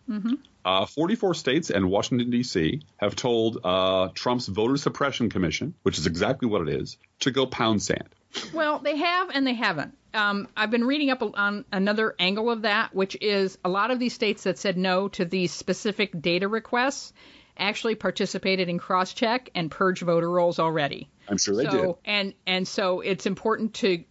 Uh, 0.65 0.85
44 0.85 1.33
states 1.33 1.69
and 1.69 1.89
Washington 1.89 2.29
D.C. 2.29 2.81
have 2.97 3.15
told 3.15 3.59
uh, 3.63 4.09
Trump's 4.13 4.47
voter 4.47 4.75
suppression 4.77 5.29
commission, 5.29 5.73
which 5.83 5.97
is 5.97 6.05
exactly 6.07 6.47
what 6.47 6.61
it 6.67 6.69
is, 6.69 6.97
to 7.21 7.31
go 7.31 7.45
pound 7.45 7.81
sand. 7.81 8.09
Well, 8.53 8.79
they 8.79 8.97
have 8.97 9.29
and 9.33 9.47
they 9.47 9.53
haven't. 9.53 9.97
Um, 10.13 10.47
I've 10.57 10.71
been 10.71 10.83
reading 10.85 11.09
up 11.09 11.21
on 11.21 11.63
another 11.71 12.15
angle 12.19 12.49
of 12.49 12.63
that, 12.63 12.93
which 12.93 13.15
is 13.21 13.57
a 13.63 13.69
lot 13.69 13.91
of 13.91 13.99
these 13.99 14.13
states 14.13 14.43
that 14.43 14.57
said 14.57 14.77
no 14.77 15.07
to 15.09 15.23
these 15.25 15.51
specific 15.51 16.19
data 16.21 16.47
requests 16.47 17.13
actually 17.57 17.95
participated 17.95 18.69
in 18.69 18.79
cross-check 18.79 19.49
and 19.55 19.69
purge 19.71 20.01
voter 20.01 20.29
rolls 20.29 20.59
already. 20.59 21.09
I'm 21.27 21.37
sure 21.37 21.55
they 21.55 21.65
so, 21.65 21.71
did. 21.71 21.95
And 22.05 22.33
and 22.45 22.67
so 22.67 23.01
it's 23.01 23.25
important 23.25 23.75
to 23.75 24.03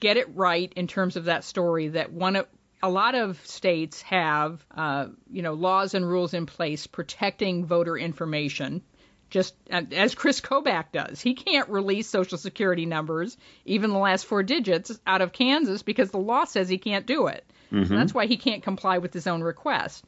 get 0.00 0.16
it 0.16 0.34
right 0.34 0.72
in 0.74 0.86
terms 0.86 1.16
of 1.16 1.26
that 1.26 1.44
story 1.44 1.88
that 1.88 2.12
one 2.12 2.36
of 2.36 2.46
a 2.82 2.88
lot 2.88 3.14
of 3.14 3.44
states 3.46 4.00
have, 4.02 4.64
uh, 4.74 5.08
you 5.30 5.42
know, 5.42 5.52
laws 5.52 5.94
and 5.94 6.08
rules 6.08 6.32
in 6.32 6.46
place 6.46 6.86
protecting 6.86 7.66
voter 7.66 7.96
information. 7.96 8.82
Just 9.28 9.54
uh, 9.70 9.82
as 9.92 10.14
Chris 10.14 10.40
Kobach 10.40 10.86
does, 10.92 11.20
he 11.20 11.34
can't 11.34 11.68
release 11.68 12.08
Social 12.08 12.38
Security 12.38 12.86
numbers, 12.86 13.36
even 13.64 13.90
the 13.90 13.98
last 13.98 14.26
four 14.26 14.42
digits, 14.42 14.98
out 15.06 15.20
of 15.20 15.32
Kansas 15.32 15.82
because 15.82 16.10
the 16.10 16.18
law 16.18 16.44
says 16.44 16.68
he 16.68 16.78
can't 16.78 17.06
do 17.06 17.26
it. 17.28 17.44
That's 17.70 18.12
why 18.12 18.26
he 18.26 18.36
can't 18.36 18.64
comply 18.64 18.98
with 18.98 19.12
his 19.12 19.28
own 19.28 19.42
request. 19.42 20.04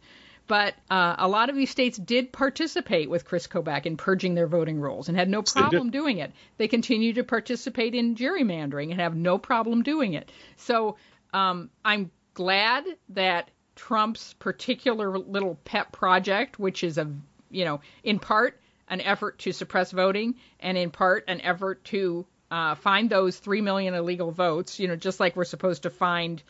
But 0.52 0.74
uh, 0.90 1.14
a 1.16 1.28
lot 1.28 1.48
of 1.48 1.56
these 1.56 1.70
states 1.70 1.96
did 1.96 2.30
participate 2.30 3.08
with 3.08 3.24
Chris 3.24 3.46
Kobach 3.46 3.86
in 3.86 3.96
purging 3.96 4.34
their 4.34 4.46
voting 4.46 4.78
rolls 4.78 5.08
and 5.08 5.16
had 5.16 5.30
no 5.30 5.40
problem 5.40 5.88
doing 5.88 6.18
it. 6.18 6.30
They 6.58 6.68
continue 6.68 7.14
to 7.14 7.24
participate 7.24 7.94
in 7.94 8.16
gerrymandering 8.16 8.90
and 8.90 9.00
have 9.00 9.16
no 9.16 9.38
problem 9.38 9.82
doing 9.82 10.12
it. 10.12 10.30
So 10.58 10.98
um, 11.32 11.70
I'm 11.82 12.10
glad 12.34 12.84
that 13.14 13.50
Trump's 13.76 14.34
particular 14.34 15.18
little 15.18 15.58
pet 15.64 15.90
project, 15.90 16.58
which 16.58 16.84
is 16.84 16.98
a, 16.98 17.10
you 17.48 17.64
know, 17.64 17.80
in 18.04 18.18
part 18.18 18.60
an 18.88 19.00
effort 19.00 19.38
to 19.38 19.52
suppress 19.52 19.90
voting 19.90 20.34
and 20.60 20.76
in 20.76 20.90
part 20.90 21.24
an 21.28 21.40
effort 21.40 21.82
to 21.84 22.26
uh, 22.50 22.74
find 22.74 23.08
those 23.08 23.38
three 23.38 23.62
million 23.62 23.94
illegal 23.94 24.30
votes, 24.30 24.78
you 24.78 24.86
know, 24.86 24.96
just 24.96 25.18
like 25.18 25.34
we're 25.34 25.44
supposed 25.44 25.84
to 25.84 25.88
find 25.90 26.42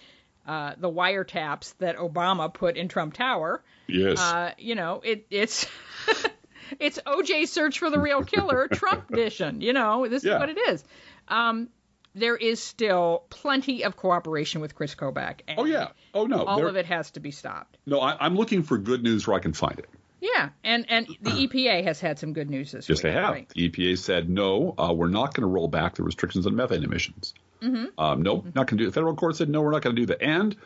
uh, 0.46 0.74
the 0.78 0.90
wiretaps 0.90 1.74
that 1.78 1.96
Obama 1.96 2.52
put 2.52 2.76
in 2.76 2.88
Trump 2.88 3.14
Tower. 3.14 3.62
Yes. 3.86 4.20
Uh, 4.20 4.52
you 4.58 4.74
know, 4.74 5.00
it, 5.04 5.26
it's 5.30 5.66
it's 6.80 6.98
OJ 7.06 7.48
search 7.48 7.78
for 7.78 7.90
the 7.90 7.98
real 7.98 8.22
killer, 8.24 8.68
Trump 8.72 9.10
edition. 9.10 9.60
You 9.60 9.72
know, 9.72 10.06
this 10.08 10.24
Yeah. 10.24 10.34
is 10.34 10.40
what 10.40 10.48
it 10.48 10.58
is. 10.58 10.84
Um, 11.28 11.68
there 12.14 12.36
is 12.36 12.62
still 12.62 13.24
plenty 13.30 13.84
of 13.84 13.96
cooperation 13.96 14.60
with 14.60 14.74
Chris 14.74 14.94
Kobach. 14.94 15.40
and 15.48 15.58
oh 15.58 15.64
yeah. 15.64 15.88
Oh 16.12 16.26
no. 16.26 16.44
all 16.44 16.58
There- 16.58 16.68
of 16.68 16.76
it 16.76 16.86
has 16.86 17.10
to 17.12 17.20
be 17.20 17.30
stopped. 17.30 17.78
No, 17.86 18.00
I, 18.00 18.16
I'm 18.24 18.34
looking 18.36 18.62
for 18.62 18.76
good 18.78 19.02
news 19.02 19.26
where 19.26 19.36
I 19.36 19.40
can 19.40 19.52
find 19.52 19.78
it. 19.78 19.88
Yeah, 20.20 20.50
and 20.62 20.86
and 20.88 21.06
the 21.20 21.30
EPA 21.48 21.84
has 21.84 21.98
had 22.00 22.18
some 22.18 22.32
good 22.32 22.48
news 22.50 22.70
this 22.72 22.88
Yes, 22.88 22.98
week. 22.98 23.02
they 23.02 23.12
have. 23.12 23.30
right? 23.32 23.48
The 23.48 23.68
EPA 23.70 23.98
said 23.98 24.28
no, 24.28 24.74
uh, 24.78 24.92
we're 24.92 25.08
not 25.08 25.34
going 25.34 25.40
to 25.42 25.48
roll 25.48 25.66
back 25.68 25.94
the 25.96 26.02
restrictions 26.04 26.46
on 26.46 26.54
methane 26.54 26.84
emissions. 26.84 27.34
Mm-hmm. 27.62 27.84
Um, 27.98 28.22
nope, 28.22 28.46
not 28.54 28.66
going 28.66 28.66
to 28.66 28.76
do 28.76 28.82
it. 28.84 28.86
The 28.86 28.92
federal 28.92 29.14
court 29.14 29.36
said 29.36 29.48
no, 29.48 29.60
we're 29.62 29.70
not 29.70 29.82
going 29.82 29.94
to 29.96 30.02
do 30.02 30.06
that. 30.06 30.22
And 30.22 30.56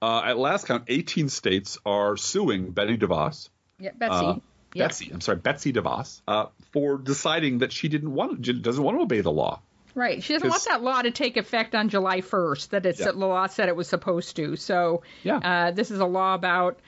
uh, 0.00 0.22
at 0.24 0.38
last 0.38 0.66
count, 0.66 0.84
18 0.88 1.28
states 1.28 1.78
are 1.84 2.16
suing 2.16 2.70
Betty 2.70 2.96
DeVos. 2.96 3.48
Yeah, 3.78 3.90
Betsy. 3.96 4.14
Uh, 4.14 4.36
yeah. 4.74 4.84
Betsy, 4.86 5.10
I'm 5.12 5.20
sorry, 5.20 5.38
Betsy 5.38 5.72
DeVos, 5.72 6.20
uh, 6.28 6.46
for 6.72 6.98
deciding 6.98 7.58
that 7.58 7.72
she 7.72 7.88
didn't 7.88 8.12
want, 8.12 8.42
doesn't 8.62 8.82
want 8.82 8.98
to 8.98 9.02
obey 9.02 9.20
the 9.20 9.32
law. 9.32 9.60
Right. 9.94 10.22
She 10.22 10.34
doesn't 10.34 10.48
want 10.48 10.64
that 10.66 10.82
law 10.82 11.00
to 11.00 11.10
take 11.10 11.38
effect 11.38 11.74
on 11.74 11.88
July 11.88 12.20
1st, 12.20 12.68
that 12.70 12.84
it's, 12.84 13.00
Yeah. 13.00 13.12
the 13.12 13.18
law 13.18 13.46
said 13.46 13.68
it 13.70 13.76
was 13.76 13.88
supposed 13.88 14.36
to. 14.36 14.56
So 14.56 15.02
Yeah. 15.22 15.38
uh, 15.38 15.70
this 15.70 15.90
is 15.90 16.00
a 16.00 16.04
law 16.06 16.34
about 16.34 16.78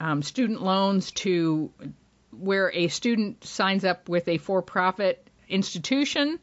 um, 0.00 0.22
student 0.22 0.62
loans 0.62 1.12
to 1.12 1.70
where 2.32 2.70
a 2.72 2.88
student 2.88 3.44
signs 3.44 3.84
up 3.84 4.08
with 4.08 4.26
a 4.28 4.38
for-profit 4.38 5.24
institution. 5.48 6.40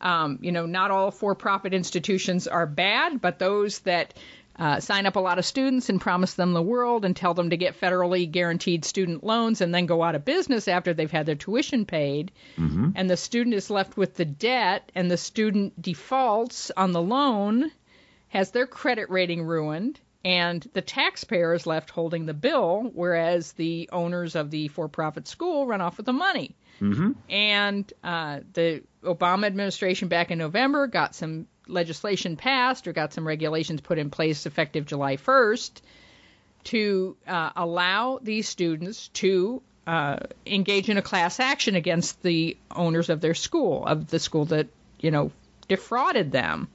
Um, 0.00 0.38
you 0.42 0.52
know, 0.52 0.66
not 0.66 0.90
all 0.90 1.10
for-profit 1.10 1.72
institutions 1.72 2.46
are 2.46 2.66
bad, 2.66 3.20
but 3.20 3.38
those 3.38 3.78
that 3.80 4.14
uh, 4.58 4.80
sign 4.80 5.04
up 5.06 5.16
a 5.16 5.20
lot 5.20 5.38
of 5.38 5.44
students 5.44 5.88
and 5.90 6.00
promise 6.00 6.34
them 6.34 6.52
the 6.54 6.62
world 6.62 7.04
and 7.04 7.14
tell 7.14 7.34
them 7.34 7.50
to 7.50 7.56
get 7.58 7.78
federally 7.78 8.30
guaranteed 8.30 8.84
student 8.84 9.22
loans 9.22 9.60
and 9.60 9.74
then 9.74 9.84
go 9.86 10.02
out 10.02 10.14
of 10.14 10.24
business 10.24 10.66
after 10.66 10.94
they've 10.94 11.10
had 11.10 11.26
their 11.26 11.34
tuition 11.34 11.84
paid, 11.84 12.32
and 12.96 13.08
the 13.10 13.16
student 13.16 13.54
is 13.54 13.68
left 13.70 13.96
with 13.96 14.14
the 14.14 14.24
debt, 14.24 14.90
and 14.94 15.10
the 15.10 15.18
student 15.18 15.80
defaults 15.80 16.70
on 16.76 16.92
the 16.92 17.02
loan, 17.02 17.70
has 18.28 18.50
their 18.50 18.66
credit 18.66 19.10
rating 19.10 19.42
ruined, 19.42 20.00
and 20.24 20.66
the 20.72 20.82
taxpayer 20.82 21.54
is 21.54 21.66
left 21.66 21.90
holding 21.90 22.26
the 22.26 22.34
bill, 22.34 22.90
whereas 22.94 23.52
the 23.52 23.88
owners 23.92 24.34
of 24.34 24.50
the 24.50 24.68
for 24.68 24.88
profit 24.88 25.28
school 25.28 25.66
run 25.66 25.80
off 25.82 25.98
with 25.98 26.06
the 26.06 26.12
money. 26.12 26.56
Mm-hmm. 26.80 27.12
And 27.30 27.92
uh, 28.04 28.40
the 28.52 28.82
Obama 29.02 29.46
administration 29.46 30.08
back 30.08 30.30
in 30.30 30.38
November 30.38 30.86
got 30.86 31.14
some 31.14 31.46
legislation 31.66 32.36
passed 32.36 32.86
or 32.86 32.92
got 32.92 33.12
some 33.12 33.26
regulations 33.26 33.80
put 33.80 33.98
in 33.98 34.10
place 34.10 34.46
effective 34.46 34.86
July 34.86 35.16
1st 35.16 35.80
to 36.64 37.16
uh, 37.26 37.50
allow 37.56 38.18
these 38.22 38.48
students 38.48 39.08
to 39.08 39.62
uh, 39.86 40.18
engage 40.44 40.88
in 40.88 40.98
a 40.98 41.02
class 41.02 41.38
action 41.38 41.76
against 41.76 42.22
the 42.22 42.56
owners 42.74 43.08
of 43.08 43.20
their 43.20 43.34
school, 43.34 43.86
of 43.86 44.08
the 44.08 44.18
school 44.18 44.46
that, 44.46 44.66
you 45.00 45.10
know, 45.10 45.30
defrauded 45.68 46.32
them 46.32 46.68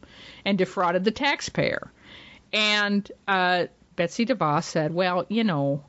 and 0.45 0.57
defrauded 0.57 1.03
the 1.03 1.11
taxpayer. 1.11 1.91
And 2.53 3.09
uh, 3.27 3.67
Betsy 3.95 4.25
DeVos 4.25 4.63
said, 4.63 4.93
"Well, 4.93 5.25
you 5.29 5.43
know, 5.43 5.83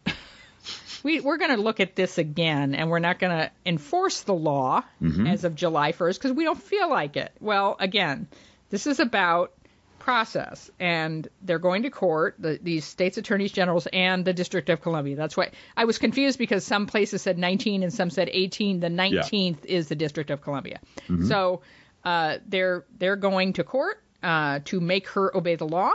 we 1.03 1.20
we're 1.20 1.38
going 1.38 1.55
to 1.55 1.61
look 1.61 1.80
at 1.80 1.96
this 1.96 2.18
again, 2.18 2.74
and 2.74 2.90
we're 2.90 2.98
not 2.98 3.18
going 3.18 3.36
to 3.36 3.50
enforce 3.66 4.22
the 4.22 4.34
law 4.34 4.82
as 5.26 5.44
of 5.44 5.55
July 5.55 5.92
1st 5.92 6.14
because 6.14 6.32
we 6.32 6.44
don't 6.44 6.61
feel 6.62 6.88
like 6.88 7.16
it." 7.16 7.32
Well, 7.40 7.76
again, 7.78 8.28
this 8.70 8.86
is 8.86 9.00
about 9.00 9.53
process, 9.98 10.70
and 10.80 11.28
they're 11.42 11.61
going 11.61 11.84
to 11.84 11.90
court, 11.90 12.34
the, 12.38 12.59
these 12.61 12.84
states' 12.84 13.18
attorneys 13.18 13.53
generals 13.53 13.86
and 13.92 14.24
the 14.24 14.32
District 14.32 14.68
of 14.68 14.80
Columbia. 14.82 15.14
That's 15.14 15.36
why 15.36 15.53
I 15.76 15.84
was 15.84 15.98
confused 15.98 16.38
because 16.38 16.64
some 16.64 16.86
places 16.86 17.22
said 17.22 17.38
19 17.38 17.84
and 17.84 17.92
some 17.92 18.11
said 18.11 18.28
18. 18.32 18.80
The 18.80 18.88
19th 18.88 19.64
is 19.64 19.88
the 19.88 19.94
District 19.94 20.30
of 20.30 20.42
Columbia. 20.42 20.80
So 21.28 21.62
uh, 22.05 22.38
they're 22.48 22.84
they're 22.98 23.16
going 23.16 23.53
to 23.55 23.64
court 23.64 24.03
uh, 24.22 24.59
to 24.64 24.80
make 24.80 25.09
her 25.11 25.36
obey 25.36 25.55
the 25.55 25.66
law, 25.68 25.92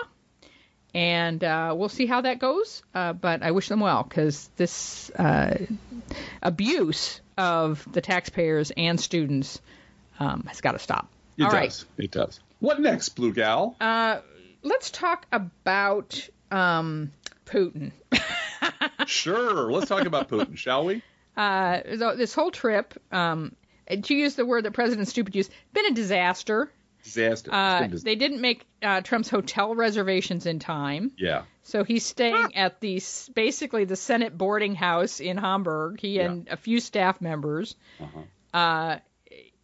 and 0.97 1.43
uh, 1.43 1.75
we'll 1.77 1.89
see 1.89 2.07
how 2.07 2.21
that 2.21 2.39
goes. 2.39 2.81
Uh, 2.91 3.13
but 3.13 3.43
I 3.43 3.51
wish 3.51 3.69
them 3.69 3.81
well 3.81 4.01
because 4.01 4.49
this 4.57 5.11
uh, 5.11 5.55
abuse 6.41 7.21
of 7.37 7.87
the 7.91 8.01
taxpayers 8.01 8.71
and 8.75 8.99
students 8.99 9.61
um, 10.19 10.45
has 10.47 10.59
got 10.59 10.71
to 10.71 10.79
stop. 10.79 11.07
It 11.37 11.43
All 11.43 11.51
does. 11.51 11.85
right. 11.95 12.05
It 12.05 12.11
does. 12.11 12.39
What 12.59 12.81
next, 12.81 13.09
Blue 13.09 13.31
Gal? 13.31 13.75
Uh, 13.79 14.21
let's 14.63 14.89
talk 14.89 15.27
about 15.31 16.27
um, 16.49 17.11
Putin. 17.45 17.91
sure. 19.05 19.71
Let's 19.71 19.89
talk 19.89 20.07
about 20.07 20.29
Putin, 20.29 20.57
shall 20.57 20.83
we? 20.85 21.03
Uh, 21.35 21.81
so 21.95 22.15
this 22.15 22.33
whole 22.33 22.49
trip, 22.49 22.99
um, 23.11 23.55
to 23.87 24.15
use 24.15 24.33
the 24.33 24.47
word 24.47 24.65
that 24.65 24.73
President 24.73 25.07
Stupid 25.07 25.35
used, 25.35 25.51
been 25.73 25.85
a 25.85 25.93
disaster. 25.93 26.71
Disaster. 27.07 27.53
Uh, 27.53 27.87
dis- 27.87 28.03
they 28.03 28.15
didn't 28.15 28.41
make 28.41 28.65
uh, 28.83 29.01
Trump's 29.01 29.29
hotel 29.29 29.73
reservations 29.73 30.45
in 30.45 30.59
time, 30.59 31.11
yeah. 31.17 31.43
so 31.63 31.83
he's 31.83 32.05
staying 32.05 32.55
at 32.55 32.79
the 32.81 33.01
basically 33.33 33.85
the 33.85 33.95
Senate 33.95 34.37
boarding 34.37 34.75
house 34.75 35.19
in 35.19 35.37
Hamburg. 35.37 35.99
He 35.99 36.19
and 36.19 36.47
a 36.49 36.57
few 36.57 36.79
staff 36.79 37.21
members. 37.21 37.75
Uh-huh. 37.99 38.19
Uh, 38.57 38.99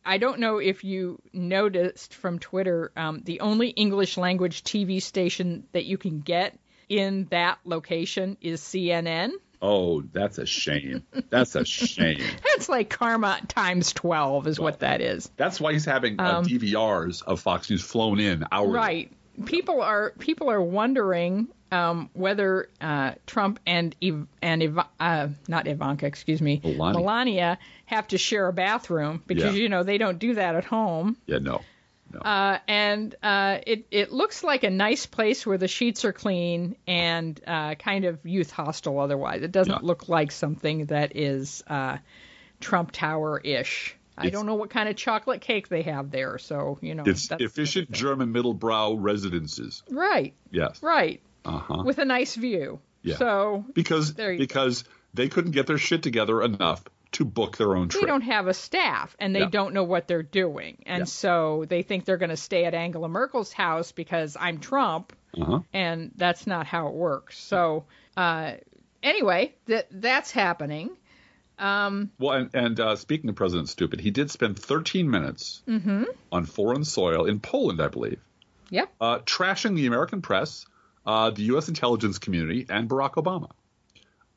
I 0.06 0.18
don't 0.18 0.40
know 0.40 0.58
if 0.58 0.84
you 0.84 1.22
noticed 1.32 2.14
from 2.14 2.40
Twitter, 2.40 2.92
um, 2.96 3.22
the 3.24 3.40
only 3.40 3.70
English 3.70 4.18
language 4.18 4.64
TV 4.64 5.02
station 5.02 5.66
that 5.72 5.86
you 5.86 5.98
can 5.98 6.20
get 6.20 6.58
in 6.90 7.28
that 7.30 7.60
location 7.64 8.38
is 8.42 8.62
CNN. 8.62 9.32
Oh, 9.66 10.02
that's 10.02 10.38
a 10.40 10.46
shame. 10.46 11.04
That's 11.30 11.56
a 11.56 11.64
shame. 11.64 12.20
That's 12.44 12.68
like 12.68 12.90
karma 12.90 13.40
times 13.48 13.94
12 13.94 14.48
is 14.48 14.60
what 14.60 14.80
that 14.82 15.00
is. 15.00 15.32
That's 15.38 15.60
why 15.62 15.72
he's 15.72 15.86
having 15.86 16.20
uh, 16.20 16.40
Um, 16.40 16.46
DVRs 16.46 17.24
of 17.24 17.40
Fox 17.40 17.70
News 17.70 17.82
flown 17.82 18.20
in 18.20 18.44
hourly. 18.52 18.74
Right. 18.74 19.12
People 19.46 19.82
are 19.82 20.12
people 20.20 20.52
are 20.52 20.62
wondering 20.62 21.48
um, 21.72 22.10
whether 22.14 22.68
uh, 22.82 23.14
Trump 23.26 23.60
and 23.66 23.96
Ev- 24.04 24.28
and 24.42 24.62
Iva- 24.62 24.90
uh, 25.00 25.30
not 25.48 25.66
Ivanka, 25.68 26.06
excuse 26.06 26.42
me, 26.42 26.62
Melania. 26.64 27.58
have 27.86 28.08
to 28.10 28.18
share 28.18 28.48
a 28.48 28.54
bathroom 28.54 29.24
because 29.26 29.56
Yeah. 29.56 29.62
you 29.62 29.70
know 29.70 29.82
they 29.84 29.98
don't 29.98 30.20
do 30.20 30.36
that 30.36 30.56
at 30.56 30.66
home. 30.66 31.16
Yeah, 31.26 31.40
no. 31.40 31.62
No. 32.14 32.20
Uh, 32.20 32.60
and 32.68 33.16
uh, 33.24 33.58
it 33.66 33.86
it 33.92 34.12
looks 34.12 34.44
like 34.44 34.64
a 34.64 34.70
nice 34.70 35.06
place 35.06 35.46
where 35.46 35.58
the 35.58 35.68
sheets 35.68 36.06
are 36.06 36.14
clean 36.14 36.76
and 36.88 37.40
uh, 37.48 37.76
kind 37.76 38.06
of 38.06 38.26
youth 38.26 38.52
hostel. 38.52 39.00
Otherwise, 39.00 39.42
it 39.42 39.52
doesn't 39.52 39.74
Yeah. 39.82 39.88
look 39.88 40.08
like 40.10 40.32
something 40.32 40.86
that 40.88 41.16
is 41.16 41.64
uh, 41.68 41.98
Trump 42.60 42.92
Tower 42.92 43.40
ish. 43.44 43.96
I 44.16 44.30
don't 44.30 44.46
know 44.46 44.54
what 44.56 44.70
kind 44.70 44.88
of 44.88 44.96
chocolate 44.96 45.42
cake 45.42 45.70
they 45.70 45.82
have 45.82 46.12
there, 46.12 46.38
so 46.38 46.78
you 46.82 46.94
know. 46.94 47.04
it's 47.06 47.32
efficient 47.32 47.90
German 47.92 48.32
middlebrow 48.32 48.96
residences. 49.00 49.82
Right, 49.90 50.36
Yes. 50.52 50.84
right, 50.84 51.20
Uh-huh. 51.46 51.82
with 51.84 51.98
a 51.98 52.06
nice 52.06 52.36
view. 52.36 52.80
Yeah. 53.02 53.16
So 53.18 53.66
Because 53.74 54.14
There 54.14 54.32
you 54.32 54.38
go. 54.38 54.44
because 54.44 54.84
they 55.16 55.30
couldn't 55.30 55.52
get 55.52 55.66
their 55.68 55.80
shit 55.80 56.04
together 56.04 56.42
enough 56.44 56.84
to 57.14 57.26
book 57.26 57.58
their 57.58 57.76
own 57.76 57.90
trip. 57.90 58.02
they 58.02 58.08
don't 58.08 58.22
have 58.22 58.48
a 58.48 58.54
staff 58.54 59.16
and 59.20 59.36
they 59.36 59.40
Yeah. 59.42 59.50
don't 59.50 59.74
know 59.74 59.84
what 59.84 60.08
they're 60.08 60.24
doing, 60.24 60.84
and 60.86 61.02
Yeah. 61.02 61.06
so 61.06 61.66
they 61.68 61.82
think 61.82 62.06
they're 62.06 62.18
going 62.18 62.30
to 62.30 62.38
stay 62.38 62.66
at 62.66 62.74
Angela 62.74 63.08
Merkel's 63.08 63.52
house 63.54 63.92
because 63.92 64.36
I'm 64.40 64.60
Trump. 64.60 65.14
Uh-huh. 65.36 65.62
and 65.74 66.12
that's 66.16 66.46
not 66.46 66.68
how 66.68 66.90
it 66.90 66.94
works. 66.94 67.40
So, 67.40 67.86
uh, 68.16 68.52
anyway, 69.02 69.56
that 69.66 69.88
that's 69.90 70.30
happening. 70.30 70.92
Well, 71.60 72.10
and, 72.32 72.50
and 72.54 72.80
uh, 72.80 72.96
speaking 72.96 73.30
of 73.32 73.36
President 73.36 73.70
Stupid, 73.70 74.00
he 74.02 74.12
did 74.12 74.30
spend 74.30 74.60
13 74.60 75.10
minutes 75.10 75.64
Mm-hmm. 75.68 76.04
on 76.32 76.46
foreign 76.46 76.84
soil 76.84 77.26
in 77.26 77.40
Poland, 77.40 77.82
I 77.82 77.88
believe, 77.88 78.20
Yep. 78.70 78.90
uh, 79.02 79.20
trashing 79.20 79.76
the 79.76 79.86
American 79.88 80.22
press, 80.22 80.66
uh, 81.06 81.30
the 81.32 81.44
U.S. 81.54 81.68
intelligence 81.68 82.20
community, 82.20 82.66
and 82.70 82.88
Barack 82.90 83.14
Obama, 83.14 83.50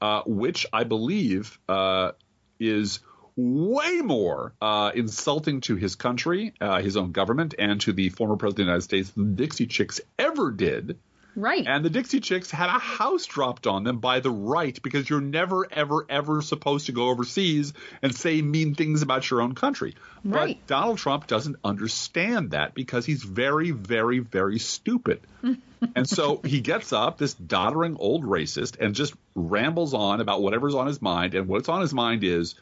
uh, 0.01 0.23
which 0.27 0.67
I 0.73 0.85
believe 0.85 1.59
uh, 1.69 2.13
is 2.59 3.01
way 3.37 4.01
more 4.01 4.55
uh, 4.63 4.93
insulting 4.95 5.61
to 5.63 5.77
his 5.77 5.95
country, 5.95 6.55
uh, 6.61 6.81
his 6.81 6.97
own 6.97 7.13
government, 7.13 7.55
and 7.59 7.81
to 7.83 7.93
the 7.93 8.09
former 8.09 8.37
president 8.37 8.61
of 8.63 8.67
the 8.67 8.71
United 8.73 8.83
States 8.83 9.11
than 9.11 9.35
Dixie 9.35 9.67
Chicks 9.67 10.01
ever 10.19 10.51
did. 10.51 10.99
Right. 11.37 11.67
And 11.67 11.85
the 11.85 11.91
Dixie 11.91 12.21
Chicks 12.21 12.51
had 12.51 12.71
a 12.71 12.79
house 12.79 13.27
dropped 13.27 13.67
on 13.67 13.85
them 13.85 13.99
by 13.99 14.21
the 14.21 14.31
right 14.31 14.83
because 14.83 15.09
you're 15.09 15.21
never, 15.21 15.71
ever, 15.71 16.07
ever 16.09 16.41
supposed 16.41 16.87
to 16.87 16.93
go 16.93 17.11
overseas 17.11 17.75
and 18.01 18.15
say 18.15 18.41
mean 18.41 18.75
things 18.75 19.03
about 19.03 19.31
your 19.31 19.43
own 19.43 19.55
country. 19.55 19.95
Right. 20.25 20.59
But 20.59 20.67
Donald 20.67 20.97
Trump 20.97 21.27
doesn't 21.27 21.57
understand 21.63 22.53
that 22.53 22.73
because 22.73 23.05
he's 23.05 23.23
very, 23.23 23.71
very, 23.71 24.21
very 24.21 24.59
stupid. 24.59 25.21
and 25.95 26.09
so 26.09 26.41
he 26.43 26.63
gets 26.63 26.95
up, 26.95 27.19
this 27.19 27.35
doddering 27.35 27.97
old 27.99 28.25
racist, 28.25 28.81
and 28.81 28.95
just 28.95 29.13
rambles 29.35 29.93
on 29.93 30.23
about 30.23 30.41
whatever's 30.41 30.75
on 30.75 30.87
his 30.87 31.03
mind. 31.03 31.35
And 31.35 31.49
what's 31.49 31.69
on 31.69 31.83
his 31.83 31.93
mind 31.93 32.25
is 32.25 32.55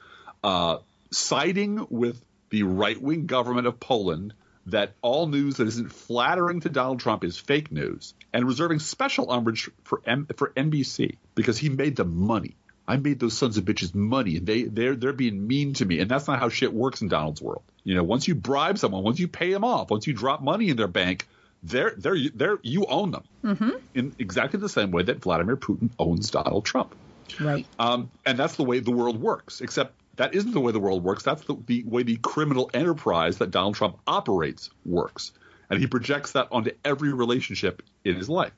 uh, 0.42 0.78
siding 1.12 1.86
with 1.90 2.20
the 2.50 2.64
right 2.64 3.00
wing 3.00 3.26
government 3.26 3.68
of 3.68 3.78
Poland 3.78 4.34
that 4.66 4.92
all 5.02 5.26
news 5.26 5.56
that 5.56 5.66
isn't 5.68 5.92
flattering 5.92 6.60
to 6.60 6.68
Donald 6.68 7.00
Trump 7.00 7.24
is 7.24 7.38
fake 7.38 7.70
news, 7.70 8.14
and 8.32 8.46
reserving 8.46 8.78
special 8.78 9.30
umbrage 9.30 9.70
for 9.84 10.00
M- 10.06 10.28
for 10.36 10.50
NBC 10.56 11.16
because 11.34 11.58
he 11.58 11.68
made 11.68 11.96
them 11.96 12.16
money. 12.16 12.56
I 12.86 12.96
made 12.96 13.18
those 13.18 13.36
sons 13.36 13.56
of 13.56 13.64
bitches 13.64 13.94
money, 13.94 14.36
and 14.36 14.46
they 14.46 14.62
they're 14.62 14.96
they're 14.96 15.12
being 15.12 15.46
mean 15.46 15.74
to 15.74 15.84
me, 15.84 16.00
and 16.00 16.10
that's 16.10 16.26
not 16.26 16.38
how 16.38 16.48
shit 16.48 16.72
works 16.72 17.02
in 17.02 17.08
Donald's 17.08 17.40
world. 17.40 17.62
You 17.82 17.94
know, 17.94 18.02
once 18.02 18.28
you 18.28 18.34
bribe 18.34 18.78
someone, 18.78 19.02
once 19.02 19.18
you 19.18 19.28
pay 19.28 19.52
them 19.52 19.64
off, 19.64 19.90
once 19.90 20.06
you 20.06 20.14
drop 20.14 20.42
money 20.42 20.68
in 20.68 20.76
their 20.76 20.88
bank, 20.88 21.26
they're 21.62 21.94
they're 21.96 22.16
they're 22.34 22.58
you 22.62 22.86
own 22.86 23.10
them 23.10 23.24
mm-hmm. 23.42 23.70
in 23.94 24.14
exactly 24.18 24.60
the 24.60 24.68
same 24.68 24.90
way 24.90 25.02
that 25.02 25.20
Vladimir 25.20 25.56
Putin 25.56 25.90
owns 25.98 26.30
Donald 26.30 26.64
Trump. 26.64 26.94
right. 27.40 27.66
Um, 27.78 28.10
and 28.26 28.38
that's 28.38 28.56
the 28.56 28.64
way 28.64 28.80
the 28.80 28.90
world 28.90 29.20
works. 29.20 29.60
Except 29.60 29.94
that 30.16 30.34
isn't 30.34 30.52
the 30.52 30.60
way 30.60 30.72
the 30.72 30.80
world 30.80 31.02
works. 31.02 31.22
That's 31.22 31.42
the, 31.44 31.56
the 31.66 31.84
way 31.84 32.02
the 32.02 32.16
criminal 32.16 32.70
enterprise 32.74 33.38
that 33.38 33.50
Donald 33.50 33.74
Trump 33.74 33.98
operates 34.06 34.70
works. 34.84 35.32
And 35.70 35.80
he 35.80 35.86
projects 35.86 36.32
that 36.32 36.48
onto 36.50 36.72
every 36.84 37.12
relationship 37.12 37.82
in 38.04 38.16
his 38.16 38.28
life. 38.28 38.52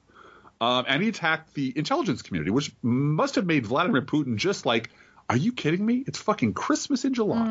Um, 0.61 0.85
and 0.89 1.03
he 1.03 1.09
attacked 1.11 1.55
the 1.55 1.73
intelligence 1.77 2.23
community, 2.23 2.51
which 2.51 2.73
must 2.83 3.35
have 3.35 3.47
made 3.47 3.67
Vladimir 3.67 4.03
Putin 4.03 4.37
just 4.37 4.65
like, 4.67 4.91
are 5.29 5.37
you 5.37 5.53
kidding 5.53 5.85
me? 5.85 6.05
It's 6.07 6.19
fucking 6.19 6.55
Christmas 6.55 7.05
in 7.05 7.15
July. 7.15 7.45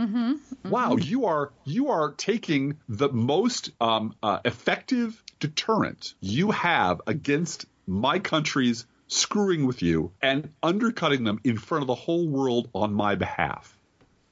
Wow, 0.70 0.96
you 0.96 1.26
are 1.26 1.52
you 1.66 1.90
are 1.90 2.14
taking 2.14 2.78
the 2.88 3.10
most 3.10 3.72
um, 3.82 4.16
uh, 4.24 4.40
effective 4.46 5.22
deterrent 5.40 6.14
you 6.22 6.52
have 6.52 7.02
against 7.06 7.66
my 7.86 8.20
country's 8.20 8.86
screwing 9.08 9.66
with 9.68 9.82
you 9.84 10.12
and 10.22 10.50
undercutting 10.64 11.24
them 11.26 11.40
in 11.44 11.58
front 11.58 11.84
of 11.84 11.88
the 11.88 11.96
whole 11.96 12.28
world 12.28 12.70
on 12.74 12.94
my 12.94 13.16
behalf. 13.16 13.75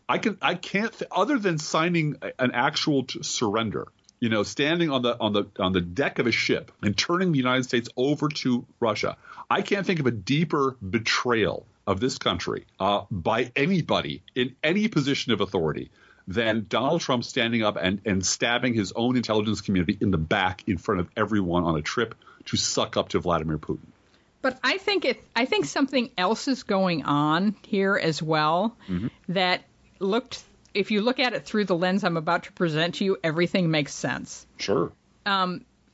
I 0.08 0.18
can 0.18 0.38
I 0.42 0.56
can't 0.56 0.92
th- 0.92 1.10
other 1.12 1.40
than 1.40 1.58
signing 1.58 2.18
an 2.40 2.52
actual 2.54 3.04
t- 3.04 3.24
surrender. 3.24 3.88
You 4.20 4.30
know, 4.30 4.44
standing 4.44 4.90
on 4.90 5.02
the 5.02 5.18
on 5.20 5.34
the 5.34 5.46
on 5.60 5.74
the 5.74 5.82
deck 5.82 6.20
of 6.20 6.28
a 6.28 6.32
ship 6.32 6.72
and 6.82 6.98
turning 6.98 7.32
the 7.32 7.38
United 7.38 7.64
States 7.64 7.90
over 7.98 8.30
to 8.30 8.66
Russia. 8.80 9.18
I 9.50 9.62
can't 9.62 9.86
think 9.86 10.00
of 10.00 10.08
a 10.08 10.12
deeper 10.12 10.78
betrayal 10.82 11.66
of 11.86 12.00
this 12.00 12.18
country 12.18 12.66
uh, 12.80 13.02
by 13.12 13.52
anybody 13.56 14.24
in 14.36 14.56
any 14.64 14.88
position 14.88 15.34
of 15.34 15.42
authority 15.42 15.92
than 16.28 16.66
Donald 16.70 17.02
Trump 17.02 17.26
standing 17.26 17.64
up 17.64 17.78
and, 17.80 18.02
and 18.06 18.26
stabbing 18.26 18.74
his 18.74 18.94
own 18.94 19.18
intelligence 19.18 19.60
community 19.60 19.98
in 20.00 20.12
the 20.12 20.18
back 20.18 20.64
in 20.68 20.78
front 20.78 21.02
of 21.02 21.10
everyone 21.18 21.64
on 21.66 21.76
a 21.76 21.82
trip 21.82 22.16
to 22.46 22.56
suck 22.56 22.96
up 22.96 23.10
to 23.10 23.20
Vladimir 23.20 23.58
Putin. 23.58 23.88
But 24.42 24.58
I 24.64 24.78
think 24.78 25.06
it. 25.06 25.24
I 25.36 25.46
think 25.46 25.66
something 25.66 26.12
else 26.18 26.48
is 26.48 26.64
going 26.64 27.04
on 27.04 27.56
here 27.66 27.96
as 27.96 28.22
well. 28.22 28.76
That 29.30 29.64
looked. 30.04 30.44
If 30.74 30.92
you 30.92 31.02
look 31.02 31.20
at 31.20 31.34
it 31.34 31.46
through 31.46 31.66
the 31.66 31.76
lens 31.76 32.04
I'm 32.04 32.18
about 32.18 32.44
to 32.44 32.52
present 32.52 32.96
to 32.96 33.06
you, 33.06 33.18
everything 33.24 33.70
makes 33.72 33.94
sense. 33.94 34.46
Sure. 34.58 34.92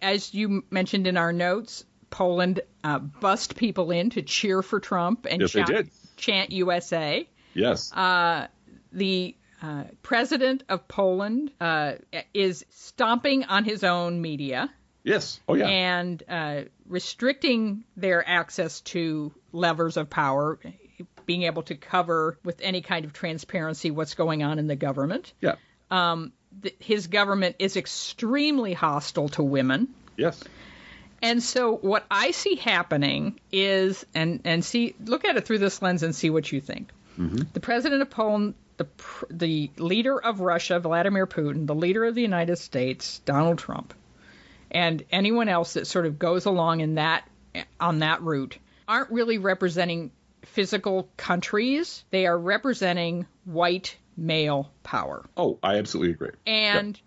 As 0.01 0.33
you 0.33 0.63
mentioned 0.71 1.07
in 1.07 1.17
our 1.17 1.33
notes, 1.33 1.83
Poland 2.09 2.61
uh, 2.83 2.99
bust 2.99 3.55
people 3.57 3.91
in 3.91 4.09
to 4.11 4.21
cheer 4.21 4.61
for 4.61 4.79
Trump 4.79 5.27
and 5.29 5.41
Yes, 5.41 5.51
they 5.53 5.59
chant, 5.63 5.69
did. 5.69 5.89
chant 6.17 6.51
USA. 6.51 7.27
Yes. 7.53 7.91
the 8.91 9.35
uh, 9.61 9.83
president 10.01 10.63
of 10.69 10.87
Poland 10.87 11.51
uh, 11.59 11.93
is 12.33 12.65
stomping 12.69 13.43
on 13.43 13.65
his 13.65 13.83
own 13.83 14.21
media. 14.21 14.69
Yes. 15.03 15.39
Oh 15.47 15.55
yeah. 15.55 15.67
and 15.67 16.23
uh, 16.29 16.61
restricting 16.87 17.83
their 17.97 18.25
access 18.27 18.79
to 18.81 19.33
levers 19.51 19.97
of 19.97 20.09
power, 20.09 20.59
being 21.29 21.43
able 21.43 21.61
to 21.61 21.75
cover 21.75 22.39
with 22.43 22.59
any 22.61 22.81
kind 22.81 23.05
of 23.05 23.13
transparency 23.13 23.91
what's 23.91 24.15
going 24.15 24.41
on 24.41 24.57
in 24.57 24.65
the 24.65 24.75
government. 24.75 25.31
yeah. 25.41 25.57
Um, 25.91 26.33
th- 26.63 26.75
His 26.79 27.05
government 27.05 27.57
is 27.59 27.77
extremely 27.77 28.73
hostile 28.73 29.29
to 29.29 29.43
women. 29.43 29.89
Yes. 30.17 30.43
And 31.21 31.43
so 31.43 31.75
what 31.75 32.03
I 32.09 32.31
see 32.31 32.55
happening 32.55 33.39
is, 33.51 34.07
and 34.15 34.39
and 34.43 34.65
see, 34.65 34.95
look 35.05 35.23
at 35.23 35.37
it 35.37 35.45
through 35.45 35.59
this 35.59 35.83
lens 35.83 36.01
and 36.01 36.15
see 36.15 36.31
what 36.31 36.51
you 36.51 36.61
think. 36.61 36.89
Mm-hmm. 37.19 37.41
The 37.53 37.59
president 37.59 38.01
of 38.01 38.09
Poland, 38.09 38.55
the 38.77 38.87
the 39.29 39.69
leader 39.77 40.19
of 40.19 40.39
Russia, 40.39 40.79
Vladimir 40.79 41.27
Putin, 41.27 41.67
the 41.67 41.75
leader 41.75 42.05
of 42.05 42.15
the 42.15 42.23
United 42.23 42.55
States, 42.55 43.19
Donald 43.25 43.59
Trump, 43.59 43.93
and 44.71 45.03
anyone 45.11 45.47
else 45.47 45.73
that 45.73 45.85
sort 45.85 46.07
of 46.07 46.17
goes 46.17 46.45
along 46.45 46.79
in 46.81 46.95
that 46.95 47.29
on 47.79 47.99
that 47.99 48.23
route 48.23 48.57
aren't 48.87 49.11
really 49.11 49.37
representing 49.37 50.09
physical 50.43 51.09
countries. 51.17 52.03
They 52.11 52.25
are 52.27 52.37
representing 52.37 53.25
white 53.45 53.97
male 54.17 54.71
power 54.83 55.25
Oh, 55.37 55.59
I 55.63 55.77
absolutely 55.77 56.11
agree. 56.13 56.31
and 56.45 56.99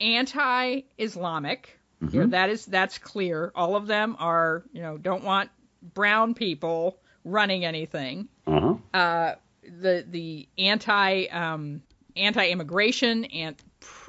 anti-Islamic. 0.00 1.78
You 2.10 2.20
know, 2.20 2.26
that 2.28 2.50
is 2.50 2.66
that's 2.66 2.98
clear. 2.98 3.50
All 3.54 3.76
of 3.76 3.86
them 3.86 4.16
are, 4.18 4.62
you 4.74 4.82
know, 4.82 4.98
don't 4.98 5.24
want 5.24 5.48
brown 5.94 6.34
people 6.34 6.98
running 7.24 7.64
anything. 7.64 8.28
Uh 8.46 8.76
huh. 8.92 9.34
The 9.80 10.04
the 10.06 10.46
anti 10.58 11.26
um, 11.28 11.82
anti-immigration 12.14 13.24
and 13.24 13.56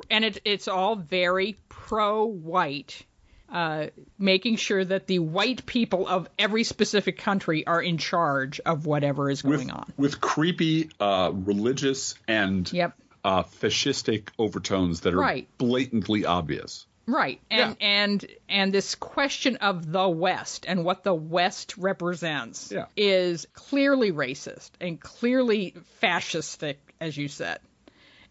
and 0.10 0.26
it, 0.26 0.42
it's 0.44 0.68
all 0.68 0.98
very 0.98 1.58
pro-white. 1.70 3.06
Uh, 3.48 3.88
making 4.18 4.56
sure 4.56 4.84
that 4.84 5.06
the 5.08 5.20
white 5.20 5.66
people 5.68 6.08
of 6.08 6.28
every 6.38 6.64
specific 6.64 7.20
country 7.20 7.66
are 7.68 7.82
in 7.82 7.98
charge 7.98 8.60
of 8.66 8.86
whatever 8.88 9.30
is 9.30 9.44
going 9.44 9.68
with, 9.68 9.72
on. 9.76 9.94
with 9.98 10.20
creepy 10.20 10.90
uh, 11.00 11.32
religious 11.34 12.16
and 12.28 12.72
Yep. 12.74 12.94
uh, 13.24 13.44
fascistic 13.44 14.30
overtones 14.40 15.02
that 15.02 15.14
are 15.14 15.20
Right. 15.20 15.48
blatantly 15.60 16.26
obvious. 16.26 16.86
Right. 17.08 17.40
And 17.52 17.78
and 17.82 18.26
and 18.50 18.74
this 18.74 18.96
question 18.96 19.58
of 19.58 19.92
the 19.92 20.10
West 20.10 20.66
and 20.68 20.84
what 20.84 21.04
the 21.04 21.14
West 21.14 21.78
represents 21.78 22.72
Yeah. 22.72 22.88
is 22.98 23.48
clearly 23.54 24.12
racist 24.12 24.72
and 24.82 25.00
clearly 25.00 25.76
fascistic, 26.02 26.78
as 27.00 27.16
you 27.16 27.28
said. 27.28 27.60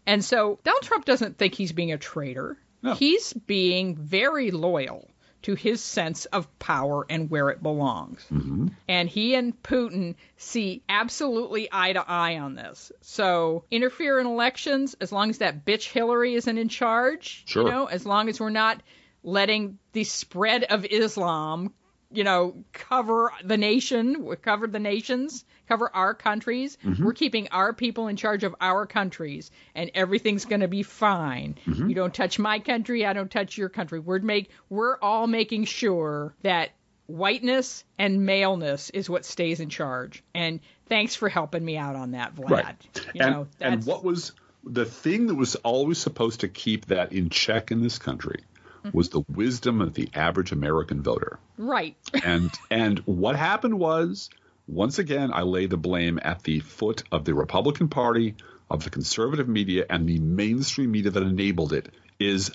And 0.05 0.23
so 0.23 0.59
Donald 0.65 0.83
Trump 0.83 1.05
doesn't 1.05 1.37
think 1.37 1.55
he's 1.55 1.71
being 1.71 1.93
a 1.93 1.97
traitor. 1.97 2.57
No. 2.85 2.93
He's 2.93 3.33
being 3.33 3.95
very 3.95 4.51
loyal 4.51 5.09
to 5.41 5.55
his 5.55 5.83
sense 5.83 6.25
of 6.25 6.47
power 6.59 7.05
and 7.09 7.29
where 7.29 7.49
it 7.49 7.61
belongs. 7.61 8.25
Mm-hmm. 8.31 8.67
And 8.87 9.09
he 9.09 9.35
and 9.35 9.61
Putin 9.61 10.15
see 10.37 10.81
absolutely 10.87 11.67
eye 11.71 11.93
to 11.93 12.03
eye 12.07 12.37
on 12.39 12.55
this. 12.55 12.91
So 13.01 13.63
interfere 13.69 14.19
in 14.19 14.27
elections 14.27 14.95
as 15.01 15.11
long 15.11 15.29
as 15.29 15.39
that 15.39 15.65
bitch 15.65 15.91
Hillary 15.91 16.35
isn't 16.35 16.57
in 16.57 16.69
charge. 16.69 17.43
Sure. 17.45 17.63
You 17.63 17.71
know, 17.71 17.85
as 17.85 18.05
long 18.05 18.29
as 18.29 18.39
we're 18.39 18.49
not 18.49 18.81
letting 19.23 19.77
the 19.93 20.03
spread 20.03 20.63
of 20.63 20.85
Islam, 20.85 21.73
you 22.15 22.23
know, 22.23 22.63
cover 22.73 23.31
the 23.43 23.57
nation, 23.57 24.35
cover 24.41 24.67
the 24.67 24.79
nations, 24.79 25.45
cover 25.67 25.89
our 25.93 26.13
countries. 26.13 26.77
Mm-hmm. 26.83 27.03
We're 27.03 27.13
keeping 27.13 27.47
our 27.49 27.73
people 27.73 28.07
in 28.07 28.15
charge 28.15 28.43
of 28.43 28.55
our 28.61 28.85
countries, 28.85 29.51
and 29.73 29.91
everything's 29.93 30.45
going 30.45 30.61
to 30.61 30.67
be 30.67 30.83
fine. 30.83 31.57
Mm-hmm. 31.65 31.89
You 31.89 31.95
don't 31.95 32.13
touch 32.13 32.39
my 32.39 32.59
country, 32.59 33.05
I 33.05 33.13
don't 33.13 33.31
touch 33.31 33.57
your 33.57 33.69
country. 33.69 33.99
We're 33.99 34.19
make 34.19 34.49
we're 34.69 34.97
all 34.99 35.27
making 35.27 35.65
sure 35.65 36.35
that 36.41 36.71
whiteness 37.07 37.83
and 37.99 38.25
maleness 38.25 38.89
is 38.89 39.09
what 39.09 39.25
stays 39.25 39.59
in 39.59 39.69
charge. 39.69 40.23
And 40.33 40.59
thanks 40.87 41.15
for 41.15 41.29
helping 41.29 41.63
me 41.63 41.77
out 41.77 41.95
on 41.95 42.11
that, 42.11 42.35
Vlad. 42.35 42.49
Right. 42.49 42.75
You 43.13 43.21
and, 43.21 43.31
know, 43.31 43.47
and 43.59 43.85
what 43.85 44.03
was 44.03 44.31
the 44.63 44.85
thing 44.85 45.27
that 45.27 45.35
was 45.35 45.55
always 45.55 45.99
supposed 45.99 46.39
to 46.39 46.47
keep 46.47 46.87
that 46.87 47.13
in 47.13 47.29
check 47.29 47.71
in 47.71 47.81
this 47.81 47.99
country 47.99 48.41
Mm-hmm. 48.85 48.97
was 48.97 49.09
the 49.09 49.23
wisdom 49.27 49.81
of 49.81 49.93
the 49.95 50.09
average 50.13 50.51
American 50.51 51.01
voter. 51.01 51.39
right. 51.57 51.95
And 52.23 52.51
and 52.69 52.99
what 52.99 53.35
happened 53.35 53.79
was 53.79 54.29
once 54.67 54.99
again 54.99 55.31
I 55.33 55.41
lay 55.41 55.65
the 55.65 55.77
blame 55.77 56.19
at 56.21 56.43
the 56.43 56.59
foot 56.59 57.03
of 57.11 57.25
the 57.25 57.33
Republican 57.33 57.87
Party, 57.87 58.35
of 58.69 58.83
the 58.83 58.89
conservative 58.89 59.47
media 59.47 59.85
and 59.89 60.07
the 60.07 60.19
mainstream 60.19 60.91
media 60.91 61.11
that 61.11 61.23
enabled 61.23 61.73
it 61.73 61.89
is 62.19 62.51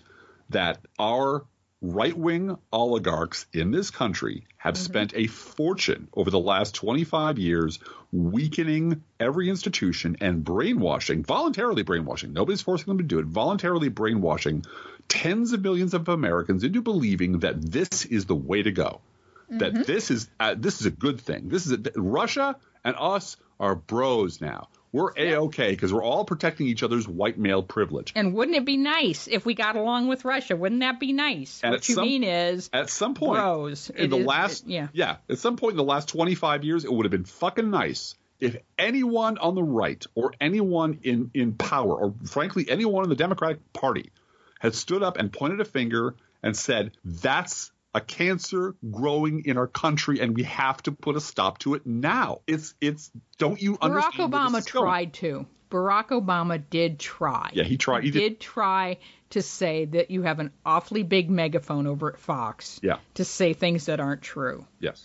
that 0.50 0.78
our 0.98 1.44
right-wing 1.82 2.56
oligarchs 2.72 3.46
in 3.52 3.70
this 3.70 3.90
country 3.90 4.46
have 4.58 4.76
spent 4.76 5.14
a 5.14 5.26
fortune 5.26 6.08
over 6.12 6.30
the 6.30 6.38
last 6.38 6.74
25 6.74 7.38
years 7.38 7.78
weakening 8.12 9.02
every 9.18 9.48
institution 9.48 10.16
and 10.20 10.44
brainwashing, 10.44 11.24
voluntarily 11.24 11.82
brainwashing. 11.82 12.32
Nobody's 12.32 12.60
forcing 12.60 12.86
them 12.86 12.98
to 12.98 13.04
do 13.04 13.18
it. 13.18 13.26
Voluntarily 13.26 13.88
brainwashing 13.88 14.64
tens 15.08 15.52
of 15.52 15.62
millions 15.62 15.94
of 15.94 16.08
Americans 16.08 16.64
into 16.64 16.82
believing 16.82 17.40
that 17.40 17.60
this 17.62 18.04
is 18.04 18.26
the 18.26 18.34
way 18.34 18.62
to 18.62 18.72
go. 18.72 19.00
That 19.48 19.86
this 19.86 20.12
is 20.12 20.30
uh, 20.38 20.54
this 20.56 20.80
is 20.80 20.86
a 20.86 20.92
good 20.92 21.20
thing. 21.20 21.48
This 21.48 21.66
is 21.66 21.72
a, 21.72 21.78
Russia 21.96 22.56
and 22.84 22.94
us 22.96 23.36
are 23.58 23.74
bros 23.74 24.40
now. 24.40 24.68
We're 24.92 25.12
a 25.16 25.36
okay 25.36 25.70
because 25.70 25.92
we're 25.92 26.02
all 26.02 26.24
protecting 26.24 26.66
each 26.66 26.82
other's 26.82 27.06
white 27.06 27.38
male 27.38 27.62
privilege. 27.62 28.12
And 28.16 28.34
wouldn't 28.34 28.56
it 28.56 28.64
be 28.64 28.76
nice 28.76 29.28
if 29.28 29.46
we 29.46 29.54
got 29.54 29.76
along 29.76 30.08
with 30.08 30.24
Russia? 30.24 30.56
Wouldn't 30.56 30.80
that 30.80 30.98
be 30.98 31.12
nice? 31.12 31.62
What 31.62 31.74
at 31.74 31.88
you 31.88 31.94
some- 31.94 32.04
mean 32.04 32.24
is 32.24 32.68
At 32.72 32.90
some 32.90 33.14
point 33.14 33.38
Bros. 33.40 33.90
in 33.90 34.10
the 34.10 34.16
is- 34.18 34.26
last 34.26 34.64
it- 34.64 34.70
yeah. 34.70 34.88
yeah, 34.92 35.16
at 35.28 35.38
some 35.38 35.56
point 35.56 35.72
in 35.72 35.76
the 35.76 35.84
last 35.84 36.08
25 36.08 36.64
years 36.64 36.84
it 36.84 36.92
would 36.92 37.04
have 37.06 37.12
been 37.12 37.24
fucking 37.24 37.70
nice 37.70 38.14
if 38.40 38.56
anyone 38.78 39.38
on 39.38 39.54
the 39.54 39.62
right 39.62 40.04
or 40.14 40.32
anyone 40.40 40.98
in 41.02 41.30
in 41.34 41.52
power 41.52 41.94
or 41.94 42.14
frankly 42.24 42.66
anyone 42.68 43.04
in 43.04 43.10
the 43.10 43.16
Democratic 43.16 43.72
Party 43.72 44.10
had 44.58 44.74
stood 44.74 45.02
up 45.02 45.18
and 45.18 45.32
pointed 45.32 45.60
a 45.60 45.64
finger 45.64 46.14
and 46.42 46.56
said 46.56 46.90
that's 47.04 47.70
a 47.94 48.00
cancer 48.00 48.74
growing 48.90 49.44
in 49.44 49.56
our 49.58 49.66
country 49.66 50.20
and 50.20 50.36
we 50.36 50.44
have 50.44 50.82
to 50.84 50.92
put 50.92 51.16
a 51.16 51.20
stop 51.20 51.58
to 51.58 51.74
it 51.74 51.86
now. 51.86 52.40
It's 52.46 52.74
it's 52.80 53.10
don't 53.38 53.60
you 53.60 53.76
Barack 53.78 53.80
understand 53.82 54.32
this 54.32 54.40
Obama 54.40 54.66
tried 54.66 55.12
to. 55.14 55.46
Barack 55.70 56.08
Obama 56.08 56.62
did 56.70 56.98
try. 56.98 57.50
Yeah, 57.52 57.64
he 57.64 57.76
tried. 57.76 58.02
He 58.04 58.10
He 58.10 58.12
did. 58.12 58.20
did 58.20 58.40
try 58.40 58.98
to 59.30 59.42
say 59.42 59.84
that 59.84 60.10
you 60.10 60.22
have 60.22 60.40
an 60.40 60.50
awfully 60.66 61.04
big 61.04 61.30
megaphone 61.30 61.86
over 61.86 62.12
at 62.12 62.18
Fox 62.18 62.80
Yeah. 62.82 62.98
to 63.14 63.24
say 63.24 63.52
things 63.52 63.86
that 63.86 64.00
aren't 64.00 64.22
true. 64.22 64.66
Yes. 64.80 65.04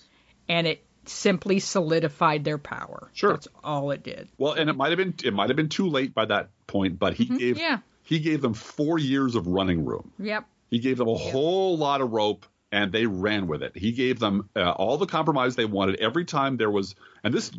And 0.49 0.65
it 0.65 0.83
simply 1.05 1.59
solidified 1.59 2.43
their 2.43 2.57
power. 2.57 3.09
Sure. 3.13 3.31
That's 3.33 3.47
all 3.63 3.91
it 3.91 4.01
did. 4.03 4.27
Well, 4.39 4.53
and 4.53 4.69
it 4.69 4.75
might 4.75 4.89
have 4.89 4.97
been 4.97 5.13
it 5.23 5.33
might 5.33 5.49
have 5.49 5.55
been 5.57 5.69
too 5.69 5.87
late 5.87 6.13
by 6.15 6.25
that 6.25 6.49
point, 6.67 6.97
but 6.99 7.13
he 7.13 7.25
gave 7.25 7.55
Mm-hmm. 7.57 7.59
yeah. 7.59 7.77
he 8.03 8.19
gave 8.19 8.41
them 8.41 8.53
four 8.55 8.97
years 8.99 9.35
of 9.35 9.45
running 9.47 9.85
room. 9.85 10.11
Yep. 10.19 10.45
He 10.71 10.79
gave 10.79 10.97
them 10.97 11.07
a 11.07 11.15
whole 11.15 11.77
lot 11.77 12.01
of 12.01 12.11
rope, 12.11 12.45
and 12.75 12.91
they 12.91 13.05
ran 13.05 13.47
with 13.47 13.63
it. 13.63 13.71
He 13.75 13.93
gave 13.93 14.19
them 14.19 14.49
uh, 14.55 14.71
all 14.71 14.97
the 14.97 15.05
compromise 15.05 15.55
they 15.55 15.65
wanted. 15.65 15.95
Every 16.01 16.25
time 16.25 16.57
there 16.57 16.69
was, 16.69 16.93
and 17.23 17.33
this 17.33 17.49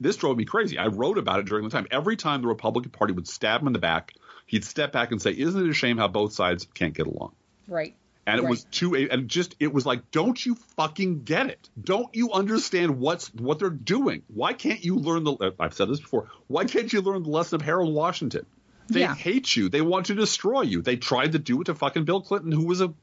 this 0.00 0.16
drove 0.16 0.36
me 0.36 0.44
crazy. 0.44 0.76
I 0.78 0.88
wrote 0.88 1.16
about 1.16 1.38
it 1.38 1.46
during 1.46 1.64
the 1.64 1.70
time. 1.70 1.86
Every 1.90 2.16
time 2.16 2.42
the 2.42 2.48
Republican 2.48 2.90
Party 2.90 3.12
would 3.14 3.28
stab 3.28 3.60
him 3.60 3.68
in 3.68 3.72
the 3.72 3.78
back, 3.78 4.12
he'd 4.46 4.64
step 4.64 4.90
back 4.92 5.12
and 5.12 5.22
say, 5.22 5.30
"Isn't 5.30 5.64
it 5.64 5.70
a 5.70 5.74
shame 5.74 5.96
how 5.96 6.08
both 6.08 6.32
sides 6.32 6.66
can't 6.74 6.92
get 6.92 7.06
along?" 7.06 7.34
Right. 7.68 7.94
And 8.26 8.38
it 8.40 8.42
Right. 8.42 8.50
was 8.50 8.64
too, 8.64 8.96
and 8.96 9.28
just 9.28 9.54
it 9.60 9.72
was 9.72 9.84
like, 9.86 10.10
don't 10.10 10.44
you 10.44 10.56
fucking 10.76 11.24
get 11.24 11.50
it? 11.50 11.68
Don't 11.80 12.08
you 12.14 12.32
understand 12.32 12.98
what's 12.98 13.28
what 13.34 13.58
they're 13.58 13.68
doing? 13.70 14.22
Why 14.28 14.54
can't 14.54 14.82
you 14.84 14.96
learn 14.96 15.24
the? 15.24 15.34
uh, 15.34 15.50
I've 15.60 15.74
said 15.74 15.88
this 15.90 16.00
before. 16.00 16.28
Why 16.48 16.64
can't 16.64 16.90
you 16.92 17.00
learn 17.02 17.22
the 17.22 17.28
lesson 17.28 17.56
of 17.56 17.62
Harold 17.62 17.94
Washington? 17.94 18.46
They 18.88 19.00
Yeah. 19.00 19.14
hate 19.14 19.54
you. 19.54 19.68
They 19.68 19.82
want 19.82 20.06
to 20.06 20.14
destroy 20.14 20.62
you. 20.62 20.82
They 20.82 20.96
tried 20.96 21.32
to 21.32 21.38
do 21.38 21.60
it 21.60 21.64
to 21.66 21.74
fucking 21.74 22.04
Bill 22.06 22.22
Clinton, 22.22 22.50
who 22.50 22.64
was 22.66 22.80
a, 22.80 22.94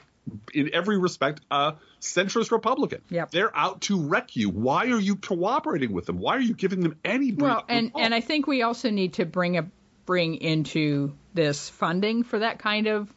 in 0.54 0.70
every 0.74 0.98
respect, 0.98 1.42
a 1.50 1.76
centrist 2.00 2.52
Republican. 2.52 3.02
Yep. 3.10 3.32
They're 3.32 3.56
out 3.56 3.82
to 3.82 4.00
wreck 4.00 4.36
you. 4.36 4.50
Why 4.50 4.88
are 4.88 5.00
you 5.00 5.16
cooperating 5.16 5.92
with 5.92 6.06
them? 6.06 6.20
Why 6.20 6.38
are 6.38 6.42
you 6.42 6.54
giving 6.54 6.82
them 6.82 6.98
any? 7.04 7.32
Well, 7.32 7.64
and 7.68 7.92
and 7.98 8.14
I 8.14 8.22
think 8.22 8.48
we 8.48 8.62
also 8.62 8.90
need 8.90 9.14
to 9.14 9.26
bring 9.26 9.58
a 9.58 9.68
bring 10.06 10.36
into 10.36 11.14
this 11.34 11.70
funding 11.70 12.24
for 12.24 12.40
that 12.40 12.60
kind 12.60 12.88
of 12.88 13.14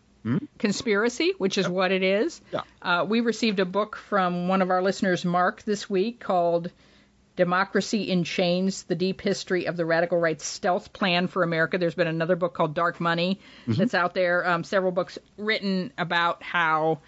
conspiracy, 0.58 1.34
which 1.36 1.58
is 1.58 1.68
what 1.68 1.92
it 1.92 2.02
is. 2.02 2.40
Yeah. 2.52 2.62
Uh, 2.80 3.04
we 3.06 3.20
received 3.20 3.60
a 3.60 3.64
book 3.64 3.96
from 3.96 4.48
one 4.48 4.62
of 4.62 4.70
our 4.70 4.82
listeners, 4.82 5.24
Mark, 5.24 5.62
this 5.64 5.90
week 5.90 6.20
called 6.20 6.70
Democracy 7.36 8.10
in 8.10 8.24
Chains 8.24 8.84
The 8.84 8.94
Deep 8.94 9.20
History 9.20 9.66
of 9.66 9.76
the 9.76 9.84
Radical 9.84 10.18
Right's 10.18 10.46
Stealth 10.46 10.92
Plan 10.92 11.26
for 11.26 11.42
America. 11.42 11.78
There's 11.78 11.94
been 11.94 12.06
another 12.06 12.36
book 12.36 12.54
called 12.54 12.74
Dark 12.74 13.00
Money 13.00 13.40
that's 13.66 13.94
out 13.94 14.14
there, 14.14 14.46
um, 14.46 14.64
several 14.64 14.92
books 14.92 15.18
written 15.36 15.92
about 15.98 16.42
how, 16.42 17.00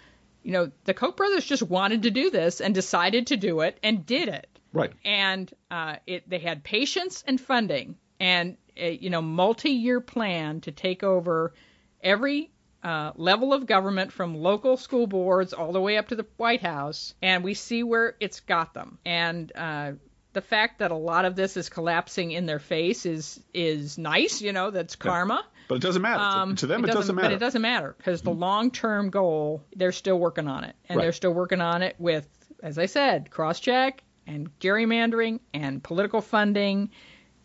you 0.43 0.51
know, 0.51 0.71
the 0.83 0.93
Koch 0.93 1.15
brothers 1.15 1.45
just 1.45 1.63
wanted 1.63 2.03
to 2.03 2.11
do 2.11 2.29
this 2.29 2.61
and 2.61 2.75
decided 2.75 3.27
to 3.27 3.37
do 3.37 3.61
it 3.61 3.77
and 3.83 4.05
did 4.05 4.27
it 4.27 4.47
right. 4.73 4.93
and 5.05 5.51
uh, 5.71 5.95
it 6.05 6.29
they 6.29 6.39
had 6.39 6.63
patience 6.63 7.23
and 7.27 7.39
funding 7.39 7.95
and 8.19 8.57
a, 8.75 8.95
you 8.95 9.09
know 9.09 9.21
multi-year 9.21 9.99
plan 10.01 10.61
to 10.61 10.71
take 10.71 11.03
over 11.03 11.53
every 12.01 12.51
uh, 12.83 13.11
level 13.15 13.53
of 13.53 13.65
government 13.65 14.11
from 14.11 14.35
local 14.35 14.77
school 14.77 15.07
boards 15.07 15.53
all 15.53 15.71
the 15.71 15.81
way 15.81 15.97
up 15.97 16.07
to 16.09 16.15
the 16.15 16.25
White 16.37 16.61
House, 16.61 17.15
and 17.21 17.43
we 17.43 17.53
see 17.53 17.83
where 17.83 18.15
it's 18.19 18.39
got 18.41 18.73
them. 18.73 18.99
And 19.03 19.51
uh, 19.55 19.93
the 20.33 20.41
fact 20.41 20.79
that 20.79 20.91
a 20.91 20.95
lot 20.95 21.25
of 21.25 21.35
this 21.35 21.57
is 21.57 21.69
collapsing 21.69 22.31
in 22.31 22.45
their 22.45 22.59
face 22.59 23.05
is 23.05 23.39
is 23.53 23.97
nice. 23.97 24.41
You 24.41 24.53
know, 24.53 24.71
that's 24.71 24.95
karma. 24.95 25.43
But 25.67 25.75
it 25.75 25.81
doesn't 25.81 26.01
matter. 26.01 26.21
Um, 26.21 26.55
to 26.57 26.67
them, 26.67 26.83
it, 26.83 26.87
doesn't, 26.87 27.01
doesn't, 27.01 27.15
matter. 27.15 27.27
But 27.27 27.33
it 27.33 27.39
doesn't 27.39 27.61
matter 27.61 27.95
because 27.97 28.21
the 28.21 28.31
long 28.31 28.71
term 28.71 29.09
goal, 29.09 29.63
they're 29.75 29.91
still 29.91 30.17
working 30.17 30.47
on 30.47 30.63
it. 30.63 30.75
And 30.87 30.97
Right. 30.97 31.03
they're 31.03 31.11
still 31.11 31.33
working 31.33 31.59
on 31.59 31.81
it 31.81 31.95
with, 31.99 32.27
as 32.63 32.77
I 32.77 32.85
said, 32.85 33.29
cross 33.29 33.59
check 33.59 34.03
and 34.25 34.49
gerrymandering 34.59 35.39
and 35.53 35.83
political 35.83 36.21
funding. 36.21 36.91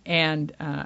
And 0.06 0.52
uh, 0.60 0.84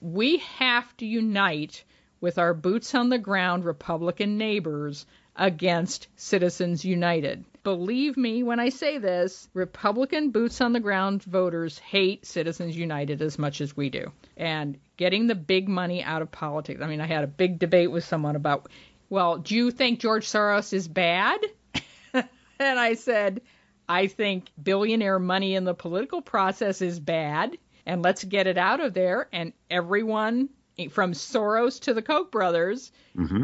we 0.00 0.38
have 0.58 0.96
to 0.98 1.06
unite 1.06 1.84
with 2.20 2.38
our 2.38 2.54
boots 2.54 2.94
on 2.94 3.10
the 3.10 3.18
ground 3.18 3.64
Republican 3.64 4.38
neighbors 4.38 5.06
against 5.36 6.08
Citizens 6.16 6.84
United. 6.84 7.44
Believe 7.68 8.16
me 8.16 8.42
when 8.42 8.60
I 8.60 8.70
say 8.70 8.96
this, 8.96 9.46
Republican 9.52 10.30
boots 10.30 10.62
on 10.62 10.72
the 10.72 10.80
ground 10.80 11.22
voters 11.22 11.78
hate 11.78 12.24
Citizens 12.24 12.74
United 12.74 13.20
as 13.20 13.38
much 13.38 13.60
as 13.60 13.76
we 13.76 13.90
do. 13.90 14.10
And 14.38 14.78
getting 14.96 15.26
the 15.26 15.34
big 15.34 15.68
money 15.68 16.02
out 16.02 16.22
of 16.22 16.32
politics. 16.32 16.80
I 16.80 16.86
mean, 16.86 17.02
I 17.02 17.06
had 17.06 17.24
a 17.24 17.26
big 17.26 17.58
debate 17.58 17.90
with 17.90 18.04
someone 18.04 18.36
about, 18.36 18.70
well, 19.10 19.36
do 19.36 19.54
you 19.54 19.70
think 19.70 20.00
George 20.00 20.26
Soros 20.26 20.72
is 20.72 20.88
bad? 20.88 21.40
and 22.14 22.26
I 22.58 22.94
said, 22.94 23.42
I 23.86 24.06
think 24.06 24.46
billionaire 24.62 25.18
money 25.18 25.54
in 25.54 25.64
the 25.64 25.74
political 25.74 26.22
process 26.22 26.80
is 26.80 26.98
bad, 26.98 27.58
and 27.84 28.02
let's 28.02 28.24
get 28.24 28.46
it 28.46 28.56
out 28.56 28.80
of 28.80 28.94
there. 28.94 29.28
And 29.30 29.52
everyone, 29.70 30.48
from 30.90 31.12
Soros 31.12 31.80
to 31.82 31.94
the 31.94 32.02
Koch 32.02 32.30
brothers, 32.30 32.92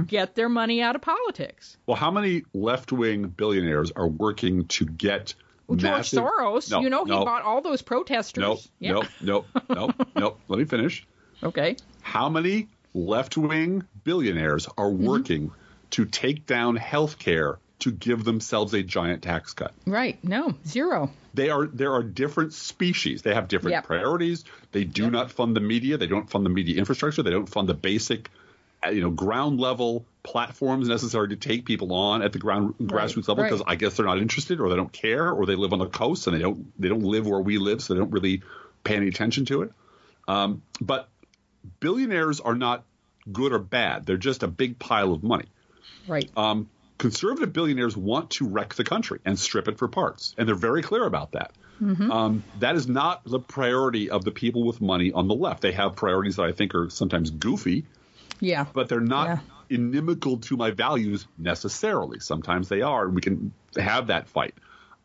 get 0.06 0.34
their 0.36 0.48
money 0.48 0.80
out 0.80 0.94
of 0.96 1.02
politics. 1.02 1.76
Well, 1.86 1.96
how 1.96 2.10
many 2.10 2.44
left-wing 2.54 3.28
billionaires 3.28 3.90
are 3.96 4.06
working 4.06 4.66
to 4.68 4.86
get 4.86 5.34
Well, 5.66 5.76
George 5.76 5.92
massive- 6.12 6.20
Soros, 6.22 6.70
No, 6.70 6.80
you 6.80 6.90
know, 6.90 7.04
he 7.04 7.10
bought 7.10 7.42
all 7.42 7.60
those 7.60 7.82
protesters. 7.82 8.40
Nope, 8.42 8.60
yeah. 8.78 8.92
nope, 8.92 9.06
nope, 9.20 9.46
nope, 9.68 10.08
nope. 10.16 10.40
Let 10.48 10.58
me 10.58 10.64
finish. 10.64 11.06
Okay. 11.42 11.76
How 12.02 12.28
many 12.28 12.68
left-wing 12.94 13.82
billionaires 14.04 14.66
are 14.78 14.86
Mm-hmm. 14.90 15.04
working 15.06 15.50
to 15.90 16.04
take 16.04 16.46
down 16.46 16.76
health 16.76 17.18
care 17.18 17.58
to 17.80 17.90
give 17.92 18.24
themselves 18.24 18.72
a 18.74 18.82
giant 18.82 19.22
tax 19.22 19.52
cut? 19.54 19.72
Right. 19.86 20.22
No, 20.24 20.54
zero. 20.66 21.10
They 21.34 21.50
are 21.50 21.66
there 21.66 21.92
are 21.92 22.02
different 22.02 22.52
species. 22.52 23.22
They 23.22 23.34
have 23.34 23.48
different 23.48 23.72
Yep. 23.72 23.86
priorities. 23.86 24.44
They 24.72 24.84
do 24.84 25.10
not 25.10 25.30
fund 25.32 25.56
the 25.56 25.60
media. 25.60 25.98
They 25.98 26.06
don't 26.06 26.30
fund 26.30 26.46
the 26.46 26.50
media 26.50 26.78
infrastructure. 26.78 27.22
They 27.22 27.30
don't 27.30 27.48
fund 27.48 27.68
the 27.68 27.74
basic, 27.74 28.30
uh, 28.86 28.90
you 28.90 29.00
know, 29.00 29.10
ground 29.10 29.58
level 29.58 30.04
platforms 30.22 30.88
necessary 30.88 31.28
to 31.28 31.36
take 31.36 31.66
people 31.66 31.92
on 31.92 32.22
at 32.22 32.32
the 32.32 32.38
ground 32.38 32.74
grassroots 32.78 33.28
level 33.28 33.42
right. 33.44 33.50
because 33.50 33.64
I 33.66 33.74
guess 33.74 33.96
they're 33.96 34.06
not 34.06 34.18
interested 34.18 34.60
or 34.60 34.70
they 34.70 34.76
don't 34.76 34.92
care 34.92 35.30
or 35.30 35.44
they 35.44 35.54
live 35.56 35.72
on 35.72 35.80
the 35.80 35.86
coast 35.88 36.26
and 36.26 36.36
they 36.36 36.40
don't 36.40 36.72
they 36.80 36.88
don't 36.88 37.02
live 37.02 37.26
where 37.26 37.40
we 37.40 37.58
live, 37.58 37.82
so 37.82 37.94
they 37.94 38.00
don't 38.00 38.10
really 38.12 38.42
pay 38.84 38.96
any 38.96 39.08
attention 39.08 39.44
to 39.46 39.62
it. 39.62 39.72
Um, 40.28 40.62
but 40.80 41.08
billionaires 41.80 42.40
are 42.40 42.54
not 42.54 42.84
good 43.32 43.52
or 43.52 43.58
bad. 43.58 44.06
They're 44.06 44.16
just 44.16 44.42
a 44.42 44.48
big 44.48 44.78
pile 44.78 45.12
of 45.12 45.22
money 45.22 45.46
Right. 46.06 46.30
um, 46.36 46.68
conservative 46.98 47.52
billionaires 47.52 47.96
want 47.96 48.30
to 48.30 48.46
wreck 48.48 48.74
the 48.74 48.84
country 48.84 49.20
and 49.24 49.38
strip 49.38 49.68
it 49.68 49.78
for 49.78 49.88
parts, 49.88 50.34
and 50.38 50.48
they're 50.48 50.54
very 50.54 50.82
clear 50.82 51.04
about 51.04 51.32
that. 51.32 51.52
Um, 51.80 52.44
that 52.60 52.76
is 52.76 52.86
not 52.88 53.24
the 53.24 53.40
priority 53.40 54.08
of 54.08 54.24
the 54.24 54.30
people 54.30 54.64
with 54.64 54.80
money 54.80 55.12
on 55.12 55.26
the 55.28 55.34
left. 55.34 55.60
They 55.60 55.72
have 55.72 55.96
priorities 55.96 56.36
that 56.36 56.44
I 56.44 56.52
think 56.52 56.74
are 56.74 56.88
sometimes 56.88 57.30
goofy, 57.30 57.84
yeah. 58.40 58.64
but 58.72 58.88
they're 58.88 59.00
not 59.00 59.26
Yeah. 59.28 59.38
inimical 59.70 60.38
to 60.38 60.56
my 60.56 60.70
values 60.70 61.26
necessarily. 61.36 62.20
Sometimes 62.20 62.68
they 62.68 62.80
are, 62.82 63.06
and 63.06 63.14
we 63.14 63.20
can 63.20 63.52
have 63.76 64.06
that 64.06 64.28
fight. 64.28 64.54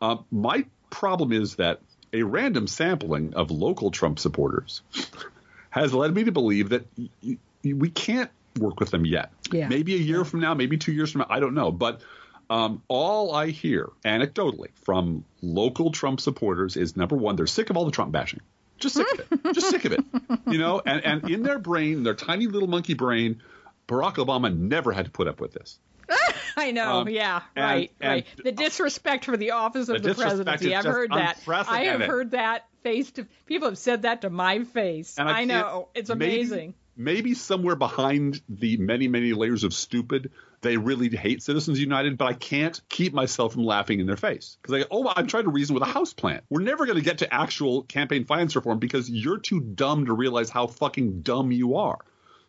Um, 0.00 0.24
my 0.30 0.64
problem 0.90 1.32
is 1.32 1.56
that 1.56 1.80
a 2.12 2.22
random 2.22 2.66
sampling 2.66 3.34
of 3.34 3.50
local 3.50 3.90
Trump 3.90 4.18
supporters 4.20 4.82
has 5.70 5.92
led 5.92 6.14
me 6.14 6.24
to 6.24 6.32
believe 6.32 6.70
that 6.70 6.86
y- 6.96 7.08
y- 7.22 7.72
we 7.74 7.90
can't 7.90 8.30
work 8.60 8.78
with 8.78 8.90
them 8.90 9.04
yet. 9.04 9.32
Yeah. 9.50 9.68
Maybe 9.68 9.94
a 9.94 9.98
year 9.98 10.24
from 10.24 10.40
now, 10.40 10.54
maybe 10.54 10.76
two 10.78 10.92
years 10.92 11.10
from 11.10 11.20
now, 11.20 11.26
I 11.30 11.40
don't 11.40 11.54
know. 11.54 11.72
But 11.72 12.00
um, 12.48 12.82
all 12.88 13.34
I 13.34 13.48
hear 13.48 13.90
anecdotally 14.04 14.68
from 14.84 15.24
local 15.42 15.90
Trump 15.92 16.20
supporters 16.20 16.76
is 16.76 16.96
number 16.96 17.16
one, 17.16 17.36
they're 17.36 17.46
sick 17.46 17.70
of 17.70 17.76
all 17.76 17.84
the 17.84 17.90
Trump 17.90 18.12
bashing. 18.12 18.40
Just 18.78 18.94
sick 18.96 19.06
of 19.12 19.20
it. 19.20 19.54
Just 19.54 19.70
sick 19.70 19.84
of 19.84 19.92
it. 19.92 20.00
You 20.46 20.58
know, 20.58 20.80
and, 20.84 21.04
and 21.04 21.30
in 21.30 21.42
their 21.42 21.58
brain, 21.58 22.02
their 22.02 22.14
tiny 22.14 22.46
little 22.46 22.68
monkey 22.68 22.94
brain, 22.94 23.42
Barack 23.86 24.14
Obama 24.14 24.56
never 24.56 24.92
had 24.92 25.04
to 25.04 25.10
put 25.10 25.28
up 25.28 25.40
with 25.40 25.52
this. 25.52 25.78
I 26.56 26.72
know. 26.72 27.00
Um, 27.00 27.08
yeah. 27.08 27.42
and- 27.54 27.64
right. 27.64 27.90
and- 28.00 28.10
right. 28.10 28.26
The 28.42 28.52
disrespect 28.52 29.24
for 29.26 29.36
the 29.36 29.52
office 29.52 29.88
of 29.88 30.02
The 30.02 30.08
the, 30.10 30.14
presidency. 30.14 30.74
I've 30.74 30.84
heard 30.84 31.10
that. 31.12 31.38
I 31.46 31.84
have 31.84 32.00
heard 32.00 32.32
that 32.32 32.64
face 32.82 33.10
to 33.12 33.26
people 33.46 33.68
have 33.68 33.78
said 33.78 34.02
that 34.02 34.22
to 34.22 34.30
my 34.30 34.64
face. 34.64 35.18
And 35.18 35.28
I, 35.28 35.40
I, 35.40 35.44
know. 35.44 35.88
It's 35.94 36.10
amazing. 36.10 36.74
Maybe, 37.00 37.32
somewhere 37.32 37.76
behind 37.76 38.42
the 38.46 38.76
many, 38.76 39.08
many 39.08 39.32
layers 39.32 39.64
of 39.64 39.72
stupid, 39.72 40.32
they 40.60 40.76
really 40.76 41.08
hate 41.08 41.42
Citizens 41.42 41.80
United, 41.80 42.18
but 42.18 42.26
I 42.26 42.34
can't 42.34 42.78
keep 42.90 43.14
myself 43.14 43.54
from 43.54 43.64
laughing 43.64 44.00
in 44.00 44.06
their 44.06 44.18
face. 44.18 44.58
Because 44.60 44.82
I 44.82 44.86
oh, 44.90 45.10
I'm 45.16 45.26
trying 45.26 45.44
to 45.44 45.50
reason 45.50 45.72
with 45.72 45.82
a 45.82 45.86
house 45.86 46.12
plant. 46.12 46.44
We're 46.50 46.60
never 46.60 46.84
going 46.84 46.98
to 46.98 47.04
get 47.04 47.18
to 47.18 47.34
actual 47.34 47.84
campaign 47.84 48.26
finance 48.26 48.54
reform 48.54 48.80
because 48.80 49.08
you're 49.08 49.38
too 49.38 49.60
dumb 49.60 50.04
to 50.06 50.12
realize 50.12 50.50
how 50.50 50.66
fucking 50.66 51.22
dumb 51.22 51.52
you 51.52 51.76
are. 51.76 52.00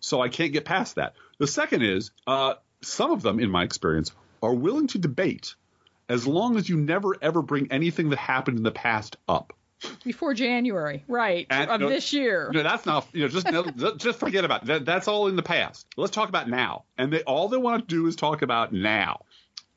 So 0.02 0.20
I 0.20 0.28
can't 0.28 0.52
get 0.52 0.66
past 0.66 0.96
that. 0.96 1.14
The 1.38 1.48
second 1.48 1.84
is 1.84 2.12
uh, 2.28 2.56
some 2.82 3.12
of 3.12 3.22
them, 3.22 3.40
in 3.40 3.50
my 3.50 3.64
experience, 3.64 4.12
are 4.44 4.54
willing 4.54 4.88
to 4.88 4.98
debate 4.98 5.56
as 6.10 6.28
long 6.28 6.58
as 6.58 6.68
you 6.68 6.76
never 6.76 7.16
ever 7.22 7.42
bring 7.42 7.72
anything 7.72 8.10
that 8.10 8.20
happened 8.20 8.58
in 8.58 8.64
the 8.64 8.72
past 8.72 9.16
up. 9.30 9.54
Before 10.04 10.34
January, 10.34 11.04
right, 11.08 11.48
And- 11.50 11.70
of 11.70 11.82
no, 11.82 11.90
this 11.90 12.14
year. 12.14 12.52
No, 12.54 12.64
that's 12.64 12.86
not. 12.86 13.08
You 13.14 13.22
know, 13.22 13.28
just 13.28 13.52
no, 13.52 13.96
just 13.98 14.20
forget 14.20 14.46
about 14.46 14.64
it. 14.64 14.68
That, 14.68 14.86
that's 14.86 15.08
all 15.08 15.28
in 15.28 15.36
the 15.36 15.44
past. 15.44 15.86
Let's 15.98 16.12
talk 16.12 16.30
about 16.30 16.50
now. 16.50 16.84
And 16.98 17.12
they 17.12 17.24
all 17.24 17.48
they 17.50 17.58
want 17.58 17.88
to 17.88 17.96
do 17.96 18.08
is 18.08 18.16
talk 18.16 18.42
about 18.42 18.74
now, 18.74 19.22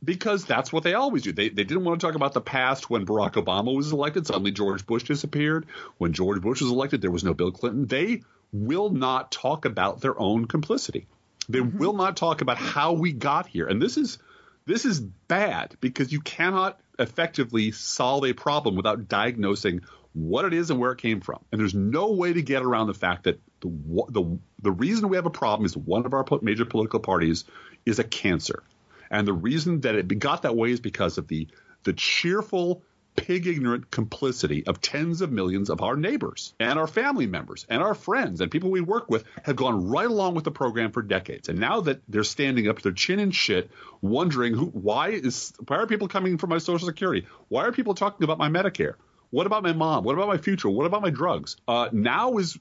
because 0.05 0.44
that's 0.44 0.72
what 0.72 0.82
they 0.82 0.94
always 0.94 1.22
do. 1.22 1.32
They 1.32 1.48
they 1.48 1.64
didn't 1.64 1.84
want 1.84 2.00
to 2.00 2.07
talk 2.07 2.14
about 2.14 2.32
the 2.32 2.40
past 2.40 2.90
when 2.90 3.07
Barack 3.07 3.32
Obama 3.32 3.74
was 3.74 3.92
elected. 3.92 4.26
Suddenly 4.26 4.52
George 4.52 4.86
Bush 4.86 5.05
disappeared. 5.05 5.66
When 5.98 6.12
George 6.12 6.40
Bush 6.40 6.61
was 6.61 6.70
elected, 6.70 7.00
there 7.00 7.11
was 7.11 7.24
no 7.24 7.34
Bill 7.34 7.52
Clinton. 7.52 7.86
They 7.86 8.22
will 8.52 8.90
not 8.90 9.32
talk 9.32 9.64
about 9.64 10.00
their 10.00 10.18
own 10.18 10.46
complicity. 10.46 11.07
They 11.48 11.59
mm-hmm. 11.59 11.78
will 11.78 11.92
not 11.92 12.16
talk 12.16 12.40
about 12.40 12.57
how 12.57 12.92
we 12.92 13.12
got 13.12 13.46
here. 13.46 13.66
And 13.66 13.80
this 13.80 13.96
is 13.96 14.18
this 14.66 14.84
is 14.84 15.00
bad 15.00 15.76
because 15.80 16.12
you 16.12 16.20
cannot 16.20 16.80
effectively 16.99 17.72
solve 17.72 18.24
a 18.24 18.32
problem 18.32 18.76
without 18.76 19.09
diagnosing 19.09 19.80
what 20.12 20.45
it 20.45 20.55
is 20.55 20.70
and 20.70 20.78
where 20.78 20.92
it 20.92 20.99
came 20.99 21.20
from. 21.20 21.45
And 21.51 21.61
there's 21.61 21.74
no 21.74 22.12
way 22.12 22.32
to 22.32 22.42
get 22.42 22.62
around 22.62 22.86
the 22.86 22.95
fact 22.95 23.24
that 23.24 23.40
the 23.61 23.68
the 24.11 24.38
the 24.62 24.70
reason 24.70 25.09
we 25.09 25.16
have 25.16 25.26
a 25.26 25.30
problem 25.30 25.66
is 25.66 25.76
one 25.76 26.07
of 26.07 26.14
our 26.14 26.24
major 26.42 26.64
political 26.64 27.01
parties 27.01 27.45
is 27.84 27.99
a 27.99 28.05
cancer. 28.05 28.62
And 29.11 29.26
the 29.26 29.32
reason 29.32 29.80
that 29.80 29.95
it 29.95 30.18
got 30.18 30.42
that 30.42 30.57
way 30.57 30.70
is 30.70 30.80
because 30.80 31.18
of 31.18 31.28
the 31.28 31.49
the 31.82 31.92
cheerful 31.92 32.82
pig 33.16 33.46
ignorant 33.46 33.90
complicity 33.90 34.66
of 34.66 34.80
tens 34.80 35.20
of 35.20 35.30
millions 35.30 35.70
of 35.70 35.80
our 35.80 35.96
neighbors 35.96 36.54
and 36.58 36.78
our 36.78 36.86
family 36.86 37.26
members 37.26 37.66
and 37.68 37.82
our 37.82 37.94
friends 37.94 38.40
and 38.40 38.50
people 38.50 38.70
we 38.70 38.80
work 38.80 39.10
with 39.10 39.24
have 39.42 39.56
gone 39.56 39.88
right 39.88 40.06
along 40.06 40.34
with 40.34 40.44
the 40.44 40.50
program 40.50 40.90
for 40.92 41.02
decades. 41.02 41.48
And 41.48 41.58
now 41.58 41.80
that 41.82 42.02
they're 42.08 42.24
standing 42.24 42.68
up 42.68 42.78
to 42.78 42.82
their 42.82 42.92
chin 42.92 43.18
in 43.20 43.30
shit, 43.30 43.70
wondering 44.00 44.54
who, 44.54 44.66
why 44.66 45.10
is 45.10 45.52
why 45.66 45.76
are 45.76 45.86
people 45.86 46.08
coming 46.08 46.38
for 46.38 46.46
my 46.46 46.58
Social 46.58 46.86
Security? 46.86 47.26
Why 47.48 47.64
are 47.64 47.72
people 47.72 47.94
talking 47.94 48.24
about 48.24 48.38
my 48.38 48.48
Medicare? 48.48 48.94
What 49.30 49.46
about 49.46 49.62
my 49.62 49.72
mom? 49.72 50.04
What 50.04 50.14
about 50.14 50.28
my 50.28 50.38
future? 50.38 50.68
What 50.68 50.86
about 50.86 51.02
my 51.02 51.10
drugs? 51.10 51.56
Uh, 51.66 51.88
now 51.92 52.38
is 52.38 52.58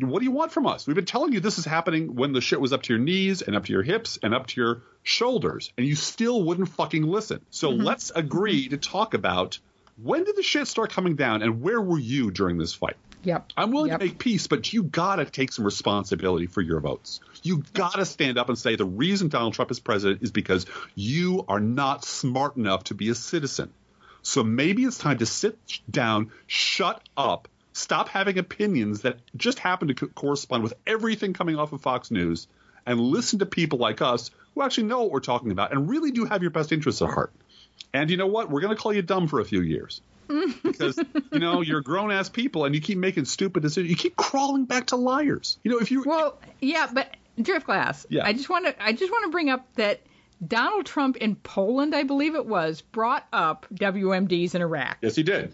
what 0.00 0.20
do 0.20 0.24
you 0.24 0.30
want 0.30 0.52
from 0.52 0.66
us? 0.66 0.86
We've 0.86 0.96
been 0.96 1.04
telling 1.04 1.32
you 1.32 1.40
this 1.40 1.58
is 1.58 1.64
happening 1.64 2.14
when 2.14 2.32
the 2.32 2.40
shit 2.40 2.60
was 2.60 2.72
up 2.72 2.82
to 2.82 2.94
your 2.94 3.02
knees 3.02 3.42
and 3.42 3.54
up 3.54 3.66
to 3.66 3.72
your 3.72 3.82
hips 3.82 4.18
and 4.22 4.34
up 4.34 4.46
to 4.48 4.60
your 4.60 4.82
shoulders, 5.02 5.72
and 5.76 5.86
you 5.86 5.94
still 5.96 6.42
wouldn't 6.42 6.70
fucking 6.70 7.02
listen. 7.02 7.44
So 7.50 7.70
let's 7.70 8.10
agree 8.14 8.68
to 8.68 8.78
talk 8.78 9.14
about 9.14 9.58
when 9.96 10.24
did 10.24 10.36
the 10.36 10.42
shit 10.42 10.66
start 10.68 10.90
coming 10.90 11.16
down 11.16 11.42
and 11.42 11.62
where 11.62 11.80
were 11.80 11.98
you 11.98 12.30
during 12.30 12.58
this 12.58 12.72
fight? 12.74 12.96
Yep. 13.24 13.52
I'm 13.56 13.70
willing 13.70 13.90
Yep. 13.90 14.00
to 14.00 14.06
make 14.06 14.18
peace, 14.18 14.46
but 14.48 14.72
you 14.72 14.82
gotta 14.82 15.24
take 15.24 15.52
some 15.52 15.64
responsibility 15.64 16.46
for 16.46 16.60
your 16.60 16.80
votes. 16.80 17.20
You 17.42 17.62
gotta 17.72 18.04
stand 18.04 18.36
up 18.38 18.48
and 18.48 18.58
say 18.58 18.74
the 18.76 18.84
reason 18.84 19.28
Donald 19.28 19.54
Trump 19.54 19.70
is 19.70 19.78
president 19.78 20.22
is 20.22 20.32
because 20.32 20.66
you 20.96 21.44
are 21.48 21.60
not 21.60 22.04
smart 22.04 22.56
enough 22.56 22.84
to 22.84 22.94
be 22.94 23.10
a 23.10 23.14
citizen. 23.14 23.70
So 24.22 24.42
maybe 24.42 24.84
it's 24.84 24.98
time 24.98 25.18
to 25.18 25.26
sit 25.26 25.56
down, 25.90 26.30
shut 26.46 27.00
up, 27.16 27.48
stop 27.72 28.08
having 28.08 28.38
opinions 28.38 29.02
that 29.02 29.18
just 29.36 29.58
happen 29.60 29.88
to 29.88 29.94
co- 29.94 30.06
correspond 30.08 30.62
with 30.62 30.74
everything 30.86 31.32
coming 31.32 31.56
off 31.56 31.72
of 31.72 31.80
Fox 31.80 32.10
News, 32.10 32.48
and 32.86 32.98
listen 32.98 33.38
to 33.38 33.46
people 33.46 33.78
like 33.78 34.02
us 34.02 34.30
who 34.54 34.62
actually 34.62 34.84
know 34.84 35.02
what 35.02 35.12
we're 35.12 35.20
talking 35.20 35.52
about 35.52 35.72
and 35.72 35.88
really 35.88 36.10
do 36.10 36.24
have 36.24 36.42
your 36.42 36.50
best 36.50 36.72
interests 36.72 37.02
at 37.02 37.08
heart. 37.10 37.32
And 37.94 38.10
you 38.10 38.16
know 38.16 38.26
what? 38.26 38.50
We're 38.50 38.60
going 38.60 38.74
to 38.74 38.80
call 38.80 38.92
you 38.92 39.02
dumb 39.02 39.28
for 39.28 39.40
a 39.40 39.44
few 39.44 39.60
years. 39.60 40.00
because 40.62 40.98
you 41.32 41.38
know 41.38 41.60
you're 41.60 41.82
grown 41.82 42.10
ass 42.10 42.28
people 42.28 42.64
and 42.64 42.74
you 42.74 42.80
keep 42.80 42.96
making 42.96 43.24
stupid 43.24 43.62
decisions. 43.62 43.90
You 43.90 43.96
keep 43.96 44.16
crawling 44.16 44.64
back 44.64 44.86
to 44.86 44.96
liars. 44.96 45.58
You 45.62 45.72
know 45.72 45.78
if 45.78 45.90
you 45.90 46.04
Well, 46.06 46.38
yeah, 46.60 46.88
but 46.90 47.14
Driftglass. 47.38 48.06
Yeah. 48.08 48.24
I 48.24 48.32
just 48.32 48.48
want 48.48 48.66
to 48.66 48.82
I 48.82 48.92
just 48.92 49.10
want 49.10 49.24
to 49.24 49.30
bring 49.30 49.50
up 49.50 49.66
that 49.74 50.00
Donald 50.46 50.86
Trump 50.86 51.16
in 51.16 51.36
Poland, 51.36 51.94
I 51.94 52.02
believe 52.02 52.34
it 52.34 52.46
was, 52.46 52.80
brought 52.80 53.26
up 53.32 53.66
WMDs 53.74 54.54
in 54.54 54.62
Iraq. 54.62 54.98
Yes, 55.00 55.14
he 55.14 55.22
did. 55.22 55.52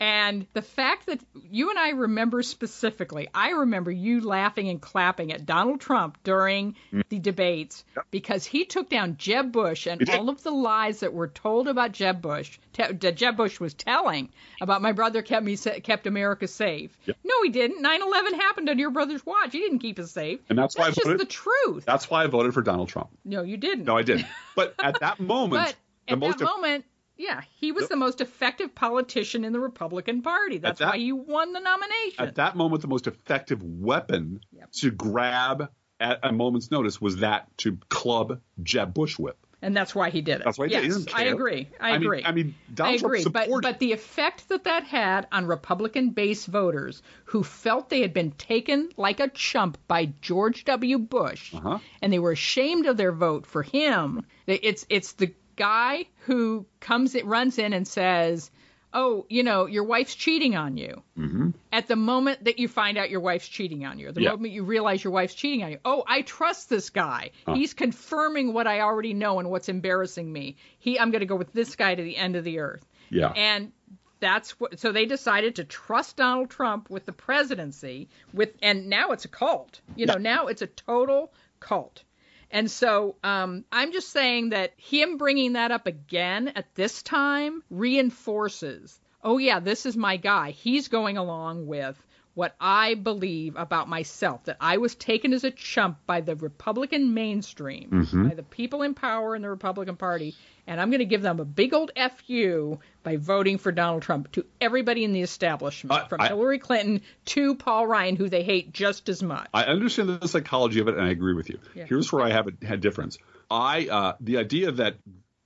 And 0.00 0.46
the 0.52 0.62
fact 0.62 1.06
that 1.06 1.20
you 1.50 1.70
and 1.70 1.78
I 1.78 1.90
remember 1.90 2.42
specifically, 2.42 3.28
I 3.34 3.50
remember 3.50 3.90
you 3.90 4.20
laughing 4.20 4.68
and 4.68 4.80
clapping 4.80 5.32
at 5.32 5.44
Donald 5.44 5.80
Trump 5.80 6.18
during 6.22 6.76
Mm. 6.92 7.02
the 7.08 7.18
debates 7.18 7.84
because 8.10 8.44
he 8.44 8.64
took 8.64 8.88
down 8.88 9.16
Jeb 9.18 9.50
Bush 9.52 9.86
and 9.86 10.08
all 10.10 10.28
of 10.28 10.42
the 10.42 10.50
lies 10.52 11.00
that 11.00 11.12
were 11.12 11.28
told 11.28 11.66
about 11.68 11.92
Jeb 11.92 12.22
Bush, 12.22 12.58
te- 12.72 12.92
that 12.92 13.16
Jeb 13.16 13.36
Bush 13.36 13.58
was 13.58 13.74
telling 13.74 14.28
about 14.60 14.82
my 14.82 14.92
brother 14.92 15.22
kept 15.22 15.44
me 15.44 15.56
sa- 15.56 15.80
kept 15.82 16.06
America 16.06 16.46
safe. 16.46 16.96
Yep. 17.06 17.16
No, 17.24 17.34
he 17.42 17.50
didn't. 17.50 17.82
9/11 17.82 18.34
happened 18.34 18.68
on 18.68 18.78
your 18.78 18.90
brother's 18.90 19.24
watch. 19.26 19.52
He 19.52 19.58
didn't 19.58 19.80
keep 19.80 19.98
us 19.98 20.12
safe. 20.12 20.40
And 20.48 20.58
that's 20.58 20.76
why 20.78 20.86
I 20.86 20.90
just 20.92 21.18
the 21.18 21.24
truth. 21.24 21.84
That's 21.84 22.08
why 22.08 22.22
I 22.24 22.26
voted 22.28 22.54
for 22.54 22.62
Donald 22.62 22.88
Trump. 22.88 23.08
No, 23.24 23.42
you 23.42 23.56
didn't. 23.56 23.84
No, 23.84 23.96
I 23.96 24.02
didn't. 24.02 24.26
But 24.54 24.74
at 24.82 25.00
that 25.00 25.18
moment, 25.20 25.74
at 26.06 26.18
most 26.18 26.38
that 26.38 26.44
moment, 26.44 26.84
yeah, 27.18 27.42
he 27.56 27.72
was 27.72 27.82
Yep. 27.82 27.90
the 27.90 27.96
most 27.96 28.20
effective 28.20 28.74
politician 28.74 29.44
in 29.44 29.52
the 29.52 29.60
Republican 29.60 30.22
Party. 30.22 30.58
That's 30.58 30.78
that- 30.78 30.90
why 30.94 30.98
he 30.98 31.12
won 31.12 31.52
the 31.52 31.60
nomination. 31.60 32.24
at 32.24 32.36
that 32.36 32.56
moment, 32.56 32.82
the 32.82 32.88
most 32.88 33.06
effective 33.06 33.62
weapon 33.62 34.40
Yep. 34.52 34.72
to 34.80 34.90
grab 34.90 35.70
at 36.00 36.20
a 36.22 36.32
moment's 36.32 36.70
notice 36.70 37.00
was 37.00 37.16
that 37.18 37.48
to 37.58 37.76
club 37.88 38.40
Jeb 38.62 38.94
Bush 38.94 39.18
with. 39.18 39.34
and 39.60 39.76
that's 39.76 39.92
why 39.92 40.08
he 40.10 40.20
did 40.20 40.36
it. 40.40 40.44
That's 40.44 40.56
why 40.56 40.68
he 40.68 40.72
yes, 40.74 40.82
did 40.98 41.08
it. 41.08 41.14
I 41.16 41.24
agree. 41.24 41.66
I, 41.80 41.88
I 41.88 41.92
mean- 41.98 42.02
agree. 42.06 42.22
I 42.24 42.30
mean, 42.30 42.54
Donald 42.72 42.94
I 42.94 42.98
Trump 42.98 43.14
agree. 43.14 43.24
But 43.32 43.62
but 43.62 43.78
the 43.80 43.90
effect 43.90 44.48
that 44.50 44.62
that 44.64 44.84
had 44.84 45.26
on 45.32 45.46
Republican 45.46 46.10
base 46.10 46.46
voters 46.46 47.02
who 47.24 47.42
felt 47.42 47.88
they 47.88 48.00
had 48.02 48.14
been 48.14 48.30
taken 48.30 48.90
like 48.96 49.18
a 49.18 49.26
chump 49.26 49.76
by 49.88 50.12
George 50.22 50.64
W. 50.66 50.98
Bush, 50.98 51.52
Uh-huh. 51.54 51.80
and 52.00 52.12
they 52.12 52.20
were 52.20 52.30
ashamed 52.30 52.86
of 52.86 52.96
their 52.96 53.10
vote 53.10 53.46
for 53.46 53.64
him. 53.64 54.24
It's 54.46 54.86
it's 54.88 55.14
the 55.14 55.34
guy 55.58 56.06
who 56.20 56.64
comes 56.80 57.14
it 57.14 57.26
runs 57.26 57.58
in 57.58 57.72
and 57.72 57.86
says. 57.86 58.50
Oh, 58.90 59.26
you 59.28 59.42
know, 59.42 59.66
your 59.66 59.84
wife's 59.84 60.14
cheating 60.14 60.56
on 60.56 60.78
you. 60.78 61.02
Mm-hmm. 61.18 61.50
At 61.70 61.88
the 61.88 61.94
moment 61.94 62.44
that 62.44 62.58
you 62.58 62.68
find 62.68 62.96
out 62.96 63.10
your 63.10 63.20
wife's 63.20 63.46
cheating 63.46 63.84
on 63.84 63.98
you, 63.98 64.10
the 64.12 64.22
Yeah. 64.22 64.30
moment 64.30 64.54
you 64.54 64.64
realize 64.64 65.04
your 65.04 65.12
wife's 65.12 65.34
cheating 65.34 65.62
on 65.62 65.70
you, 65.72 65.78
oh, 65.84 66.04
I 66.06 66.22
trust 66.22 66.70
this 66.70 66.88
guy. 66.88 67.32
He's 67.52 67.74
confirming 67.74 68.54
what 68.54 68.66
I 68.66 68.80
already 68.80 69.12
know 69.12 69.40
and 69.40 69.50
what's 69.50 69.68
embarrassing 69.68 70.32
me. 70.32 70.56
He, 70.78 70.98
I'm 70.98 71.10
going 71.10 71.20
to 71.20 71.26
go 71.26 71.36
with 71.36 71.52
this 71.52 71.76
guy 71.76 71.96
to 71.96 72.02
the 72.02 72.16
end 72.16 72.34
of 72.34 72.44
the 72.44 72.60
earth. 72.60 72.82
Yeah. 73.10 73.28
And 73.36 73.72
that's 74.20 74.58
what. 74.58 74.78
So 74.80 74.90
they 74.90 75.04
decided 75.04 75.56
to 75.56 75.64
trust 75.64 76.16
Donald 76.16 76.48
Trump 76.48 76.88
with 76.88 77.04
the 77.04 77.12
presidency. 77.12 78.08
With 78.32 78.54
and 78.62 78.88
now 78.88 79.10
it's 79.10 79.26
a 79.26 79.28
cult. 79.28 79.82
You 79.96 80.06
know, 80.06 80.14
now 80.14 80.46
it's 80.46 80.62
a 80.62 80.66
total 80.66 81.30
cult. 81.60 82.04
And 82.50 82.70
so 82.70 83.16
um, 83.22 83.64
I'm 83.70 83.92
just 83.92 84.08
saying 84.10 84.50
that 84.50 84.72
him 84.76 85.18
bringing 85.18 85.52
that 85.54 85.70
up 85.70 85.86
again 85.86 86.48
at 86.54 86.74
this 86.74 87.02
time 87.02 87.62
reinforces. 87.70 88.98
Oh 89.22 89.38
yeah, 89.38 89.60
this 89.60 89.86
is 89.86 89.96
my 89.96 90.16
guy. 90.16 90.50
He's 90.52 90.88
going 90.88 91.16
along 91.16 91.66
with 91.66 91.96
what 92.34 92.54
I 92.60 92.94
believe 92.94 93.56
about 93.56 93.88
myself 93.88 94.44
that 94.44 94.58
I 94.60 94.76
was 94.76 94.94
taken 94.94 95.32
as 95.32 95.42
a 95.42 95.50
chump 95.50 95.98
by 96.06 96.20
the 96.20 96.36
Republican 96.36 97.12
mainstream, 97.12 97.90
Mm-hmm. 97.90 98.28
by 98.28 98.34
the 98.34 98.44
people 98.44 98.82
in 98.82 98.94
power 98.94 99.34
in 99.34 99.42
the 99.42 99.50
Republican 99.50 99.96
Party, 99.96 100.36
and 100.68 100.80
I'm 100.80 100.90
going 100.90 101.00
to 101.00 101.04
give 101.06 101.22
them 101.22 101.40
a 101.40 101.44
big 101.44 101.74
old 101.74 101.90
fu 102.26 102.78
by 103.02 103.16
voting 103.16 103.58
for 103.58 103.72
Donald 103.72 104.02
Trump 104.02 104.30
to 104.32 104.44
everybody 104.60 105.02
in 105.02 105.12
the 105.12 105.22
establishment, 105.22 105.92
Uh, 106.02 106.06
from 106.06 106.20
I- 106.20 106.28
Hillary 106.28 106.58
Clinton 106.58 107.00
to 107.26 107.54
Paul 107.56 107.86
Ryan, 107.86 108.14
who 108.16 108.28
they 108.28 108.42
hate 108.44 108.72
just 108.72 109.08
as 109.08 109.22
much. 109.22 109.48
I 109.52 109.64
understand 109.64 110.08
the 110.20 110.28
psychology 110.28 110.80
of 110.80 110.88
it, 110.88 110.94
and 110.94 111.02
I 111.02 111.10
agree 111.10 111.34
with 111.34 111.48
you. 111.48 111.58
Yeah. 111.74 111.86
Here's 111.86 112.12
where 112.12 112.22
I 112.22 112.30
have 112.30 112.46
a, 112.48 112.66
had 112.66 112.80
difference. 112.80 113.18
I 113.50 113.88
uh, 113.88 114.12
the 114.20 114.36
idea 114.36 114.70
that 114.72 114.96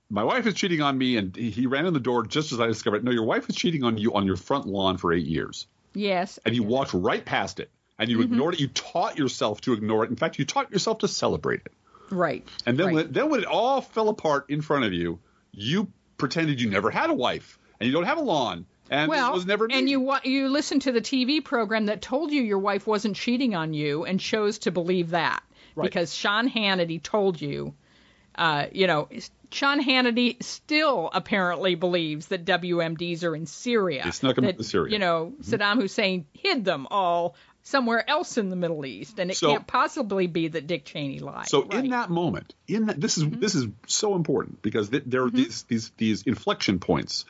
my 0.09 0.23
wife 0.25 0.45
is 0.45 0.53
cheating 0.53 0.81
on 0.81 0.97
me, 0.97 1.17
and 1.17 1.35
he 1.35 1.65
ran 1.65 1.85
in 1.85 1.93
the 1.93 1.99
door 1.99 2.25
just 2.25 2.51
as 2.51 2.59
I 2.59 2.67
discovered. 2.67 2.97
It. 2.97 3.03
No, 3.05 3.11
your 3.11 3.23
wife 3.25 3.49
is 3.49 3.55
cheating 3.55 3.83
on 3.83 3.97
you 3.97 4.13
on 4.13 4.25
your 4.27 4.35
front 4.35 4.67
lawn 4.67 4.97
for 4.97 5.11
eight 5.13 5.25
years, 5.25 5.65
yes, 5.93 6.37
and 6.45 6.53
you 6.53 6.63
walked 6.63 6.93
right 6.93 7.23
past 7.23 7.59
it, 7.61 7.71
and 7.97 8.09
you 8.09 8.17
Mm-hmm. 8.17 8.33
ignored 8.33 8.53
it. 8.55 8.59
You 8.59 8.67
taught 8.67 9.17
yourself 9.17 9.61
to 9.61 9.73
ignore 9.73 10.03
it. 10.03 10.09
In 10.09 10.17
fact, 10.17 10.37
you 10.37 10.43
taught 10.45 10.69
yourself 10.71 10.97
to 10.99 11.07
celebrate 11.07 11.61
it. 11.65 11.71
Right. 12.13 12.47
And 12.65 12.77
then 12.77 12.87
right. 12.87 12.95
when 12.95 13.11
then 13.11 13.29
when 13.29 13.39
it 13.41 13.45
all 13.45 13.81
fell 13.81 14.09
apart 14.09 14.49
in 14.49 14.61
front 14.61 14.85
of 14.85 14.93
you, 14.93 15.19
you 15.51 15.91
pretended 16.17 16.61
you 16.61 16.69
never 16.69 16.89
had 16.89 17.09
a 17.09 17.13
wife, 17.13 17.57
and 17.79 17.87
you 17.87 17.93
don't 17.93 18.05
have 18.05 18.17
a 18.17 18.21
lawn, 18.21 18.65
and 18.89 19.09
well, 19.09 19.31
it 19.31 19.33
was 19.33 19.45
never. 19.45 19.67
and 19.69 19.89
you 19.89 20.13
you 20.23 20.49
listened 20.49 20.83
to 20.83 20.91
the 20.91 21.01
TV 21.01 21.43
program 21.43 21.87
that 21.87 22.01
told 22.01 22.31
you 22.31 22.41
your 22.41 22.59
wife 22.59 22.87
wasn't 22.87 23.15
cheating 23.15 23.55
on 23.55 23.73
you 23.73 24.05
and 24.05 24.19
chose 24.19 24.59
to 24.59 24.71
believe 24.71 25.11
that 25.11 25.43
Right. 25.75 25.85
because 25.85 26.13
Sean 26.13 26.47
Hannity 26.47 27.01
told 27.01 27.41
you, 27.41 27.73
uh, 28.35 28.67
you 28.71 28.85
know, 28.85 29.09
Sean 29.51 29.83
Hannity 29.83 30.41
still 30.43 31.09
apparently 31.13 31.75
believes 31.75 32.27
that 32.27 32.45
WMDs 32.45 33.23
are 33.23 33.35
in 33.35 33.45
Syria. 33.45 34.03
They 34.03 34.11
snuck 34.11 34.37
'em 34.37 34.45
that, 34.45 34.51
into 34.51 34.63
Syria. 34.63 34.93
You 34.93 34.99
know, 34.99 35.33
Saddam 35.41 35.81
Hussein 35.81 36.25
hid 36.33 36.63
them 36.65 36.87
all 36.91 37.35
somewhere 37.63 38.07
else 38.09 38.37
in 38.37 38.49
the 38.49 38.55
Middle 38.55 38.85
East, 38.85 39.19
and 39.19 39.31
it 39.31 39.37
So- 39.37 39.51
can't 39.51 39.65
possibly 39.67 40.27
be 40.27 40.49
that 40.49 40.67
Dick 40.67 40.85
Cheney 40.85 41.19
lied. 41.19 41.47
So 41.47 41.61
Right. 41.61 41.69
Mm-hmm. 41.71 41.85
in 41.85 41.91
that 41.91 42.09
moment, 42.09 42.53
in 42.67 42.85
that 42.87 42.99
this 43.01 43.17
is 43.17 43.29
this 43.29 43.55
is 43.55 43.67
so 43.87 44.15
important 44.15 44.61
because 44.61 44.89
th- 44.89 45.03
there 45.05 45.23
are 45.23 45.29
these 45.31 45.63
these 45.63 45.91
these 45.97 46.23
inflection 46.23 46.79
points 46.79 47.25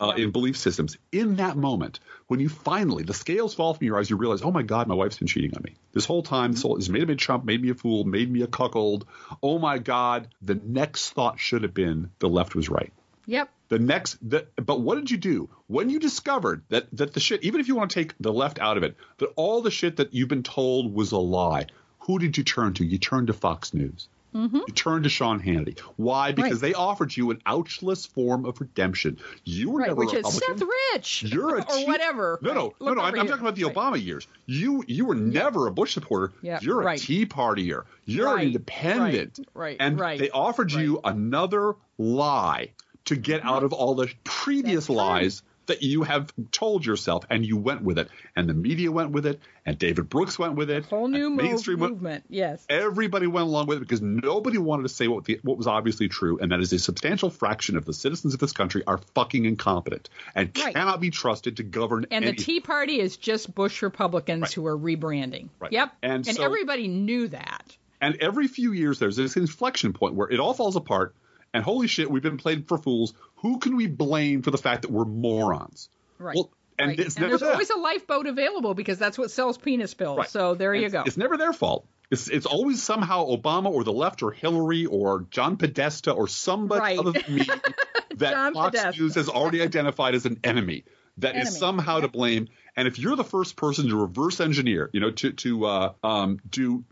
uh, 0.00 0.12
in 0.16 0.32
belief 0.32 0.56
systems. 0.56 0.96
In 1.12 1.36
that 1.36 1.56
moment, 1.56 2.00
when 2.26 2.40
you 2.40 2.48
finally 2.48 3.04
the 3.04 3.14
scales 3.14 3.54
fall 3.54 3.74
from 3.74 3.86
your 3.86 3.98
eyes, 3.98 4.10
you 4.10 4.16
realize, 4.16 4.42
oh 4.42 4.50
my 4.50 4.62
God, 4.62 4.88
my 4.88 4.94
wife's 4.94 5.18
been 5.18 5.28
cheating 5.28 5.52
on 5.56 5.62
me 5.62 5.76
this 5.92 6.04
whole 6.04 6.22
time. 6.22 6.50
This 6.52 6.62
whole 6.62 6.76
this 6.76 6.88
made 6.88 7.06
me 7.06 7.14
a 7.14 7.16
chump, 7.16 7.44
made 7.44 7.62
me 7.62 7.70
a 7.70 7.74
fool, 7.74 8.02
made 8.04 8.28
me 8.30 8.42
a 8.42 8.46
cuckold. 8.48 9.06
Oh 9.42 9.58
my 9.58 9.78
God, 9.78 10.28
the 10.42 10.56
next 10.56 11.10
thought 11.10 11.38
should 11.38 11.62
have 11.62 11.74
been 11.74 12.10
the 12.18 12.28
left 12.28 12.54
was 12.56 12.68
right. 12.68 12.92
Yep. 13.26 13.48
The 13.68 13.78
next, 13.78 14.18
the, 14.28 14.46
but 14.56 14.80
what 14.80 14.96
did 14.96 15.10
you 15.10 15.16
do 15.16 15.48
when 15.66 15.88
you 15.90 15.98
discovered 15.98 16.62
that 16.68 16.86
that 16.92 17.12
the 17.14 17.20
shit? 17.20 17.42
Even 17.44 17.60
if 17.60 17.68
you 17.68 17.74
want 17.76 17.90
to 17.90 17.94
take 17.94 18.14
the 18.20 18.32
left 18.32 18.58
out 18.60 18.76
of 18.76 18.82
it, 18.82 18.96
that 19.18 19.30
all 19.36 19.62
the 19.62 19.70
shit 19.70 19.96
that 19.96 20.12
you've 20.14 20.28
been 20.28 20.42
told 20.42 20.92
was 20.94 21.12
a 21.12 21.18
lie. 21.18 21.66
Who 22.00 22.18
did 22.18 22.36
you 22.36 22.44
turn 22.44 22.74
to? 22.74 22.84
You 22.84 22.98
turned 22.98 23.28
to 23.28 23.32
Fox 23.32 23.72
News. 23.74 24.08
You 24.36 24.64
turned 24.74 25.04
to 25.04 25.08
Sean 25.10 25.40
Hannity. 25.40 25.78
Why? 25.96 26.32
Because 26.32 26.54
Mm-hmm. 26.58 26.64
Right. 26.64 26.72
they 26.72 26.74
offered 26.74 27.16
you 27.16 27.30
an 27.30 27.40
ouchless 27.46 28.08
form 28.08 28.44
of 28.46 28.60
redemption. 28.60 29.18
You 29.44 29.70
were 29.70 29.78
Right, 29.78 29.88
never 29.90 30.00
which 30.04 30.12
a 30.12 30.18
is 30.26 30.34
Seth 30.34 30.60
Rich, 30.92 31.22
You're 31.22 31.58
a 31.58 31.62
or 31.62 31.86
whatever. 31.86 32.40
No, 32.42 32.52
no, 32.52 32.62
Right. 32.64 32.72
no, 32.80 32.94
no. 32.94 33.00
I'm, 33.02 33.14
I'm 33.20 33.26
talking 33.28 33.42
about 33.46 33.54
the. 33.54 33.62
Obama 33.62 34.04
years. 34.04 34.26
You 34.46 34.82
you 34.88 35.04
were 35.04 35.14
never 35.14 35.68
a 35.68 35.70
Bush 35.72 35.94
supporter. 35.94 36.32
Yeah, 36.42 36.58
You're 36.60 36.86
a. 36.88 36.98
Tea 36.98 37.26
Partier. 37.26 37.84
You're 38.06 38.34
Right, 38.34 38.48
independent. 38.48 39.38
right, 39.54 39.76
And 39.78 40.00
right, 40.00 40.18
they 40.18 40.30
offered 40.30 40.72
you 40.72 40.98
another 41.04 41.76
lie 41.96 42.70
to 43.06 43.16
get 43.16 43.44
out 43.44 43.62
of 43.64 43.72
all 43.72 43.94
the 43.94 44.10
previous 44.24 44.88
lies 44.88 45.42
that 45.66 45.82
you 45.82 46.02
have 46.02 46.30
told 46.52 46.84
yourself, 46.84 47.24
and 47.30 47.44
you 47.46 47.56
went 47.56 47.80
with 47.82 47.98
it, 47.98 48.08
and 48.36 48.46
the 48.46 48.52
media 48.52 48.92
went 48.92 49.12
with 49.12 49.24
it, 49.24 49.40
and 49.64 49.78
David 49.78 50.10
Brooks 50.10 50.38
went 50.38 50.56
with 50.56 50.68
it, 50.68 50.84
a 50.84 50.88
Whole 50.88 51.08
new 51.08 51.28
and 51.28 51.36
move, 51.36 51.44
mainstream 51.46 51.78
went- 51.80 51.92
movement. 51.94 52.24
Yes. 52.28 52.66
Everybody 52.68 53.26
went 53.26 53.46
along 53.46 53.66
with 53.68 53.78
it 53.78 53.80
because 53.80 54.02
nobody 54.02 54.58
wanted 54.58 54.82
to 54.82 54.90
say 54.90 55.08
what 55.08 55.24
the, 55.24 55.40
what 55.42 55.56
was 55.56 55.66
obviously 55.66 56.08
true, 56.08 56.38
and 56.38 56.52
that 56.52 56.60
is 56.60 56.70
a 56.74 56.78
substantial 56.78 57.30
fraction 57.30 57.78
of 57.78 57.86
the 57.86 57.94
citizens 57.94 58.34
of 58.34 58.40
this 58.40 58.52
country 58.52 58.82
are 58.86 58.98
fucking 59.14 59.46
incompetent 59.46 60.10
and 60.34 60.50
Right. 60.62 60.74
cannot 60.74 61.00
be 61.00 61.08
trusted 61.08 61.56
to 61.56 61.62
govern. 61.62 62.04
And 62.10 62.26
any- 62.26 62.36
the 62.36 62.42
Tea 62.42 62.60
Party 62.60 63.00
is 63.00 63.16
just 63.16 63.54
Bush 63.54 63.80
Republicans 63.80 64.42
Right. 64.42 64.52
who 64.52 64.66
are 64.66 64.76
rebranding. 64.76 65.48
Right. 65.60 65.72
Yep. 65.72 65.92
And 66.02 66.26
so- 66.26 66.42
everybody 66.44 66.88
knew 66.88 67.28
that. 67.28 67.74
And 68.02 68.16
every 68.20 68.48
few 68.48 68.72
years, 68.72 68.98
there's 68.98 69.16
this 69.16 69.38
inflection 69.38 69.94
point 69.94 70.14
where 70.14 70.28
it 70.28 70.40
all 70.40 70.52
falls 70.52 70.76
apart, 70.76 71.14
and 71.54 71.64
holy 71.64 71.86
shit, 71.86 72.10
we've 72.10 72.22
been 72.22 72.36
played 72.36 72.68
for 72.68 72.76
fools. 72.76 73.14
Who 73.36 73.58
can 73.58 73.76
we 73.76 73.86
blame 73.86 74.42
for 74.42 74.50
the 74.50 74.58
fact 74.58 74.82
that 74.82 74.90
we're 74.90 75.06
morons? 75.06 75.88
Right. 76.18 76.36
Well, 76.36 76.50
and 76.78 76.88
right. 76.90 76.98
and 76.98 77.10
there's 77.14 77.40
that. 77.40 77.52
always 77.52 77.70
a 77.70 77.76
lifeboat 77.78 78.26
available 78.26 78.74
because 78.74 78.98
that's 78.98 79.16
what 79.16 79.30
sells 79.30 79.56
penis 79.56 79.94
pills. 79.94 80.18
Right. 80.18 80.28
So 80.28 80.54
there 80.54 80.74
you 80.74 80.86
It's- 80.86 80.92
go. 80.92 81.04
It's 81.06 81.16
never 81.16 81.36
their 81.38 81.52
fault. 81.54 81.86
It's 82.10 82.28
it's 82.28 82.44
always 82.46 82.82
somehow 82.82 83.26
Obama 83.28 83.70
or 83.70 83.82
the 83.82 83.92
left 83.92 84.22
or 84.22 84.30
Hillary 84.30 84.84
or 84.84 85.26
John 85.30 85.56
Podesta 85.56 86.12
or 86.12 86.28
somebody 86.28 86.80
Right. 86.80 86.98
other 86.98 87.12
than 87.12 87.34
me 87.34 87.46
that 88.16 88.30
John 88.32 88.52
Fox 88.54 88.76
Podesta. 88.76 89.00
News 89.00 89.14
has 89.14 89.28
already 89.30 89.62
identified 89.62 90.14
as 90.14 90.26
an 90.26 90.38
enemy 90.44 90.84
that 91.18 91.34
is 91.36 91.46
Enemy. 91.46 91.58
somehow 91.58 92.00
to 92.00 92.08
blame. 92.08 92.48
And 92.76 92.86
if 92.88 92.98
you're 92.98 93.16
the 93.16 93.24
first 93.24 93.56
person 93.56 93.88
to 93.88 93.96
reverse 93.96 94.40
engineer, 94.40 94.90
you 94.92 95.00
know, 95.00 95.12
to 95.12 95.32
to 95.32 95.64
uh, 95.64 95.92
um, 96.04 96.40
do 96.48 96.84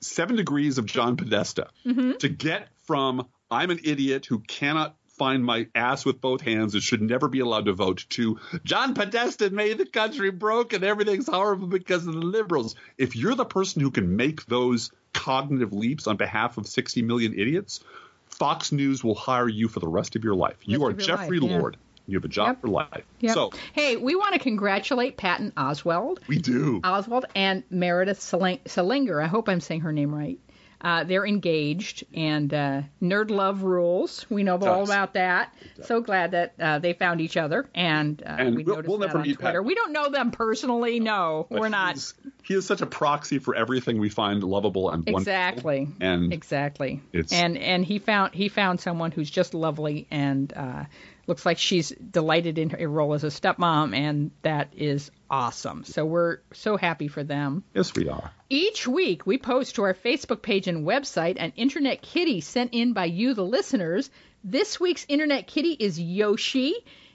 seven 0.00 0.36
degrees 0.36 0.78
of 0.78 0.86
John 0.86 1.16
Podesta 1.16 1.68
Mm-hmm. 1.84 2.12
to 2.18 2.28
get 2.28 2.68
from 2.86 3.26
I'm 3.50 3.70
an 3.70 3.80
idiot 3.84 4.26
who 4.26 4.40
cannot 4.40 4.96
find 5.18 5.42
my 5.44 5.66
ass 5.74 6.04
with 6.04 6.20
both 6.20 6.42
hands 6.42 6.74
and 6.74 6.82
should 6.82 7.00
never 7.00 7.26
be 7.28 7.40
allowed 7.40 7.64
to 7.66 7.72
vote 7.72 8.04
to 8.10 8.38
John 8.64 8.92
Podesta 8.92 9.48
made 9.48 9.78
the 9.78 9.86
country 9.86 10.30
broke 10.30 10.74
and 10.74 10.84
everything's 10.84 11.26
horrible 11.26 11.68
because 11.68 12.06
of 12.06 12.12
the 12.12 12.20
liberals. 12.20 12.74
If 12.98 13.16
you're 13.16 13.34
the 13.34 13.46
person 13.46 13.80
who 13.80 13.90
can 13.90 14.16
make 14.16 14.44
those 14.44 14.90
cognitive 15.14 15.72
leaps 15.72 16.06
on 16.06 16.18
behalf 16.18 16.58
of 16.58 16.66
60 16.66 17.00
million 17.02 17.32
idiots, 17.32 17.80
Fox 18.26 18.72
News 18.72 19.02
will 19.02 19.14
hire 19.14 19.48
you 19.48 19.68
for 19.68 19.80
the 19.80 19.88
rest 19.88 20.16
of 20.16 20.24
your 20.24 20.34
life. 20.34 20.56
you 20.64 20.84
are 20.84 20.92
Jeffrey 20.92 21.38
life, 21.38 21.50
yeah. 21.50 21.58
Lord. 21.58 21.76
You 22.08 22.18
have 22.18 22.24
a 22.24 22.28
job 22.28 22.48
Yep. 22.48 22.60
for 22.60 22.68
life. 22.68 23.04
Yep. 23.20 23.34
So 23.34 23.50
hey, 23.72 23.96
we 23.96 24.14
want 24.16 24.34
to 24.34 24.38
congratulate 24.38 25.16
Patton 25.16 25.52
Oswalt. 25.56 26.18
we 26.28 26.38
do. 26.38 26.80
Oswalt 26.82 27.24
and 27.34 27.64
Meredith 27.70 28.20
Seling- 28.20 28.60
Salenger. 28.66 29.20
I 29.22 29.26
hope 29.26 29.48
I'm 29.48 29.60
saying 29.60 29.80
her 29.80 29.92
name 29.92 30.14
right. 30.14 30.38
Uh, 30.80 31.04
they're 31.04 31.26
engaged, 31.26 32.04
and 32.14 32.52
uh, 32.52 32.82
nerd 33.02 33.30
love 33.30 33.62
rules. 33.62 34.26
We 34.28 34.42
know 34.42 34.56
all 34.58 34.84
about 34.84 35.14
that. 35.14 35.54
So 35.84 36.00
glad 36.00 36.32
that 36.32 36.54
uh, 36.60 36.78
they 36.78 36.92
found 36.92 37.20
each 37.20 37.36
other, 37.36 37.66
and, 37.74 38.22
uh, 38.22 38.36
And 38.38 38.56
we 38.56 38.62
we'll- 38.62 38.76
noticed 38.76 38.88
we'll 38.88 38.98
that 38.98 39.06
never 39.06 39.18
on 39.18 39.24
meet 39.26 39.38
Twitter. 39.38 39.60
Pat. 39.60 39.64
We 39.64 39.74
don't 39.74 39.92
know 39.92 40.10
them 40.10 40.30
personally. 40.30 41.00
No, 41.00 41.46
But 41.50 41.60
we're 41.60 41.68
not. 41.70 41.96
He 42.44 42.54
is 42.54 42.66
such 42.66 42.82
a 42.82 42.86
proxy 42.86 43.38
for 43.38 43.54
everything 43.56 43.98
we 43.98 44.08
find 44.10 44.42
lovable 44.44 44.90
and 44.90 44.98
wonderful. 45.04 45.18
Exactly. 45.20 45.88
And 46.00 46.32
Exactly. 46.32 47.00
It's- 47.12 47.32
and 47.32 47.56
and 47.58 47.84
he 47.84 47.98
found 47.98 48.34
he 48.34 48.48
found 48.48 48.80
someone 48.80 49.10
who's 49.10 49.30
just 49.30 49.54
lovely 49.54 50.06
and 50.10 50.52
uh, 50.54 50.84
looks 51.26 51.44
like 51.44 51.58
she's 51.58 51.90
delighted 51.90 52.58
in 52.58 52.70
her 52.70 52.88
role 52.88 53.14
as 53.14 53.24
a 53.24 53.28
stepmom, 53.28 53.94
and 53.96 54.30
that 54.42 54.68
is 54.76 55.10
awesome. 55.30 55.84
So 55.84 56.04
we're 56.04 56.38
so 56.52 56.76
happy 56.76 57.08
for 57.08 57.24
them. 57.24 57.64
yes, 57.74 57.94
we 57.94 58.08
are. 58.08 58.30
Each 58.48 58.86
week, 58.86 59.26
we 59.26 59.38
post 59.38 59.74
to 59.74 59.82
our 59.82 59.94
Facebook 59.94 60.42
page 60.42 60.68
and 60.68 60.86
website 60.86 61.36
an 61.38 61.52
internet 61.56 62.02
kitty 62.02 62.40
sent 62.40 62.74
in 62.74 62.92
by 62.92 63.06
you, 63.06 63.34
the 63.34 63.44
listeners. 63.44 64.08
This 64.44 64.78
week's 64.78 65.04
internet 65.08 65.46
kitty 65.48 65.72
is 65.72 65.98
Yoshi. 66.00 66.74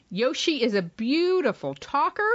Yoshi 0.09 0.61
is 0.61 0.73
a 0.73 0.81
beautiful 0.81 1.73
talker, 1.73 2.29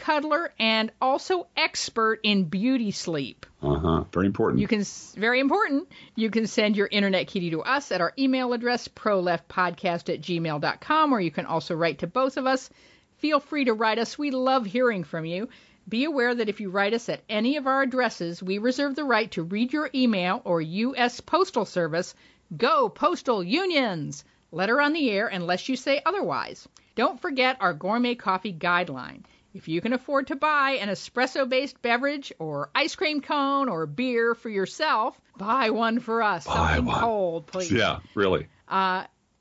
cuddler, 0.00 0.52
and 0.58 0.90
also 1.00 1.46
expert 1.56 2.20
in 2.22 2.44
beauty 2.44 2.90
sleep. 2.90 3.46
Uh 3.62 3.78
huh. 3.78 4.04
Very 4.12 4.26
important. 4.26 4.60
You 4.60 4.66
can, 4.66 4.84
very 5.16 5.38
important, 5.38 5.88
you 6.16 6.30
can 6.30 6.46
send 6.46 6.76
your 6.76 6.88
internet 6.90 7.28
kitty 7.28 7.50
to 7.50 7.62
us 7.62 7.92
at 7.92 8.00
our 8.00 8.12
email 8.18 8.52
address, 8.52 8.88
proleftpodcast 8.88 10.12
at 10.12 10.20
gmail.com, 10.22 11.12
or 11.12 11.20
you 11.20 11.30
can 11.30 11.46
also 11.46 11.74
write 11.74 11.98
to 12.00 12.06
both 12.06 12.36
of 12.36 12.46
us. 12.46 12.70
Feel 13.18 13.38
free 13.38 13.66
to 13.66 13.74
write 13.74 13.98
us. 13.98 14.18
We 14.18 14.30
love 14.30 14.64
hearing 14.66 15.04
from 15.04 15.26
you. 15.26 15.48
Be 15.88 16.04
aware 16.04 16.34
that 16.34 16.48
if 16.48 16.60
you 16.60 16.70
write 16.70 16.94
us 16.94 17.08
at 17.08 17.22
any 17.28 17.56
of 17.56 17.66
our 17.66 17.82
addresses, 17.82 18.42
we 18.42 18.58
reserve 18.58 18.94
the 18.94 19.04
right 19.04 19.30
to 19.32 19.42
read 19.42 19.72
your 19.72 19.90
email 19.94 20.40
or 20.44 20.60
U.S. 20.60 21.20
Postal 21.20 21.64
Service. 21.64 22.14
Go 22.56 22.88
Postal 22.88 23.44
Unions! 23.44 24.24
Letter 24.52 24.80
on 24.80 24.92
the 24.92 25.10
air 25.10 25.28
unless 25.28 25.68
you 25.68 25.76
say 25.76 26.00
otherwise. 26.04 26.66
Don't 26.96 27.20
forget 27.20 27.56
our 27.60 27.72
gourmet 27.72 28.14
coffee 28.14 28.52
guideline. 28.52 29.22
If 29.54 29.66
you 29.68 29.80
can 29.80 29.92
afford 29.92 30.28
to 30.28 30.36
buy 30.36 30.72
an 30.80 30.88
espresso 30.88 31.48
based 31.48 31.80
beverage 31.82 32.32
or 32.38 32.70
ice 32.74 32.94
cream 32.94 33.20
cone 33.20 33.68
or 33.68 33.86
beer 33.86 34.34
for 34.34 34.48
yourself, 34.48 35.20
buy 35.36 35.70
one 35.70 35.98
for 36.00 36.22
us. 36.22 36.46
Buy 36.46 36.68
Something 36.76 36.84
one. 36.86 37.00
cold, 37.00 37.46
please. 37.48 37.72
yeah, 37.72 37.98
really. 38.14 38.46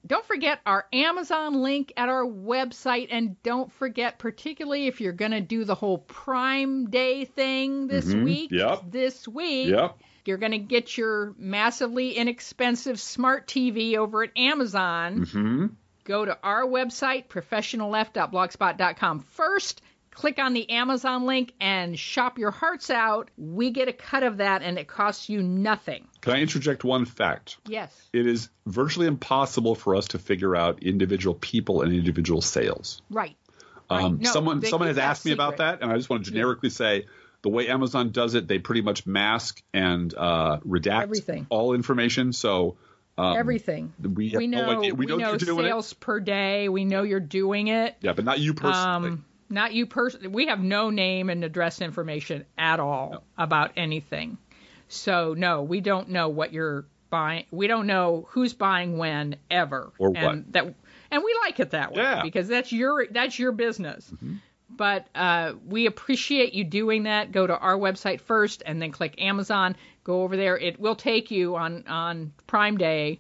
Don't 0.07 0.25
forget 0.25 0.61
our 0.65 0.85
Amazon 0.93 1.61
link 1.61 1.91
at 1.97 2.07
our 2.09 2.25
website. 2.25 3.09
And 3.11 3.41
don't 3.43 3.71
forget, 3.73 4.17
particularly 4.17 4.87
if 4.87 5.01
you're 5.01 5.11
going 5.13 5.31
to 5.31 5.41
do 5.41 5.65
the 5.65 5.75
whole 5.75 5.97
Prime 5.99 6.89
Day 6.89 7.25
thing 7.25 7.87
this 7.87 8.11
week, 8.11 8.49
Yep. 8.51 8.83
this 8.89 9.27
week, 9.27 9.67
Yep. 9.69 9.97
you're 10.25 10.37
going 10.37 10.53
to 10.53 10.57
get 10.57 10.97
your 10.97 11.35
massively 11.37 12.13
inexpensive 12.13 12.99
smart 12.99 13.45
TV 13.47 13.97
over 13.97 14.23
at 14.23 14.31
Amazon. 14.37 15.23
Hmm. 15.29 15.65
Go 16.05 16.23
to 16.25 16.35
our 16.41 16.63
website, 16.63 17.27
professionalleft.blogspot.com. 17.27 19.19
First, 19.19 19.81
click 20.19 20.37
on 20.37 20.53
the 20.53 20.69
Amazon 20.69 21.25
link 21.25 21.53
and 21.61 21.97
shop 21.97 22.37
your 22.37 22.51
hearts 22.51 22.89
out. 22.89 23.31
We 23.37 23.71
get 23.71 23.87
a 23.87 23.93
cut 23.93 24.23
of 24.23 24.37
that, 24.37 24.61
and 24.61 24.77
it 24.77 24.85
costs 24.85 25.29
you 25.29 25.41
nothing. 25.41 26.05
Can 26.19 26.33
I 26.33 26.41
interject 26.41 26.83
one 26.83 27.05
fact? 27.05 27.55
Yes. 27.65 27.95
It 28.11 28.27
is 28.27 28.49
virtually 28.65 29.07
impossible 29.07 29.75
for 29.75 29.95
us 29.95 30.09
to 30.09 30.19
figure 30.19 30.57
out 30.57 30.83
individual 30.83 31.35
people 31.35 31.83
and 31.83 31.93
individual 31.93 32.41
sales. 32.41 33.01
Right. 33.09 33.37
Um, 33.89 34.01
Right. 34.01 34.21
No, 34.23 34.31
someone 34.31 34.61
someone 34.63 34.89
has 34.89 34.97
asked 34.97 35.25
me 35.25 35.31
about 35.31 35.57
that, 35.57 35.81
and 35.81 35.89
I 35.89 35.95
just 35.95 36.09
want 36.09 36.25
to 36.25 36.31
generically 36.31 36.69
say 36.69 37.05
the 37.41 37.49
way 37.49 37.69
Amazon 37.69 38.11
does 38.11 38.35
it, 38.35 38.45
they 38.45 38.59
pretty 38.59 38.81
much 38.81 39.07
mask 39.07 39.63
and 39.73 40.13
uh, 40.13 40.59
redact 40.67 41.03
Everything. 41.03 41.47
all 41.49 41.73
information. 41.73 42.33
So 42.33 42.75
um, 43.17 43.37
Everything. 43.37 43.93
we, 44.01 44.33
we 44.35 44.47
no 44.47 44.65
know 44.65 44.79
idea. 44.79 44.93
We, 44.93 45.05
know, 45.05 45.15
know 45.17 45.37
sales 45.37 45.93
per 45.93 46.19
day. 46.19 46.67
We 46.67 46.83
know 46.83 47.03
you're 47.03 47.19
doing 47.21 47.67
it. 47.67 47.87
it. 47.87 47.95
Yeah, 48.01 48.13
but 48.13 48.25
not 48.25 48.39
you 48.39 48.53
personally. 48.53 49.11
Um, 49.11 49.25
not 49.49 49.73
you 49.73 49.85
personally. 49.85 50.27
We 50.27 50.47
have 50.47 50.59
no 50.59 50.89
name 50.89 51.29
and 51.29 51.43
address 51.43 51.81
information 51.81 52.45
at 52.57 52.79
all 52.79 53.23
about 53.37 53.71
anything. 53.77 54.37
So 54.87 55.33
no, 55.37 55.63
we 55.63 55.81
don't 55.81 56.09
know 56.09 56.29
what 56.29 56.53
you're 56.53 56.85
buying. 57.09 57.45
We 57.51 57.67
don't 57.67 57.87
know 57.87 58.27
who's 58.29 58.53
buying 58.53 58.97
when 58.97 59.35
ever. 59.49 59.91
Or 59.97 60.11
and 60.15 60.45
what. 60.45 60.53
That 60.53 60.73
and 61.11 61.23
we 61.23 61.35
like 61.43 61.59
it 61.59 61.71
that 61.71 61.91
way 61.93 62.03
Yeah. 62.03 62.21
because 62.23 62.47
that's 62.47 62.71
your 62.71 63.07
that's 63.09 63.37
your 63.37 63.51
business. 63.51 64.11
But 64.69 65.07
uh, 65.15 65.53
we 65.67 65.87
appreciate 65.87 66.53
you 66.53 66.63
doing 66.63 67.03
that. 67.03 67.31
Go 67.31 67.45
to 67.45 67.57
our 67.57 67.75
website 67.77 68.21
first 68.21 68.61
and 68.65 68.79
then 68.81 68.91
click 68.91 69.19
Amazon. 69.21 69.75
Go 70.03 70.21
over 70.21 70.37
there. 70.37 70.57
It 70.57 70.79
will 70.79 70.95
take 70.95 71.31
you 71.31 71.55
on 71.55 71.85
on 71.87 72.33
Prime 72.47 72.77
Day, 72.77 73.19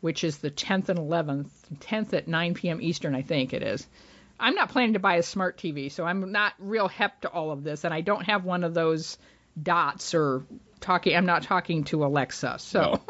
which 0.00 0.24
is 0.24 0.38
the 0.38 0.50
10th 0.50 0.88
and 0.88 0.98
11th, 0.98 1.48
10th 1.80 2.14
at 2.14 2.26
9 2.28 2.54
p.m. 2.54 2.80
Eastern, 2.80 3.14
I 3.14 3.22
think 3.22 3.52
it 3.52 3.62
is. 3.62 3.86
I'm 4.38 4.54
not 4.54 4.70
planning 4.70 4.94
to 4.94 4.98
buy 4.98 5.16
a 5.16 5.22
smart 5.22 5.58
TV, 5.58 5.90
so 5.90 6.04
I'm 6.04 6.32
not 6.32 6.54
real 6.58 6.88
hep 6.88 7.22
to 7.22 7.28
all 7.28 7.50
of 7.50 7.64
this, 7.64 7.84
and 7.84 7.92
I 7.92 8.00
don't 8.00 8.24
have 8.24 8.44
one 8.44 8.64
of 8.64 8.74
those 8.74 9.18
dots 9.60 10.14
or 10.14 10.44
talking. 10.80 11.16
I'm 11.16 11.26
not 11.26 11.42
talking 11.42 11.84
to 11.84 12.04
Alexa, 12.04 12.56
so 12.58 13.00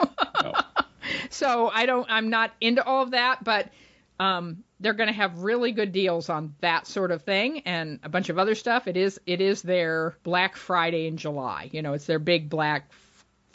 No. 0.43 0.55
so 1.31 1.71
I 1.73 1.87
don't. 1.87 2.07
I'm 2.09 2.31
not 2.31 2.53
into 2.61 2.85
all 2.85 3.03
of 3.03 3.11
that, 3.13 3.43
but 3.43 3.71
um, 4.19 4.65
they're 4.81 4.95
going 4.95 5.09
to 5.09 5.15
have 5.15 5.43
really 5.43 5.73
good 5.73 5.93
deals 5.93 6.29
on 6.29 6.55
that 6.61 6.87
sort 6.87 7.11
of 7.11 7.23
thing 7.23 7.61
and 7.61 7.99
a 8.03 8.09
bunch 8.09 8.29
of 8.29 8.39
other 8.39 8.55
stuff. 8.55 8.87
It 8.87 8.97
is 8.97 9.21
it 9.27 9.41
is 9.41 9.63
their 9.63 10.17
Black 10.23 10.57
Friday 10.57 11.07
in 11.07 11.17
July. 11.17 11.71
You 11.73 11.83
know, 11.83 11.95
it's 11.95 12.07
their 12.07 12.19
big 12.19 12.49
Black 12.49 12.91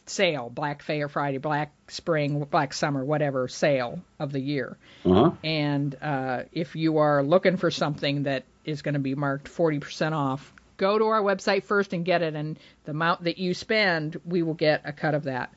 sale, 0.06 0.50
Black 0.50 0.82
Fair 0.82 1.08
Friday, 1.08 1.38
Black 1.38 1.72
Spring, 1.88 2.44
Black 2.50 2.74
Summer, 2.74 3.04
whatever 3.04 3.48
sale 3.48 4.02
of 4.20 4.32
the 4.32 4.40
year. 4.40 4.78
Uh-huh. 5.06 5.32
And 5.44 5.96
uh, 6.02 6.44
if 6.52 6.76
you 6.76 6.98
are 6.98 7.24
looking 7.24 7.58
for 7.58 7.72
something 7.72 8.24
that 8.24 8.44
is 8.66 8.82
going 8.82 8.94
to 8.94 9.00
be 9.00 9.16
marked 9.16 9.48
40% 9.48 10.14
off, 10.14 10.54
go 10.78 10.98
to 10.98 11.06
our 11.06 11.22
website 11.22 11.64
first 11.64 11.94
and 11.94 12.04
get 12.06 12.22
it. 12.22 12.36
And 12.36 12.58
the 12.86 12.92
amount 12.92 13.24
that 13.26 13.38
you 13.38 13.54
spend, 13.54 14.20
we 14.26 14.44
will 14.44 14.54
get 14.56 14.82
a 14.86 14.92
cut 14.94 15.14
of 15.16 15.24
that. 15.24 15.54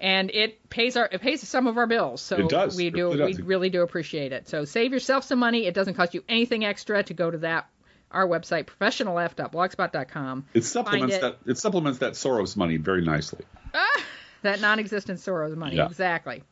And 0.00 0.30
it 0.32 0.68
pays 0.68 0.96
our 0.96 1.08
it 1.10 1.20
pays 1.20 1.46
some 1.48 1.68
of 1.68 1.78
our 1.78 1.86
bills, 1.86 2.20
so 2.20 2.36
It 2.36 2.48
does. 2.48 2.76
we 2.76 2.88
It 2.88 2.94
do 2.94 3.10
really 3.12 3.24
we 3.26 3.32
does. 3.34 3.42
really 3.42 3.70
do 3.70 3.82
appreciate 3.82 4.32
it. 4.32 4.48
So 4.48 4.64
save 4.64 4.92
yourself 4.92 5.24
some 5.24 5.38
money. 5.38 5.66
It 5.66 5.72
doesn't 5.74 5.94
cost 5.94 6.14
you 6.14 6.24
anything 6.28 6.64
extra 6.64 7.02
to 7.04 7.14
go 7.14 7.30
to 7.30 7.38
that 7.38 7.68
our 8.14 8.26
website 8.26 8.66
professionalleft.blogspot.com. 8.66 10.46
It 10.54 10.64
supplements 10.64 11.16
it. 11.16 11.20
that 11.20 11.36
it 11.46 11.58
supplements 11.58 11.98
that 12.00 12.12
Soros 12.12 12.56
money 12.56 12.76
very 12.76 13.02
nicely. 13.04 13.44
Ah, 13.74 14.02
That 14.42 14.60
non-existent 14.60 15.18
Soros 15.20 15.56
money, 15.56 15.76
Yeah. 15.76 15.86
exactly. 15.86 16.42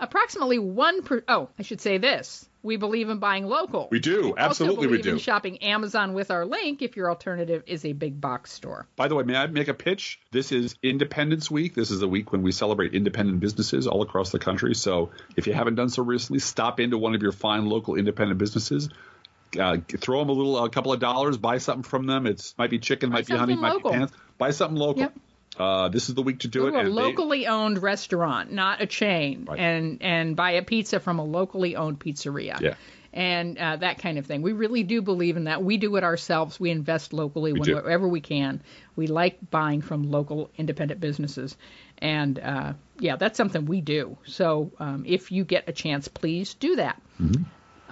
Approximately 0.00 0.58
one 0.58 1.02
per. 1.02 1.22
Oh, 1.28 1.50
I 1.58 1.62
should 1.62 1.80
say 1.80 1.98
this: 1.98 2.48
we 2.64 2.76
believe 2.76 3.08
in 3.10 3.18
buying 3.18 3.46
local. 3.46 3.86
We 3.92 4.00
do. 4.00 4.30
also 4.30 4.34
Absolutely 4.36 4.86
we 4.88 4.96
believe 4.96 5.06
in 5.06 5.14
do. 5.14 5.20
shopping 5.20 5.58
Amazon 5.58 6.14
with 6.14 6.32
our 6.32 6.44
link 6.44 6.82
if 6.82 6.96
your 6.96 7.08
alternative 7.10 7.62
is 7.68 7.84
a 7.84 7.92
big 7.92 8.20
box 8.20 8.50
store. 8.52 8.88
By 8.96 9.06
the 9.06 9.14
way, 9.14 9.22
may 9.22 9.36
I 9.36 9.46
make 9.46 9.68
a 9.68 9.74
pitch? 9.74 10.18
This 10.32 10.50
is 10.50 10.74
Independence 10.82 11.48
Week. 11.48 11.74
This 11.74 11.92
is 11.92 12.02
a 12.02 12.08
week 12.08 12.32
when 12.32 12.42
we 12.42 12.50
celebrate 12.50 12.92
independent 12.92 13.38
businesses 13.38 13.86
all 13.86 14.02
across 14.02 14.30
the 14.32 14.40
country. 14.40 14.74
So 14.74 15.10
if 15.36 15.46
you 15.46 15.52
haven't 15.52 15.76
done 15.76 15.90
so 15.90 16.02
recently, 16.02 16.40
stop 16.40 16.80
into 16.80 16.98
one 16.98 17.14
of 17.14 17.22
your 17.22 17.32
fine 17.32 17.66
local 17.66 17.94
independent 17.94 18.38
businesses. 18.38 18.88
Uh, 19.58 19.76
throw 19.98 20.18
them 20.20 20.28
a 20.28 20.32
little, 20.32 20.64
a 20.64 20.70
couple 20.70 20.92
of 20.92 21.00
dollars, 21.00 21.36
buy 21.36 21.58
something 21.58 21.82
from 21.82 22.06
them. 22.06 22.26
It's 22.26 22.54
might 22.58 22.70
be 22.70 22.78
chicken, 22.78 23.10
might 23.10 23.26
be 23.26 23.36
honey, 23.36 23.54
something 23.54 23.60
might 23.60 23.82
be 23.82 23.90
pants. 23.90 24.12
Buy 24.38 24.50
something 24.50 24.76
local. 24.78 25.02
Yep. 25.02 25.14
Uh, 25.56 25.88
this 25.88 26.08
is 26.08 26.16
the 26.16 26.22
week 26.22 26.40
to 26.40 26.48
do 26.48 26.62
Go 26.62 26.66
it. 26.66 26.74
a 26.74 26.78
and 26.78 26.88
they- 26.88 26.92
locally 26.92 27.46
owned 27.46 27.80
restaurant, 27.80 28.50
not 28.50 28.82
a 28.82 28.86
chain, 28.86 29.44
Right. 29.48 29.60
and 29.60 30.02
and 30.02 30.34
buy 30.34 30.52
a 30.52 30.62
pizza 30.62 30.98
from 30.98 31.18
a 31.20 31.24
locally 31.24 31.76
owned 31.76 32.00
pizzeria. 32.00 32.60
Yeah. 32.60 32.74
And 33.12 33.56
uh, 33.56 33.76
that 33.76 33.98
kind 33.98 34.18
of 34.18 34.26
thing. 34.26 34.42
We 34.42 34.50
really 34.52 34.82
do 34.82 35.00
believe 35.00 35.36
in 35.36 35.44
that. 35.44 35.62
We 35.62 35.76
do 35.76 35.94
it 35.94 36.02
ourselves. 36.02 36.58
We 36.58 36.70
invest 36.70 37.12
locally 37.12 37.52
whenever 37.52 38.08
we 38.08 38.20
can. 38.20 38.60
We 38.96 39.06
like 39.06 39.38
buying 39.52 39.82
from 39.82 40.10
local 40.10 40.50
independent 40.58 40.98
businesses. 40.98 41.56
And 41.98 42.40
uh, 42.40 42.72
yeah, 42.98 43.14
that's 43.14 43.36
something 43.36 43.66
we 43.66 43.80
do. 43.82 44.18
So 44.26 44.72
um, 44.80 45.04
if 45.06 45.30
you 45.30 45.44
get 45.44 45.68
a 45.68 45.72
chance, 45.72 46.08
please 46.08 46.54
do 46.54 46.74
that. 46.74 47.00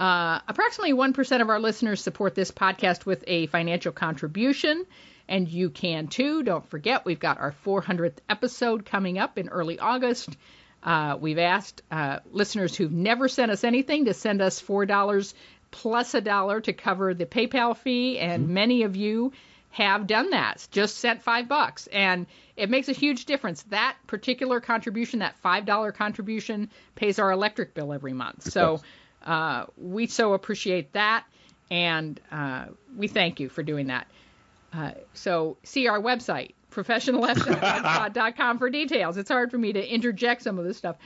Uh, 0.03 0.41
approximately 0.49 0.93
1% 0.93 1.43
of 1.43 1.49
our 1.49 1.61
listeners 1.61 2.01
support 2.01 2.35
this 2.35 2.51
podcast 2.51 3.07
with 3.07 3.23
a 3.29 3.47
financial 3.47 3.93
contribution, 3.93 4.85
and 5.29 5.49
you 5.49 5.71
can 5.71 6.09
too. 6.09 6.43
Don't 6.43 6.69
forget, 6.69 7.05
we've 7.05 7.21
got 7.21 7.39
our 7.39 7.55
400th 7.65 8.17
episode 8.29 8.85
coming 8.85 9.21
up 9.21 9.39
in 9.39 9.49
early 9.49 9.79
August. 9.79 10.37
Uh, 10.83 11.17
we've 11.21 11.39
asked 11.39 11.83
uh, 11.93 12.19
listeners 12.33 12.75
who've 12.75 12.91
never 12.91 13.29
sent 13.29 13.53
us 13.53 13.63
anything 13.63 14.07
to 14.07 14.13
send 14.13 14.43
us 14.43 14.61
$4 14.61 15.35
plus 15.71 16.15
a 16.15 16.21
dollar 16.21 16.61
to 16.61 16.73
cover 16.73 17.15
the 17.15 17.25
PayPal 17.25 17.77
fee, 17.77 18.19
and 18.19 18.49
many 18.49 18.83
of 18.83 18.97
you 18.97 19.33
have 19.71 20.09
done 20.09 20.31
that. 20.31 20.67
Just 20.73 20.99
sent 20.99 21.23
five 21.23 21.47
bucks, 21.47 21.87
and 21.87 22.27
it 22.57 22.69
makes 22.69 22.89
a 22.89 22.93
huge 22.93 23.27
difference. 23.27 23.63
That 23.71 23.97
particular 24.09 24.61
contribution, 24.61 25.21
that 25.21 25.37
five 25.37 25.65
dollar 25.65 25.93
contribution, 25.93 26.71
pays 26.97 27.21
our 27.21 27.31
electric 27.31 27.73
bill 27.73 27.93
every 27.93 28.15
month. 28.15 28.51
So. 28.51 28.81
Uh, 29.25 29.67
we 29.77 30.07
so 30.07 30.35
appreciate 30.35 30.93
that, 30.93 31.25
and 31.71 32.21
uh, 32.31 32.67
we 32.97 33.09
thank 33.09 33.41
you 33.41 33.49
for 33.49 33.63
doing 33.63 33.89
that. 33.89 34.07
Uh, 34.73 34.93
so 35.13 35.59
see 35.63 35.89
our 35.89 36.01
website 36.01 36.53
professionalleft.blogspot.com 36.73 38.59
for 38.59 38.71
details. 38.71 39.19
It's 39.19 39.31
hard 39.31 39.51
for 39.51 39.59
me 39.59 39.75
to 39.75 39.87
interject 39.87 40.43
some 40.43 40.59
of 40.59 40.65
this 40.65 40.79
stuff. 40.79 40.97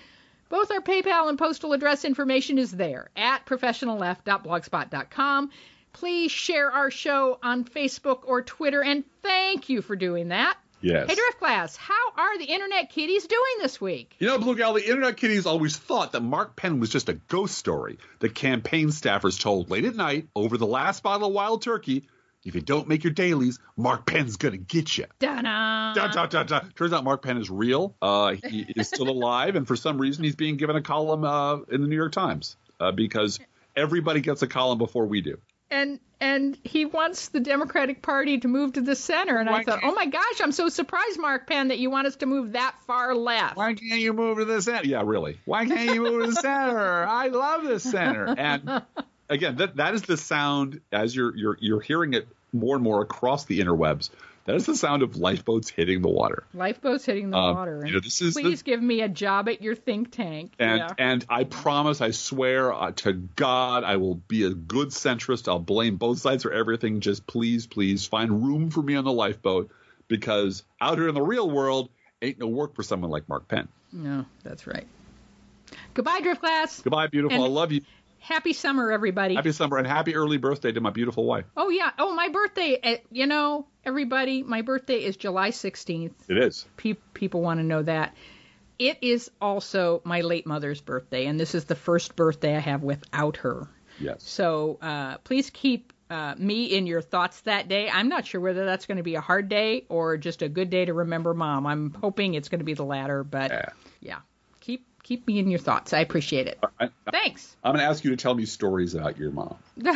Both 0.49 0.71
our 0.71 0.81
PayPal 0.81 1.29
and 1.29 1.37
postal 1.37 1.73
address 1.73 2.05
information 2.05 2.59
is 2.59 2.71
there 2.71 3.11
at 3.17 3.45
professionalleft.blogspot.com. 3.47 5.51
Please 5.93 6.31
share 6.31 6.71
our 6.71 6.91
show 6.91 7.39
on 7.43 7.65
Facebook 7.65 8.21
or 8.25 8.43
Twitter, 8.43 8.83
and 8.83 9.03
thank 9.23 9.69
you 9.69 9.83
for 9.83 9.97
doing 9.97 10.29
that. 10.29 10.57
Yes. 10.81 11.09
Hey, 11.09 11.17
Driftglass, 11.17 11.77
how 11.77 12.13
are 12.17 12.39
the 12.39 12.45
Internet 12.45 12.91
Kitties 12.91 13.27
doing 13.27 13.43
this 13.61 13.81
week? 13.81 14.15
You 14.19 14.29
know, 14.29 14.39
Blue 14.39 14.57
Gal, 14.57 14.75
the 14.75 14.87
Internet 14.87 15.17
Kitties 15.17 15.47
always 15.47 15.77
thought 15.77 16.13
that 16.13 16.21
Mark 16.21 16.55
Penn 16.57 16.81
was 16.81 16.91
just 16.91 17.09
a 17.09 17.15
ghost 17.15 17.57
story 17.57 17.99
that 18.21 18.35
campaign 18.35 18.89
staffers 18.89 19.41
told 19.41 19.71
late 19.71 19.85
at 19.85 19.97
night 19.97 20.29
over 20.37 20.59
the 20.59 20.67
last 20.67 21.03
bottle 21.03 21.29
of 21.29 21.35
wild 21.35 21.63
turkey. 21.63 22.07
If 22.45 22.55
you 22.55 22.61
don't 22.61 22.87
make 22.87 23.03
your 23.03 23.13
dailies, 23.13 23.59
Mark 23.77 24.07
Penn's 24.07 24.37
gonna 24.37 24.57
get 24.57 24.97
you. 24.97 25.07
Da-da. 25.19 25.95
Da, 25.95 26.27
da, 26.27 26.43
da. 26.45 26.61
Turns 26.77 26.93
out 26.93 27.03
Mark 27.03 27.23
Penn 27.23 27.39
is 27.39 27.51
real. 27.51 27.97
Uh, 28.01 28.35
he 28.45 28.67
is 28.77 28.87
still 28.87 29.09
alive, 29.09 29.57
and 29.57 29.67
for 29.67 29.75
some 29.75 29.99
reason, 29.99 30.23
he's 30.23 30.37
being 30.37 30.57
given 30.57 30.77
a 30.77 30.83
column 30.83 31.25
uh, 31.25 31.57
in 31.71 31.81
the 31.83 31.89
New 31.89 31.97
York 31.97 32.13
Times 32.13 32.57
uh, 32.79 32.93
because 32.93 33.41
everybody 33.75 34.21
gets 34.21 34.43
a 34.43 34.47
column 34.47 34.79
before 34.79 35.07
we 35.07 35.23
do. 35.23 35.39
And 35.71 35.99
and 36.19 36.57
he 36.65 36.87
wants 36.87 37.29
the 37.29 37.41
Democratic 37.41 38.01
Party 38.01 38.39
to 38.39 38.49
move 38.49 38.75
to 38.75 38.81
the 38.81 38.97
center. 38.97 39.37
And 39.37 39.51
I 39.51 39.63
thought, 39.63 39.81
oh 39.83 39.93
my 39.93 40.07
gosh, 40.07 40.41
I'm 40.41 40.53
so 40.53 40.71
surprised, 40.71 41.19
Mark 41.21 41.47
Penn, 41.47 41.69
that 41.69 41.79
you 41.79 41.91
want 41.91 42.07
us 42.07 42.17
to 42.17 42.27
move 42.27 42.53
that 42.53 42.75
far 42.87 43.15
left. 43.15 43.57
Why 43.57 43.75
can't 43.75 44.01
you 44.01 44.15
move 44.15 44.39
to 44.39 44.47
the 44.47 44.63
center? 44.63 44.87
Yeah, 44.87 45.03
really. 45.05 45.39
Why 45.45 45.67
can't 45.67 45.95
you 45.95 46.03
move 46.03 46.25
to 46.25 46.31
the 46.31 46.41
center? 46.41 47.07
I 47.07 47.29
love 47.29 47.65
the 47.65 47.79
center. 47.79 48.35
And 48.37 48.83
again, 49.29 49.57
that 49.57 49.77
that 49.77 49.95
is 49.95 50.03
the 50.03 50.17
sound 50.17 50.81
as 50.91 51.15
you're 51.15 51.37
you're 51.37 51.59
you're 51.61 51.81
hearing 51.81 52.15
it 52.15 52.29
more 52.53 52.77
and 52.77 52.85
more 52.85 53.03
across 53.03 53.45
the 53.45 53.61
interwebs. 53.61 54.11
That 54.47 54.55
is 54.55 54.65
the 54.67 54.77
sound 54.77 55.03
of 55.03 55.17
lifeboats 55.17 55.69
hitting 55.69 56.03
the 56.03 56.09
water. 56.09 56.45
Lifeboats 56.55 57.05
hitting 57.05 57.31
the 57.31 57.37
Um, 57.37 57.57
water. 57.57 57.83
you 57.85 57.93
know, 57.95 58.01
this 58.01 58.23
is 58.23 58.35
the- 58.35 58.43
Please 58.43 58.63
give 58.63 58.81
me 58.81 59.01
a 59.03 59.09
job 59.09 59.49
at 59.49 59.61
your 59.61 59.75
think 59.75 60.13
tank. 60.13 60.53
And 60.59 60.79
yeah. 60.79 60.93
and 60.99 61.25
I 61.29 61.45
promise, 61.45 62.01
I 62.01 62.13
swear 62.13 62.73
uh, 62.73 62.93
to 62.93 63.13
God, 63.13 63.83
I 63.85 63.97
will 63.97 64.15
be 64.15 64.45
a 64.45 64.51
good 64.51 64.89
centrist. 64.89 65.49
I'll 65.49 65.59
blame 65.59 65.97
both 65.97 66.19
sides 66.21 66.45
for 66.45 66.53
everything. 66.53 67.01
Just 67.01 67.27
please, 67.27 67.67
please 67.67 68.07
find 68.07 68.47
room 68.47 68.71
for 68.71 68.83
me 68.83 68.95
on 68.95 69.05
the 69.05 69.13
lifeboat 69.13 69.71
because 70.09 70.63
out 70.81 70.97
here 70.99 71.09
in 71.09 71.15
the 71.15 71.23
real 71.23 71.51
world, 71.51 71.91
ain't 72.23 72.39
no 72.39 72.47
work 72.47 72.75
for 72.77 72.83
someone 72.85 73.11
like 73.11 73.29
Mark 73.29 73.49
Penn. 73.49 73.69
no, 73.93 74.25
that's 74.45 74.67
right. 74.67 74.87
Goodbye, 75.95 76.21
Driftglass. 76.21 76.83
Goodbye, 76.85 77.09
beautiful. 77.09 77.35
And- 77.37 77.45
I 77.45 77.49
love 77.49 77.73
you. 77.73 77.81
Happy 78.27 78.53
summer, 78.53 78.91
everybody. 78.91 79.37
Happy 79.37 79.53
summer 79.53 79.79
and 79.79 79.87
happy 79.87 80.17
early 80.17 80.37
birthday 80.37 80.73
to 80.73 80.81
my 80.81 80.91
beautiful 80.91 81.25
wife. 81.25 81.45
oh 81.57 81.69
yeah. 81.69 81.91
Oh, 81.99 82.13
my 82.15 82.29
birthday. 82.29 82.77
eh, 82.83 82.97
You 83.13 83.27
know, 83.27 83.67
everybody, 83.85 84.43
my 84.43 84.63
birthday 84.63 85.05
is 85.05 85.17
July 85.17 85.51
16th. 85.51 86.11
It 86.29 86.39
is. 86.39 86.67
Pe- 86.77 86.95
people 87.15 87.41
want 87.41 87.61
to 87.61 87.65
know 87.65 87.83
that. 87.85 88.17
It 88.81 88.99
is 89.01 89.31
also 89.41 90.03
my 90.05 90.23
late 90.23 90.45
mother's 90.47 90.81
birthday, 90.81 91.27
and 91.27 91.39
this 91.39 91.55
is 91.55 91.67
the 91.67 91.77
first 91.77 92.17
birthday 92.17 92.57
I 92.57 92.61
have 92.61 92.83
without 92.83 93.37
her. 93.39 93.69
Yes. 94.01 94.25
So 94.25 94.79
uh, 94.83 95.19
please 95.19 95.49
keep 95.51 95.93
uh, 96.11 96.35
me 96.37 96.65
in 96.77 96.87
your 96.89 97.01
thoughts 97.03 97.41
that 97.43 97.69
day. 97.69 97.89
I'm 97.89 98.09
not 98.09 98.27
sure 98.27 98.41
whether 98.41 98.65
that's 98.67 98.87
going 98.87 98.99
to 98.99 99.03
be 99.05 99.15
a 99.15 99.21
hard 99.21 99.49
day 99.49 99.85
or 99.89 100.17
just 100.17 100.43
a 100.43 100.49
good 100.49 100.69
day 100.69 100.85
to 100.85 100.93
remember 100.93 101.33
mom. 101.33 101.65
I'm 101.67 101.95
hoping 101.95 102.35
it's 102.35 102.49
going 102.49 102.59
to 102.59 102.65
be 102.65 102.75
the 102.75 102.85
latter, 102.85 103.23
but 103.25 103.51
Yeah. 103.53 103.69
yeah, 104.01 104.19
keep 105.07 105.25
me 105.29 105.39
in 105.39 105.49
your 105.49 105.61
thoughts. 105.61 105.93
I 105.93 106.01
appreciate 106.01 106.49
it. 106.49 106.59
Thanks. 107.13 107.57
I'm 107.63 107.73
going 107.75 107.81
to 107.81 107.89
ask 107.89 108.03
you 108.03 108.11
to 108.11 108.17
tell 108.17 108.35
me 108.35 108.45
stories 108.45 108.95
about 108.95 109.17
your 109.17 109.31
mom. 109.31 109.57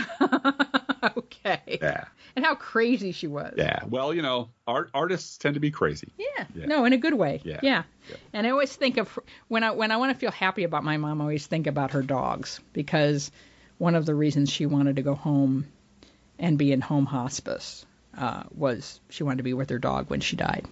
okay. 1.16 1.78
Yeah. 1.82 2.04
And 2.36 2.44
how 2.44 2.54
crazy 2.54 3.10
she 3.10 3.26
was. 3.26 3.54
Yeah. 3.56 3.80
Well, 3.88 4.14
you 4.14 4.22
know, 4.22 4.50
art 4.68 4.90
artists 4.94 5.36
tend 5.36 5.54
to 5.54 5.60
be 5.60 5.72
crazy. 5.72 6.12
Yeah. 6.16 6.44
Yeah. 6.54 6.66
No, 6.66 6.84
in 6.84 6.92
a 6.92 6.96
good 6.96 7.14
way. 7.14 7.40
Yeah. 7.42 7.58
Yeah. 7.60 7.82
Yeah. 8.08 8.16
And 8.32 8.46
I 8.46 8.50
always 8.50 8.74
think 8.74 8.98
of 8.98 9.18
when 9.48 9.64
I 9.64 9.72
when 9.72 9.90
I 9.90 9.96
want 9.96 10.12
to 10.12 10.18
feel 10.18 10.30
happy 10.30 10.62
about 10.62 10.84
my 10.84 10.96
mom, 10.96 11.20
I 11.20 11.24
always 11.24 11.44
think 11.44 11.66
about 11.66 11.90
her 11.90 12.02
dogs 12.02 12.60
because 12.72 13.32
one 13.78 13.96
of 13.96 14.06
the 14.06 14.14
reasons 14.14 14.48
she 14.48 14.66
wanted 14.66 14.96
to 14.96 15.02
go 15.02 15.16
home 15.16 15.66
and 16.38 16.56
be 16.56 16.70
in 16.70 16.80
home 16.80 17.06
hospice 17.06 17.84
uh, 18.16 18.44
was 18.56 19.00
she 19.08 19.24
wanted 19.24 19.38
to 19.38 19.42
be 19.42 19.54
with 19.54 19.70
her 19.70 19.78
dog 19.80 20.08
when 20.08 20.20
she 20.20 20.36
died. 20.36 20.66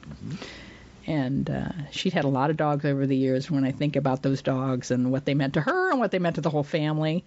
And 1.08 1.48
uh, 1.48 1.70
she'd 1.90 2.12
had 2.12 2.24
a 2.26 2.28
lot 2.28 2.50
of 2.50 2.58
dogs 2.58 2.84
over 2.84 3.06
the 3.06 3.16
years. 3.16 3.50
When 3.50 3.64
I 3.64 3.72
think 3.72 3.96
about 3.96 4.22
those 4.22 4.42
dogs 4.42 4.90
and 4.90 5.10
what 5.10 5.24
they 5.24 5.32
meant 5.32 5.54
to 5.54 5.62
her 5.62 5.90
and 5.90 5.98
what 5.98 6.10
they 6.10 6.18
meant 6.18 6.34
to 6.34 6.42
the 6.42 6.50
whole 6.50 6.62
family, 6.62 7.24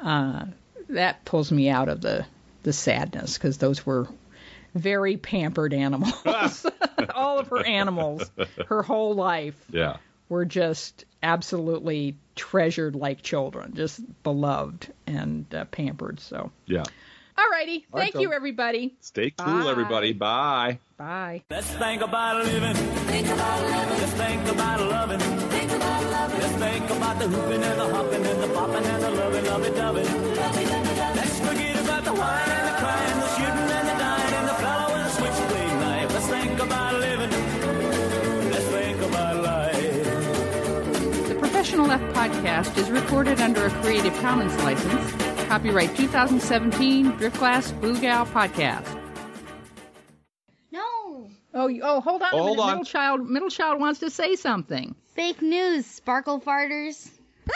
uh, 0.00 0.46
that 0.88 1.26
pulls 1.26 1.52
me 1.52 1.68
out 1.68 1.88
of 1.90 2.00
the 2.00 2.24
the 2.62 2.72
sadness 2.72 3.36
because 3.36 3.58
those 3.58 3.84
were 3.84 4.08
very 4.74 5.18
pampered 5.18 5.74
animals. 5.74 6.12
All 7.14 7.38
of 7.38 7.48
her 7.48 7.64
animals, 7.64 8.30
her 8.66 8.82
whole 8.82 9.14
life, 9.14 9.54
Yeah. 9.70 9.98
were 10.30 10.44
just 10.46 11.04
absolutely 11.22 12.16
treasured 12.34 12.96
like 12.96 13.22
children, 13.22 13.74
just 13.74 14.00
beloved 14.22 14.92
and 15.06 15.52
uh, 15.54 15.66
pampered. 15.66 16.20
So, 16.20 16.50
Yeah. 16.66 16.82
alrighty, 16.82 16.88
All 17.36 17.44
right, 17.52 17.84
thank 17.94 18.14
you, 18.20 18.32
everybody. 18.32 18.96
Stay 19.00 19.30
cool, 19.36 19.64
Bye. 19.64 19.70
everybody. 19.70 20.12
Bye. 20.14 20.78
Bye. 20.98 21.44
Let's 21.48 21.70
think 21.70 22.02
about 22.02 22.44
living. 22.44 22.74
Think 22.74 23.28
about 23.28 23.62
living. 23.62 23.98
Let's 24.00 24.12
think 24.14 24.48
about 24.48 24.80
loving. 24.80 25.20
Think 25.20 25.70
about 25.70 26.02
loving. 26.10 26.40
Let's 26.40 26.54
think 26.56 26.90
about 26.90 27.18
the 27.20 27.28
hooping 27.28 27.62
and 27.62 27.80
the 27.80 27.88
hopping 27.94 28.26
and 28.26 28.42
the 28.42 28.48
popping 28.48 28.84
and 28.84 29.02
the 29.04 29.10
loving, 29.12 29.44
loving, 29.44 29.76
loving. 29.76 30.06
Let's 31.14 31.38
forget 31.38 31.84
about 31.84 32.04
the 32.04 32.14
wine 32.14 32.50
and 32.50 32.66
the 32.66 32.74
crying, 32.82 33.20
the 33.20 33.28
shooting 33.36 33.70
and 33.78 33.88
the 33.88 33.94
dying, 33.94 34.34
and 34.34 34.48
the 34.48 34.54
fellow 34.54 34.92
with 34.92 35.04
the 35.04 35.10
switchblade 35.10 35.78
knife. 35.78 36.12
Let's 36.14 36.26
think 36.26 36.60
about 36.60 36.94
living. 36.98 37.30
Let's 38.50 38.66
think 38.66 39.00
about 39.00 39.36
life. 39.36 41.28
The 41.28 41.36
Professional 41.38 41.86
Left 41.86 42.12
podcast 42.12 42.76
is 42.76 42.90
recorded 42.90 43.40
under 43.40 43.66
a 43.66 43.70
Creative 43.82 44.14
Commons 44.14 44.56
license. 44.64 45.12
Copyright 45.46 45.94
2017 45.94 47.12
Driftglass 47.12 47.80
Blue 47.80 48.00
Gal 48.00 48.26
Podcast. 48.26 48.97
No. 51.58 51.68
Oh, 51.68 51.80
oh, 51.82 52.00
hold 52.00 52.22
on 52.22 52.28
Oh, 52.32 52.38
a 52.38 52.42
hold 52.42 52.56
minute. 52.58 52.62
on. 52.62 52.68
Middle 52.70 52.84
child, 52.84 53.28
middle 53.28 53.50
child 53.50 53.80
wants 53.80 54.00
to 54.00 54.10
say 54.10 54.36
something. 54.36 54.94
Fake 55.14 55.42
news, 55.42 55.86
sparkle 55.86 56.40
farters. 56.40 57.10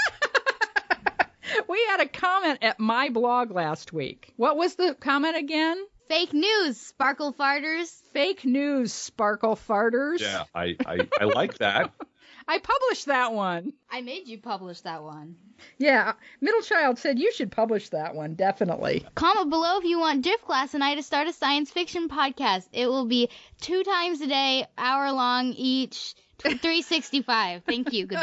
We 1.68 1.84
had 1.90 2.00
a 2.00 2.06
comment 2.08 2.60
at 2.62 2.80
my 2.80 3.10
blog 3.10 3.50
last 3.50 3.92
week. 3.92 4.32
What 4.36 4.56
was 4.56 4.74
the 4.76 4.94
comment 4.98 5.36
again? 5.36 5.76
Fake 6.08 6.32
news, 6.32 6.78
sparkle 6.80 7.32
farters. 7.32 7.90
Fake 8.14 8.44
news, 8.46 8.92
sparkle 8.92 9.54
farters. 9.56 10.22
Yeah. 10.22 10.44
I, 10.54 10.76
I, 10.86 11.08
I 11.20 11.24
like 11.24 11.58
that. 11.58 11.92
I 12.48 12.58
published 12.58 13.06
that 13.06 13.32
one. 13.32 13.72
I 13.90 14.00
made 14.00 14.26
you 14.28 14.38
publish 14.38 14.80
that 14.82 15.02
one. 15.02 15.36
Yeah, 15.78 16.10
uh, 16.10 16.12
middle 16.40 16.62
child 16.62 16.98
said 16.98 17.18
you 17.18 17.32
should 17.32 17.52
publish 17.52 17.88
that 17.90 18.14
one, 18.14 18.34
definitely. 18.34 19.04
Comment 19.14 19.48
below 19.48 19.78
if 19.78 19.84
you 19.84 19.98
want 19.98 20.24
Driftglass 20.24 20.74
and 20.74 20.82
I 20.82 20.94
to 20.96 21.02
start 21.02 21.28
a 21.28 21.32
science 21.32 21.70
fiction 21.70 22.08
podcast. 22.08 22.68
It 22.72 22.86
will 22.86 23.06
be 23.06 23.28
two 23.60 23.82
times 23.84 24.20
a 24.20 24.26
day, 24.26 24.66
hour 24.76 25.12
long 25.12 25.52
each, 25.52 26.14
365. 26.42 27.62
Thank 27.64 27.92
you. 27.92 28.06
Goodbye. 28.06 28.22